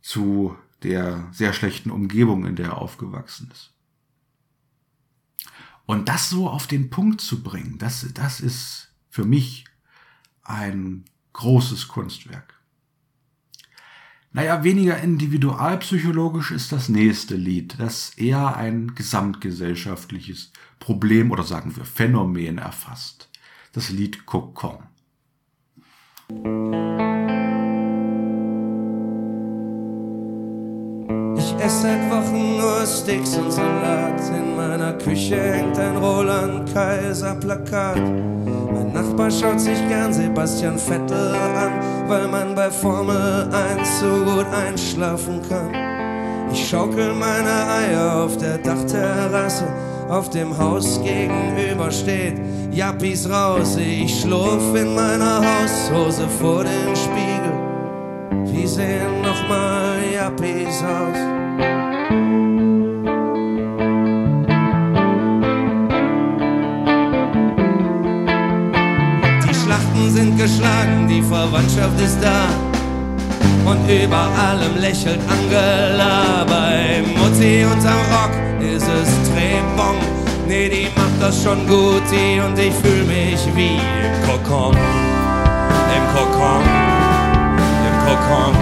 zu 0.00 0.56
der 0.82 1.28
sehr 1.32 1.52
schlechten 1.52 1.90
Umgebung, 1.90 2.46
in 2.46 2.56
der 2.56 2.66
er 2.66 2.78
aufgewachsen 2.78 3.50
ist. 3.52 3.72
Und 5.88 6.10
das 6.10 6.28
so 6.28 6.50
auf 6.50 6.66
den 6.66 6.90
Punkt 6.90 7.22
zu 7.22 7.42
bringen, 7.42 7.78
das, 7.78 8.06
das 8.12 8.40
ist 8.40 8.92
für 9.08 9.24
mich 9.24 9.64
ein 10.42 11.06
großes 11.32 11.88
Kunstwerk. 11.88 12.60
Naja, 14.30 14.64
weniger 14.64 14.98
individualpsychologisch 14.98 16.50
ist 16.50 16.72
das 16.72 16.90
nächste 16.90 17.36
Lied, 17.36 17.76
das 17.78 18.10
eher 18.18 18.54
ein 18.54 18.94
gesamtgesellschaftliches 18.96 20.52
Problem 20.78 21.30
oder 21.30 21.42
sagen 21.42 21.74
wir 21.74 21.86
Phänomen 21.86 22.58
erfasst. 22.58 23.30
Das 23.72 23.88
Lied 23.88 24.26
Kokon. 24.26 24.82
Esse 31.60 31.82
seit 31.82 32.10
Wochen 32.10 32.56
nur 32.56 32.86
Steaks 32.86 33.36
und 33.36 33.52
Salat. 33.52 34.20
In 34.30 34.56
meiner 34.56 34.92
Küche 34.94 35.36
hängt 35.36 35.78
ein 35.78 35.96
Roland 35.96 36.72
Kaiser 36.72 37.34
Plakat. 37.34 37.96
Mein 37.96 38.92
Nachbar 38.92 39.30
schaut 39.30 39.60
sich 39.60 39.78
gern 39.88 40.12
Sebastian 40.12 40.78
Vettel 40.78 41.34
an, 41.34 41.72
weil 42.08 42.28
man 42.28 42.54
bei 42.54 42.70
Formel 42.70 43.48
1 43.52 44.00
so 44.00 44.24
gut 44.24 44.46
einschlafen 44.52 45.40
kann. 45.48 45.70
Ich 46.52 46.68
schaukel 46.68 47.12
meine 47.12 47.50
Eier 47.50 48.24
auf 48.24 48.36
der 48.38 48.58
Dachterrasse, 48.58 49.66
auf 50.08 50.30
dem 50.30 50.56
Haus 50.56 51.00
gegenüber 51.02 51.90
steht 51.90 52.40
Jappis 52.70 53.28
raus. 53.28 53.76
Ich 53.76 54.20
schlurf 54.20 54.74
in 54.74 54.94
meiner 54.94 55.42
Haushose 55.42 56.28
vor 56.40 56.64
dem 56.64 56.96
Spiegel. 56.96 57.52
Wie 58.52 58.66
sehen 58.66 59.20
nochmal 59.22 59.98
Jappis 60.14 60.82
aus? 60.82 61.47
Geschlagen, 70.48 71.08
die 71.08 71.22
Verwandtschaft 71.22 72.00
ist 72.00 72.18
da. 72.22 72.48
Und 73.68 73.86
über 73.88 74.28
allem 74.48 74.76
lächelt 74.80 75.20
Angela. 75.28 76.44
Bei 76.48 77.02
Mutti 77.16 77.64
unterm 77.64 78.00
Rock 78.14 78.34
ist 78.60 78.88
es 78.88 79.08
Trebon. 79.28 79.96
Nee, 80.46 80.68
die 80.68 80.88
macht 80.96 81.20
das 81.20 81.42
schon 81.42 81.66
gut, 81.66 82.02
die 82.10 82.40
und 82.40 82.58
ich 82.58 82.72
fühl 82.74 83.04
mich 83.04 83.40
wie 83.54 83.76
im 83.76 84.14
Kokon. 84.26 84.74
Im 85.96 86.04
Kokon, 86.14 86.64
im 87.88 87.96
Kokon, 88.06 88.54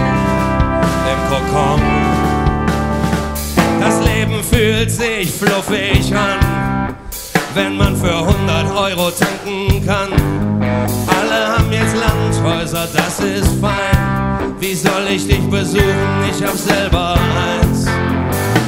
im 1.11 1.21
Kokon. 1.29 1.81
Das 3.79 4.05
Leben 4.05 4.43
fühlt 4.43 4.91
sich 4.91 5.31
fluffig 5.31 6.13
an, 6.13 6.93
wenn 7.53 7.77
man 7.77 7.95
für 7.95 8.17
100 8.17 8.75
Euro 8.75 9.11
tanken 9.11 9.85
kann 9.85 10.56
alle 11.07 11.57
haben 11.57 11.71
jetzt 11.71 11.95
Landhäuser, 11.95 12.87
das 12.93 13.19
ist 13.19 13.49
fein. 13.61 14.55
Wie 14.59 14.73
soll 14.73 15.07
ich 15.09 15.27
dich 15.27 15.47
besuchen? 15.49 16.23
Ich 16.29 16.43
hab 16.43 16.55
selber 16.55 17.15
eins. 17.15 17.85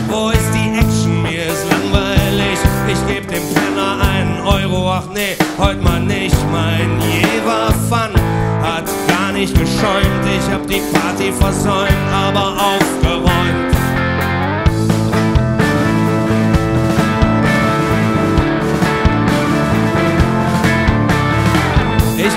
Wo 0.08 0.30
ist 0.30 0.52
die 0.54 0.78
Action? 0.78 1.24
Mir 1.24 1.48
ist 1.48 1.66
langweilig. 1.70 2.60
Ich 2.88 3.08
geb 3.08 3.28
dem 3.28 3.44
Penner 3.54 3.98
einen 4.02 4.40
Euro. 4.42 4.92
Ach 4.92 5.08
nee, 5.14 5.36
heute 5.58 5.82
mal 5.82 6.00
nicht. 6.00 6.36
Mein 6.52 7.00
Jever 7.02 7.74
Fun 7.90 8.14
hat 8.62 8.86
gar 9.08 9.32
nicht 9.32 9.54
geschäumt. 9.54 10.26
Ich 10.38 10.54
hab 10.54 10.68
die 10.68 10.82
Party 10.94 11.32
versäumt, 11.32 11.90
aber 12.12 12.54
aufgeräumt. 12.54 13.79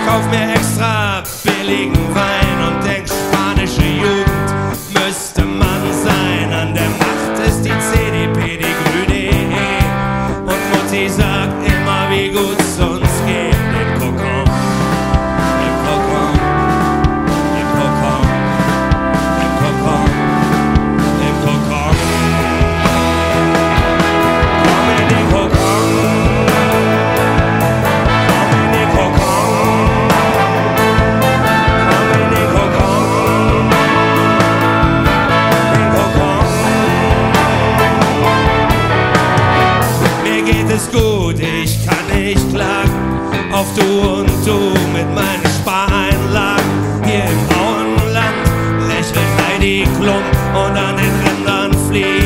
Kauf 0.06 0.28
mir 0.30 0.54
extra 0.54 1.22
billigen 1.44 2.14
Wein 2.14 2.58
und 2.68 2.84
denk, 2.84 3.11
softly 51.92 52.21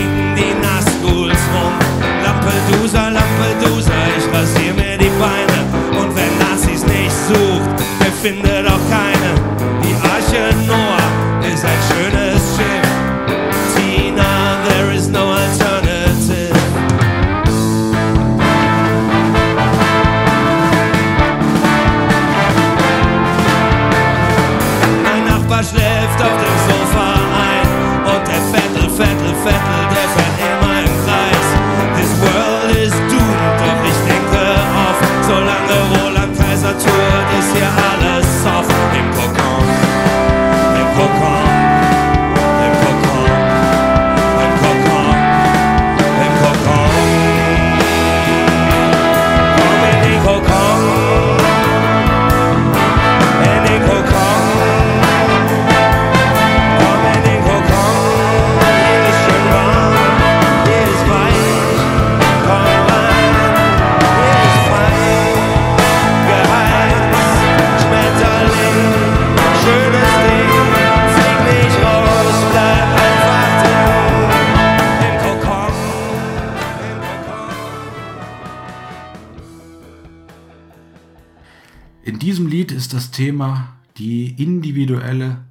Thema 83.16 83.78
die 83.96 84.42
individuelle 84.42 85.46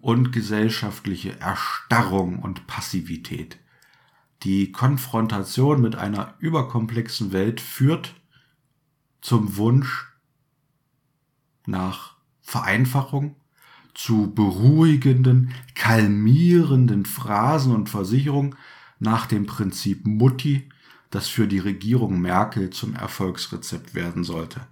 und 0.00 0.32
gesellschaftliche 0.32 1.38
Erstarrung 1.40 2.38
und 2.38 2.66
Passivität. 2.66 3.58
Die 4.44 4.72
Konfrontation 4.72 5.82
mit 5.82 5.94
einer 5.94 6.32
überkomplexen 6.38 7.32
Welt 7.32 7.60
führt 7.60 8.14
zum 9.20 9.58
Wunsch 9.58 10.06
nach 11.66 12.14
Vereinfachung, 12.40 13.36
zu 13.92 14.32
beruhigenden, 14.34 15.52
kalmierenden 15.74 17.04
Phrasen 17.04 17.74
und 17.74 17.90
Versicherungen 17.90 18.54
nach 19.00 19.26
dem 19.26 19.44
Prinzip 19.44 20.06
Mutti, 20.06 20.70
das 21.10 21.28
für 21.28 21.46
die 21.46 21.58
Regierung 21.58 22.22
Merkel 22.22 22.70
zum 22.70 22.94
Erfolgsrezept 22.94 23.94
werden 23.94 24.24
sollte. 24.24 24.66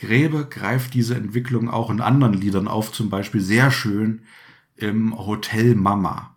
Grebe 0.00 0.46
greift 0.48 0.94
diese 0.94 1.14
Entwicklung 1.14 1.68
auch 1.70 1.90
in 1.90 2.00
anderen 2.00 2.34
Liedern 2.34 2.68
auf, 2.68 2.90
zum 2.90 3.10
Beispiel 3.10 3.40
sehr 3.40 3.70
schön 3.70 4.22
im 4.74 5.16
Hotel 5.16 5.74
Mama. 5.74 6.34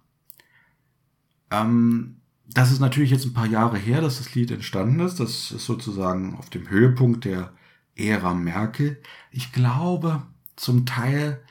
Ähm, 1.49 2.17
das 2.45 2.71
ist 2.71 2.79
natürlich 2.79 3.09
jetzt 3.09 3.25
ein 3.25 3.33
paar 3.33 3.47
Jahre 3.47 3.77
her, 3.77 4.01
dass 4.01 4.17
das 4.17 4.35
Lied 4.35 4.51
entstanden 4.51 4.99
ist. 4.99 5.19
Das 5.19 5.51
ist 5.51 5.65
sozusagen 5.65 6.35
auf 6.35 6.49
dem 6.49 6.69
Höhepunkt 6.69 7.25
der 7.25 7.53
Ära 7.95 8.33
Merkel. 8.33 9.01
Ich 9.31 9.53
glaube, 9.53 10.23
zum 10.55 10.85
Teil 10.85 11.41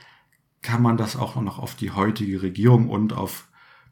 kann 0.60 0.82
man 0.82 0.96
das 0.96 1.16
auch 1.16 1.36
noch 1.40 1.58
auf 1.58 1.74
die 1.74 1.90
heutige 1.90 2.42
Regierung 2.42 2.88
und 2.88 3.12
auf 3.12 3.48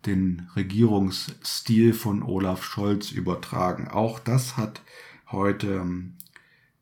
den 0.06 0.48
Regierungsstil 0.56 1.94
von 1.94 2.22
Olaf 2.22 2.64
Scholz 2.64 3.10
übertragen. 3.10 3.88
Auch 3.88 4.18
das 4.18 4.56
hat 4.56 4.82
heute 5.30 5.66
ähm, 5.68 6.14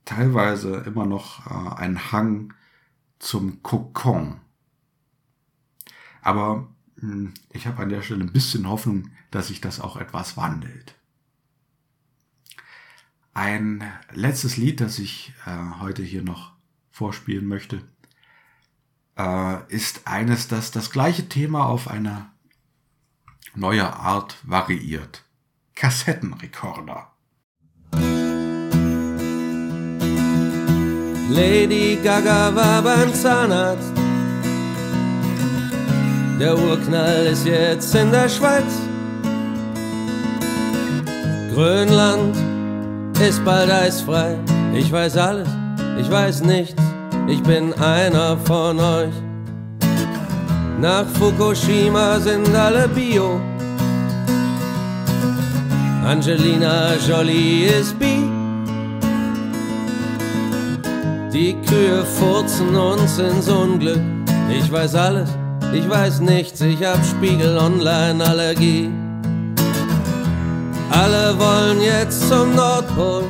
teilweise 0.08 0.76
immer 0.86 1.04
noch 1.04 1.46
äh, 1.46 1.76
einen 1.76 2.12
Hang 2.12 2.54
zum 3.18 3.62
Kokon. 3.62 4.40
Aber 6.22 6.66
mh, 6.96 7.32
ich 7.50 7.66
habe 7.66 7.82
an 7.82 7.90
der 7.90 8.00
Stelle 8.00 8.24
ein 8.24 8.32
bisschen 8.32 8.66
Hoffnung, 8.66 9.10
dass 9.30 9.48
sich 9.48 9.60
das 9.60 9.80
auch 9.80 9.98
etwas 9.98 10.38
wandelt. 10.38 10.94
Ein 13.34 13.84
letztes 14.12 14.56
Lied, 14.56 14.80
das 14.80 14.98
ich 14.98 15.34
äh, 15.44 15.78
heute 15.80 16.02
hier 16.02 16.22
noch 16.22 16.52
vorspielen 16.90 17.46
möchte, 17.46 17.82
äh, 19.18 19.58
ist 19.68 20.06
eines, 20.06 20.48
das 20.48 20.70
das 20.70 20.90
gleiche 20.90 21.28
Thema 21.28 21.66
auf 21.66 21.86
eine 21.86 22.30
neue 23.54 23.92
Art 23.92 24.38
variiert. 24.42 25.24
Kassettenrekorder. 25.74 27.12
Lady 31.30 31.98
Gaga 32.02 32.54
war 32.54 32.82
beim 32.82 33.12
Zahnarzt. 33.12 33.92
Der 36.40 36.56
Urknall 36.56 37.26
ist 37.26 37.44
jetzt 37.44 37.94
in 37.94 38.10
der 38.10 38.28
Schweiz. 38.28 38.72
Grönland 41.54 42.34
ist 43.20 43.44
bald 43.44 43.70
eisfrei. 43.70 44.38
Ich 44.74 44.90
weiß 44.90 45.16
alles, 45.18 45.48
ich 46.00 46.10
weiß 46.10 46.44
nichts. 46.44 46.80
Ich 47.26 47.42
bin 47.42 47.74
einer 47.74 48.38
von 48.38 48.80
euch. 48.80 49.12
Nach 50.80 51.04
Fukushima 51.18 52.20
sind 52.20 52.54
alle 52.54 52.88
Bio. 52.88 53.38
Angelina 56.06 56.94
Jolie 57.06 57.66
ist 57.66 57.98
bi. 57.98 58.17
Die 61.32 61.54
Kühe 61.66 62.04
furzen 62.18 62.74
uns 62.74 63.18
ins 63.18 63.48
Unglück. 63.48 64.00
Ich 64.50 64.72
weiß 64.72 64.94
alles, 64.94 65.28
ich 65.74 65.88
weiß 65.88 66.20
nichts, 66.20 66.60
ich 66.62 66.82
hab 66.82 67.04
Spiegel 67.04 67.58
Online 67.58 68.24
Allergie. 68.24 68.90
Alle 70.90 71.38
wollen 71.38 71.82
jetzt 71.82 72.26
zum 72.28 72.54
Nordpol 72.54 73.24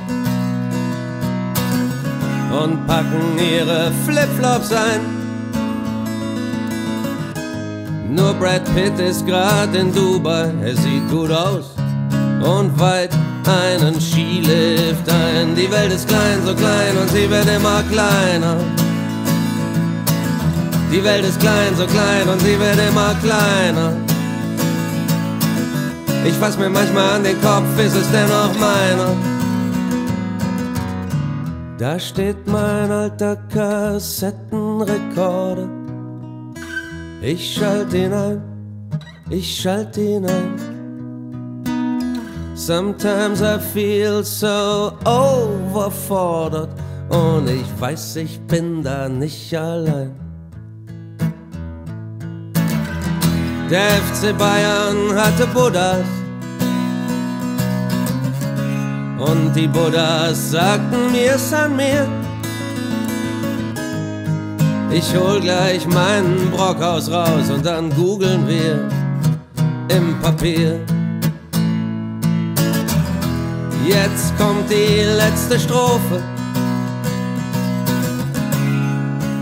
und 2.63 2.87
packen 2.87 3.37
ihre 3.37 3.91
Flipflops 4.07 4.73
ein. 4.73 5.01
Nur 8.15 8.33
Brad 8.35 8.65
Pitt 8.75 8.99
ist 9.01 9.27
grad 9.27 9.75
in 9.75 9.93
Dubai, 9.93 10.53
er 10.63 10.77
sieht 10.77 11.11
gut 11.11 11.33
aus 11.33 11.75
und 12.43 12.79
weit 12.79 13.11
einen 13.47 14.01
Skilift 14.01 15.09
ein. 15.09 15.55
Die 15.55 15.71
Welt 15.71 15.93
ist 15.93 16.09
klein, 16.09 16.45
so 16.45 16.53
klein 16.55 16.97
und 17.01 17.09
sie 17.11 17.31
wird 17.31 17.47
immer 17.47 17.85
kleiner. 17.91 18.57
Die 20.91 21.05
Welt 21.05 21.25
ist 21.25 21.39
klein, 21.39 21.77
so 21.77 21.87
klein 21.87 22.29
und 22.29 22.41
sie 22.41 22.59
wird 22.59 22.79
immer 22.89 23.15
kleiner. 23.23 23.93
Ich 26.25 26.35
fass 26.35 26.59
mir 26.59 26.69
manchmal 26.69 27.13
an 27.17 27.25
den 27.25 27.41
Kopf, 27.41 27.79
ist 27.79 27.95
es 27.95 28.11
dennoch 28.11 28.53
meiner? 28.59 29.15
Da 31.79 31.99
steht 31.99 32.47
mein 32.47 32.91
alter 32.91 33.37
Kassettenrekorder. 33.55 35.69
Ich 37.23 37.55
schalt 37.55 37.95
ihn 37.95 38.13
ein, 38.13 38.43
ich 39.31 39.61
schalt 39.61 39.97
ihn 39.97 40.27
ein. 40.27 40.78
Sometimes 42.59 43.41
I 43.41 43.57
feel 43.73 44.25
so 44.25 44.93
overfordert 45.07 46.71
und 47.09 47.49
ich 47.49 47.81
weiß, 47.81 48.17
ich 48.17 48.41
bin 48.41 48.83
da 48.83 49.09
nicht 49.09 49.57
allein. 49.57 50.11
Der 53.71 53.91
FC 54.03 54.37
Bayern 54.37 55.15
hatte 55.15 55.47
Buddhas 55.55 56.05
und 59.19 59.53
die 59.55 59.69
Buddhas 59.69 60.51
sagten 60.51 61.13
mir 61.13 61.37
es 61.37 61.53
an 61.53 61.77
mir. 61.77 62.09
Ich 64.91 65.17
hol 65.17 65.41
gleich 65.41 65.87
meinen 65.87 66.51
Brockhaus 66.51 67.09
raus 67.09 67.51
und 67.55 67.65
dann 67.65 67.89
googeln 67.95 68.49
wir 68.49 68.89
im 69.97 70.19
Papier. 70.21 70.81
Jetzt 73.89 74.37
kommt 74.37 74.71
die 74.71 75.03
letzte 75.17 75.59
Strophe. 75.59 76.23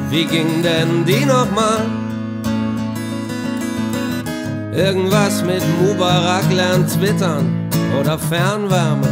Wie 0.08 0.24
ging 0.24 0.62
denn 0.62 1.04
die 1.04 1.24
nochmal? 1.24 1.84
Irgendwas 4.72 5.42
mit 5.42 5.64
Mubarak 5.80 6.44
lernt 6.52 6.88
twittern 6.92 7.68
oder 8.00 8.16
Fernwärme 8.16 9.08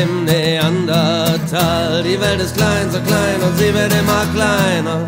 im 0.00 0.24
Neandertal. 0.24 2.04
Die 2.04 2.20
Welt 2.20 2.40
ist 2.40 2.56
klein, 2.56 2.88
so 2.92 3.00
klein 3.00 3.40
und 3.44 3.58
sie 3.58 3.74
wird 3.74 3.92
immer 3.92 4.24
kleiner. 4.32 5.00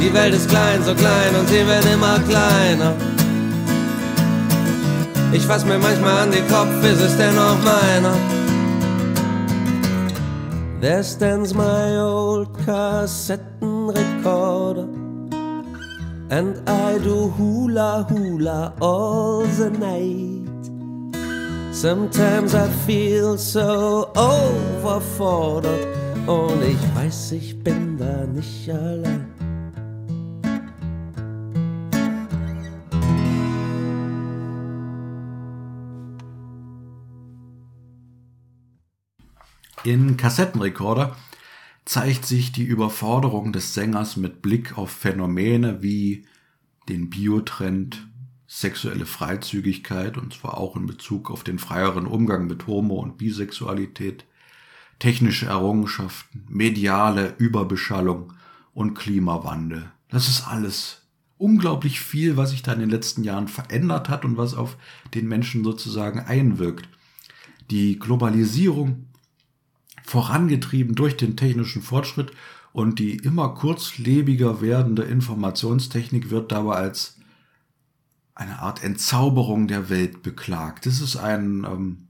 Die 0.00 0.12
Welt 0.12 0.34
ist 0.34 0.48
klein, 0.48 0.82
so 0.82 0.94
klein 0.94 1.32
und 1.38 1.48
sie 1.48 1.64
wird 1.64 1.84
immer 1.84 2.18
kleiner. 2.28 3.15
Ich 5.32 5.44
fass 5.44 5.64
mir 5.64 5.78
manchmal 5.78 6.18
an 6.22 6.30
den 6.30 6.46
Kopf, 6.48 6.84
ist 6.84 7.00
es 7.00 7.16
denn 7.16 7.34
noch 7.34 7.58
meiner? 7.64 8.14
There 10.80 11.02
stands 11.02 11.52
my 11.54 11.98
old 11.98 12.48
Kassettenrekorder. 12.64 14.86
And 16.28 16.56
I 16.68 16.98
do 16.98 17.32
hula 17.38 18.04
hula 18.08 18.72
all 18.80 19.46
the 19.46 19.70
night. 19.70 20.70
Sometimes 21.72 22.54
I 22.54 22.68
feel 22.86 23.36
so 23.36 24.08
overfordert. 24.16 25.88
Und 26.26 26.62
ich 26.62 26.78
weiß, 26.96 27.32
ich 27.32 27.62
bin 27.62 27.98
da 27.98 28.24
nicht 28.26 28.70
allein 28.70 29.25
In 39.86 40.16
Kassettenrekorder 40.16 41.14
zeigt 41.84 42.26
sich 42.26 42.50
die 42.50 42.64
Überforderung 42.64 43.52
des 43.52 43.72
Sängers 43.72 44.16
mit 44.16 44.42
Blick 44.42 44.76
auf 44.76 44.90
Phänomene 44.90 45.80
wie 45.80 46.26
den 46.88 47.08
Biotrend, 47.08 48.08
sexuelle 48.48 49.06
Freizügigkeit, 49.06 50.18
und 50.18 50.34
zwar 50.34 50.58
auch 50.58 50.74
in 50.74 50.86
Bezug 50.86 51.30
auf 51.30 51.44
den 51.44 51.60
freieren 51.60 52.06
Umgang 52.06 52.48
mit 52.48 52.66
Homo- 52.66 53.00
und 53.00 53.16
Bisexualität, 53.16 54.24
technische 54.98 55.46
Errungenschaften, 55.46 56.44
mediale 56.48 57.36
Überbeschallung 57.38 58.32
und 58.74 58.94
Klimawandel. 58.94 59.92
Das 60.08 60.26
ist 60.26 60.48
alles 60.48 61.02
unglaublich 61.38 62.00
viel, 62.00 62.36
was 62.36 62.50
sich 62.50 62.64
da 62.64 62.72
in 62.72 62.80
den 62.80 62.90
letzten 62.90 63.22
Jahren 63.22 63.46
verändert 63.46 64.08
hat 64.08 64.24
und 64.24 64.36
was 64.36 64.54
auf 64.54 64.78
den 65.14 65.28
Menschen 65.28 65.62
sozusagen 65.62 66.18
einwirkt. 66.18 66.88
Die 67.70 68.00
Globalisierung 68.00 69.06
vorangetrieben 70.06 70.94
durch 70.94 71.16
den 71.16 71.36
technischen 71.36 71.82
Fortschritt 71.82 72.32
und 72.72 72.98
die 72.98 73.16
immer 73.16 73.50
kurzlebiger 73.50 74.60
werdende 74.60 75.02
Informationstechnik 75.02 76.30
wird 76.30 76.52
dabei 76.52 76.76
als 76.76 77.16
eine 78.34 78.60
Art 78.60 78.84
Entzauberung 78.84 79.66
der 79.66 79.88
Welt 79.88 80.22
beklagt. 80.22 80.86
Das 80.86 81.00
ist 81.00 81.16
ein 81.16 81.64
ähm, 81.64 82.08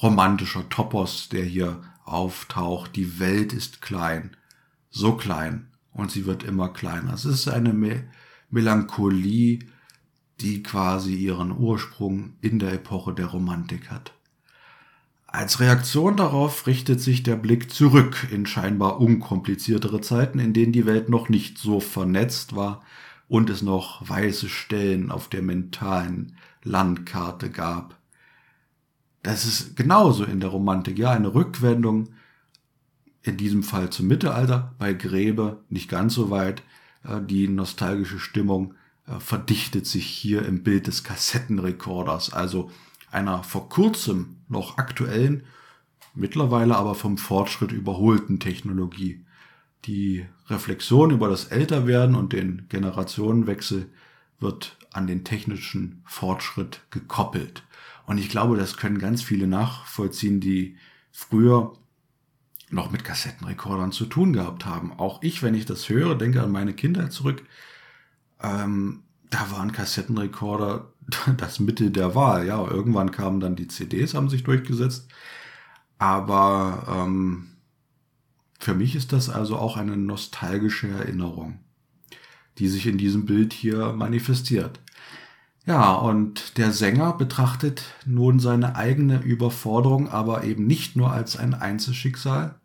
romantischer 0.00 0.68
Topos, 0.68 1.30
der 1.30 1.44
hier 1.44 1.82
auftaucht. 2.04 2.94
Die 2.94 3.18
Welt 3.18 3.52
ist 3.52 3.80
klein, 3.80 4.36
so 4.90 5.14
klein 5.16 5.68
und 5.92 6.10
sie 6.10 6.26
wird 6.26 6.44
immer 6.44 6.68
kleiner. 6.68 7.14
Es 7.14 7.24
ist 7.24 7.48
eine 7.48 7.72
Me 7.72 8.04
Melancholie, 8.50 9.60
die 10.40 10.62
quasi 10.62 11.14
ihren 11.14 11.52
Ursprung 11.52 12.34
in 12.42 12.58
der 12.58 12.74
Epoche 12.74 13.14
der 13.14 13.26
Romantik 13.26 13.90
hat. 13.90 14.12
Als 15.32 15.60
Reaktion 15.60 16.18
darauf 16.18 16.66
richtet 16.66 17.00
sich 17.00 17.22
der 17.22 17.36
Blick 17.36 17.72
zurück 17.72 18.28
in 18.30 18.44
scheinbar 18.44 19.00
unkompliziertere 19.00 20.02
Zeiten, 20.02 20.38
in 20.38 20.52
denen 20.52 20.72
die 20.72 20.84
Welt 20.84 21.08
noch 21.08 21.30
nicht 21.30 21.56
so 21.56 21.80
vernetzt 21.80 22.54
war 22.54 22.82
und 23.28 23.48
es 23.48 23.62
noch 23.62 24.06
weiße 24.06 24.50
Stellen 24.50 25.10
auf 25.10 25.28
der 25.28 25.40
mentalen 25.40 26.36
Landkarte 26.64 27.48
gab. 27.48 27.96
Das 29.22 29.46
ist 29.46 29.74
genauso 29.74 30.24
in 30.24 30.38
der 30.38 30.50
Romantik, 30.50 30.98
ja, 30.98 31.12
eine 31.12 31.32
Rückwendung, 31.34 32.10
in 33.22 33.38
diesem 33.38 33.62
Fall 33.62 33.88
zum 33.88 34.08
Mittelalter, 34.08 34.74
bei 34.78 34.92
Gräbe 34.92 35.64
nicht 35.70 35.88
ganz 35.88 36.12
so 36.12 36.28
weit. 36.28 36.62
Äh, 37.04 37.22
die 37.22 37.48
nostalgische 37.48 38.18
Stimmung 38.18 38.74
äh, 39.06 39.18
verdichtet 39.18 39.86
sich 39.86 40.06
hier 40.06 40.44
im 40.44 40.62
Bild 40.62 40.88
des 40.88 41.04
Kassettenrekorders, 41.04 42.34
also 42.34 42.70
einer 43.12 43.44
vor 43.44 43.68
kurzem 43.68 44.38
noch 44.48 44.78
aktuellen, 44.78 45.44
mittlerweile 46.14 46.76
aber 46.76 46.94
vom 46.94 47.18
Fortschritt 47.18 47.72
überholten 47.72 48.40
Technologie. 48.40 49.24
Die 49.84 50.26
Reflexion 50.48 51.10
über 51.10 51.28
das 51.28 51.46
Älterwerden 51.46 52.14
und 52.14 52.32
den 52.32 52.66
Generationenwechsel 52.68 53.90
wird 54.38 54.76
an 54.92 55.06
den 55.06 55.24
technischen 55.24 56.02
Fortschritt 56.06 56.80
gekoppelt. 56.90 57.64
Und 58.06 58.18
ich 58.18 58.28
glaube, 58.28 58.56
das 58.56 58.76
können 58.76 58.98
ganz 58.98 59.22
viele 59.22 59.46
nachvollziehen, 59.46 60.40
die 60.40 60.76
früher 61.10 61.72
noch 62.70 62.90
mit 62.90 63.04
Kassettenrekordern 63.04 63.92
zu 63.92 64.06
tun 64.06 64.32
gehabt 64.32 64.64
haben. 64.66 64.92
Auch 64.92 65.22
ich, 65.22 65.42
wenn 65.42 65.54
ich 65.54 65.66
das 65.66 65.88
höre, 65.88 66.14
denke 66.14 66.42
an 66.42 66.50
meine 66.50 66.72
Kindheit 66.72 67.12
zurück. 67.12 67.42
Ähm, 68.42 69.02
da 69.30 69.50
waren 69.50 69.72
Kassettenrekorder 69.72 70.91
das 71.36 71.60
Mittel 71.60 71.90
der 71.90 72.14
Wahl. 72.14 72.46
Ja, 72.46 72.66
irgendwann 72.66 73.10
kamen 73.10 73.40
dann 73.40 73.56
die 73.56 73.68
CDs, 73.68 74.14
haben 74.14 74.28
sich 74.28 74.44
durchgesetzt. 74.44 75.08
Aber 75.98 76.86
ähm, 76.88 77.48
für 78.58 78.74
mich 78.74 78.94
ist 78.94 79.12
das 79.12 79.28
also 79.28 79.56
auch 79.56 79.76
eine 79.76 79.96
nostalgische 79.96 80.88
Erinnerung, 80.88 81.60
die 82.58 82.68
sich 82.68 82.86
in 82.86 82.98
diesem 82.98 83.26
Bild 83.26 83.52
hier 83.52 83.92
manifestiert. 83.92 84.80
Ja, 85.64 85.92
und 85.92 86.58
der 86.58 86.72
Sänger 86.72 87.12
betrachtet 87.12 87.84
nun 88.04 88.40
seine 88.40 88.74
eigene 88.74 89.22
Überforderung 89.22 90.08
aber 90.08 90.42
eben 90.42 90.66
nicht 90.66 90.96
nur 90.96 91.12
als 91.12 91.36
ein 91.36 91.54
Einzelschicksal. 91.54 92.56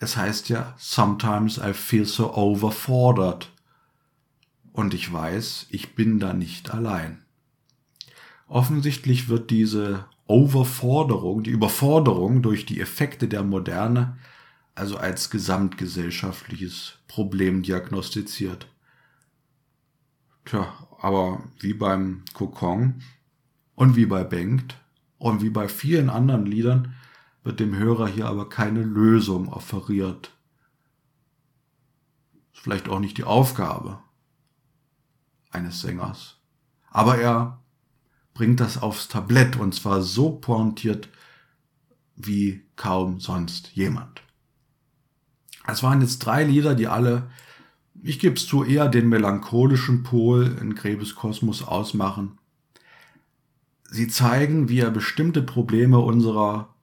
Es 0.00 0.16
heißt 0.16 0.48
ja, 0.48 0.74
sometimes 0.76 1.58
I 1.58 1.72
feel 1.72 2.04
so 2.04 2.34
overfordert. 2.34 3.52
Und 4.72 4.92
ich 4.92 5.12
weiß, 5.12 5.66
ich 5.70 5.94
bin 5.94 6.18
da 6.18 6.32
nicht 6.32 6.72
allein. 6.72 7.23
Offensichtlich 8.54 9.28
wird 9.28 9.50
diese 9.50 10.04
Overforderung, 10.28 11.42
die 11.42 11.50
Überforderung 11.50 12.40
durch 12.40 12.64
die 12.64 12.80
Effekte 12.80 13.26
der 13.26 13.42
Moderne 13.42 14.16
also 14.76 14.96
als 14.96 15.28
gesamtgesellschaftliches 15.30 17.00
Problem 17.08 17.64
diagnostiziert. 17.64 18.68
Tja, 20.44 20.72
aber 21.00 21.42
wie 21.58 21.74
beim 21.74 22.22
Kokon 22.32 23.02
und 23.74 23.96
wie 23.96 24.06
bei 24.06 24.22
Bengt 24.22 24.76
und 25.18 25.42
wie 25.42 25.50
bei 25.50 25.68
vielen 25.68 26.08
anderen 26.08 26.46
Liedern 26.46 26.94
wird 27.42 27.58
dem 27.58 27.74
Hörer 27.74 28.06
hier 28.06 28.28
aber 28.28 28.48
keine 28.48 28.84
Lösung 28.84 29.48
offeriert. 29.48 30.30
Ist 32.52 32.62
vielleicht 32.62 32.88
auch 32.88 33.00
nicht 33.00 33.18
die 33.18 33.24
Aufgabe 33.24 33.98
eines 35.50 35.80
Sängers. 35.80 36.38
Aber 36.92 37.18
er 37.18 37.63
bringt 38.34 38.60
das 38.60 38.82
aufs 38.82 39.08
Tablett 39.08 39.56
und 39.56 39.74
zwar 39.74 40.02
so 40.02 40.30
pointiert 40.30 41.08
wie 42.16 42.62
kaum 42.76 43.20
sonst 43.20 43.70
jemand. 43.74 44.22
Es 45.66 45.82
waren 45.82 46.00
jetzt 46.00 46.18
drei 46.18 46.44
Lieder, 46.44 46.74
die 46.74 46.88
alle, 46.88 47.30
ich 48.02 48.18
gebe 48.18 48.34
es 48.34 48.46
zu, 48.46 48.64
eher 48.64 48.88
den 48.88 49.08
melancholischen 49.08 50.02
Pol 50.02 50.56
in 50.60 50.74
Grebes 50.74 51.14
Kosmos 51.14 51.62
ausmachen. 51.62 52.38
Sie 53.90 54.08
zeigen, 54.08 54.68
wie 54.68 54.80
er 54.80 54.90
bestimmte 54.90 55.42
Probleme 55.42 56.00
unserer 56.00 56.74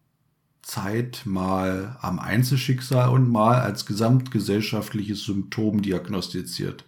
Zeit 0.62 1.24
mal 1.26 1.98
am 2.02 2.20
Einzelschicksal 2.20 3.10
und 3.10 3.30
mal 3.30 3.60
als 3.60 3.86
gesamtgesellschaftliches 3.86 5.24
Symptom 5.26 5.82
diagnostiziert. 5.82 6.86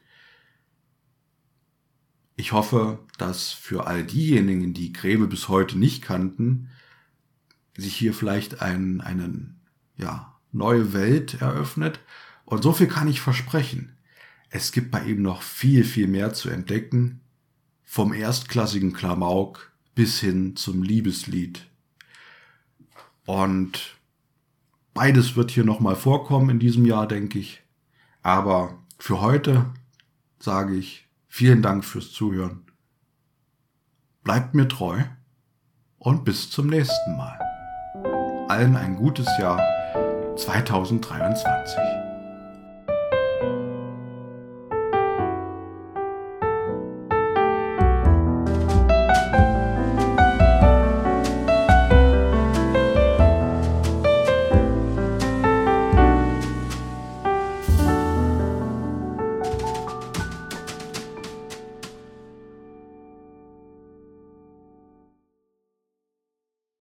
Ich 2.36 2.51
hoffe, 2.51 2.99
dass 3.17 3.51
für 3.51 3.88
all 3.88 4.03
diejenigen, 4.03 4.73
die 4.73 4.91
Gräbe 4.91 5.27
bis 5.27 5.49
heute 5.49 5.77
nicht 5.77 6.01
kannten, 6.01 6.69
sich 7.77 7.95
hier 7.95 8.13
vielleicht 8.13 8.61
ein, 8.61 9.01
eine 9.01 9.53
ja, 9.97 10.39
neue 10.51 10.93
Welt 10.93 11.41
eröffnet. 11.41 11.99
Und 12.45 12.63
so 12.63 12.73
viel 12.73 12.88
kann 12.88 13.07
ich 13.07 13.21
versprechen. 13.21 13.97
Es 14.49 14.71
gibt 14.71 14.91
bei 14.91 15.03
ihm 15.03 15.21
noch 15.21 15.41
viel, 15.41 15.84
viel 15.84 16.07
mehr 16.07 16.34
zu 16.34 16.49
entdecken. 16.49 17.21
Vom 17.84 18.13
erstklassigen 18.13 18.93
Klamauk 18.93 19.71
bis 19.95 20.19
hin 20.19 20.55
zum 20.55 20.81
Liebeslied. 20.81 21.67
Und 23.25 23.97
beides 24.93 25.36
wird 25.36 25.51
hier 25.51 25.63
nochmal 25.63 25.95
vorkommen 25.95 26.49
in 26.49 26.59
diesem 26.59 26.86
Jahr, 26.86 27.07
denke 27.07 27.39
ich. 27.39 27.61
Aber 28.21 28.84
für 28.97 29.21
heute 29.21 29.71
sage 30.39 30.75
ich 30.75 31.07
Vielen 31.36 31.63
Dank 31.63 31.84
fürs 31.84 32.11
Zuhören. 32.11 32.63
Bleibt 34.23 34.53
mir 34.53 34.67
treu 34.67 34.99
und 35.97 36.25
bis 36.25 36.51
zum 36.51 36.67
nächsten 36.67 37.17
Mal. 37.17 37.39
Allen 38.49 38.75
ein 38.75 38.95
gutes 38.95 39.25
Jahr 39.39 39.59
2023. 40.38 42.02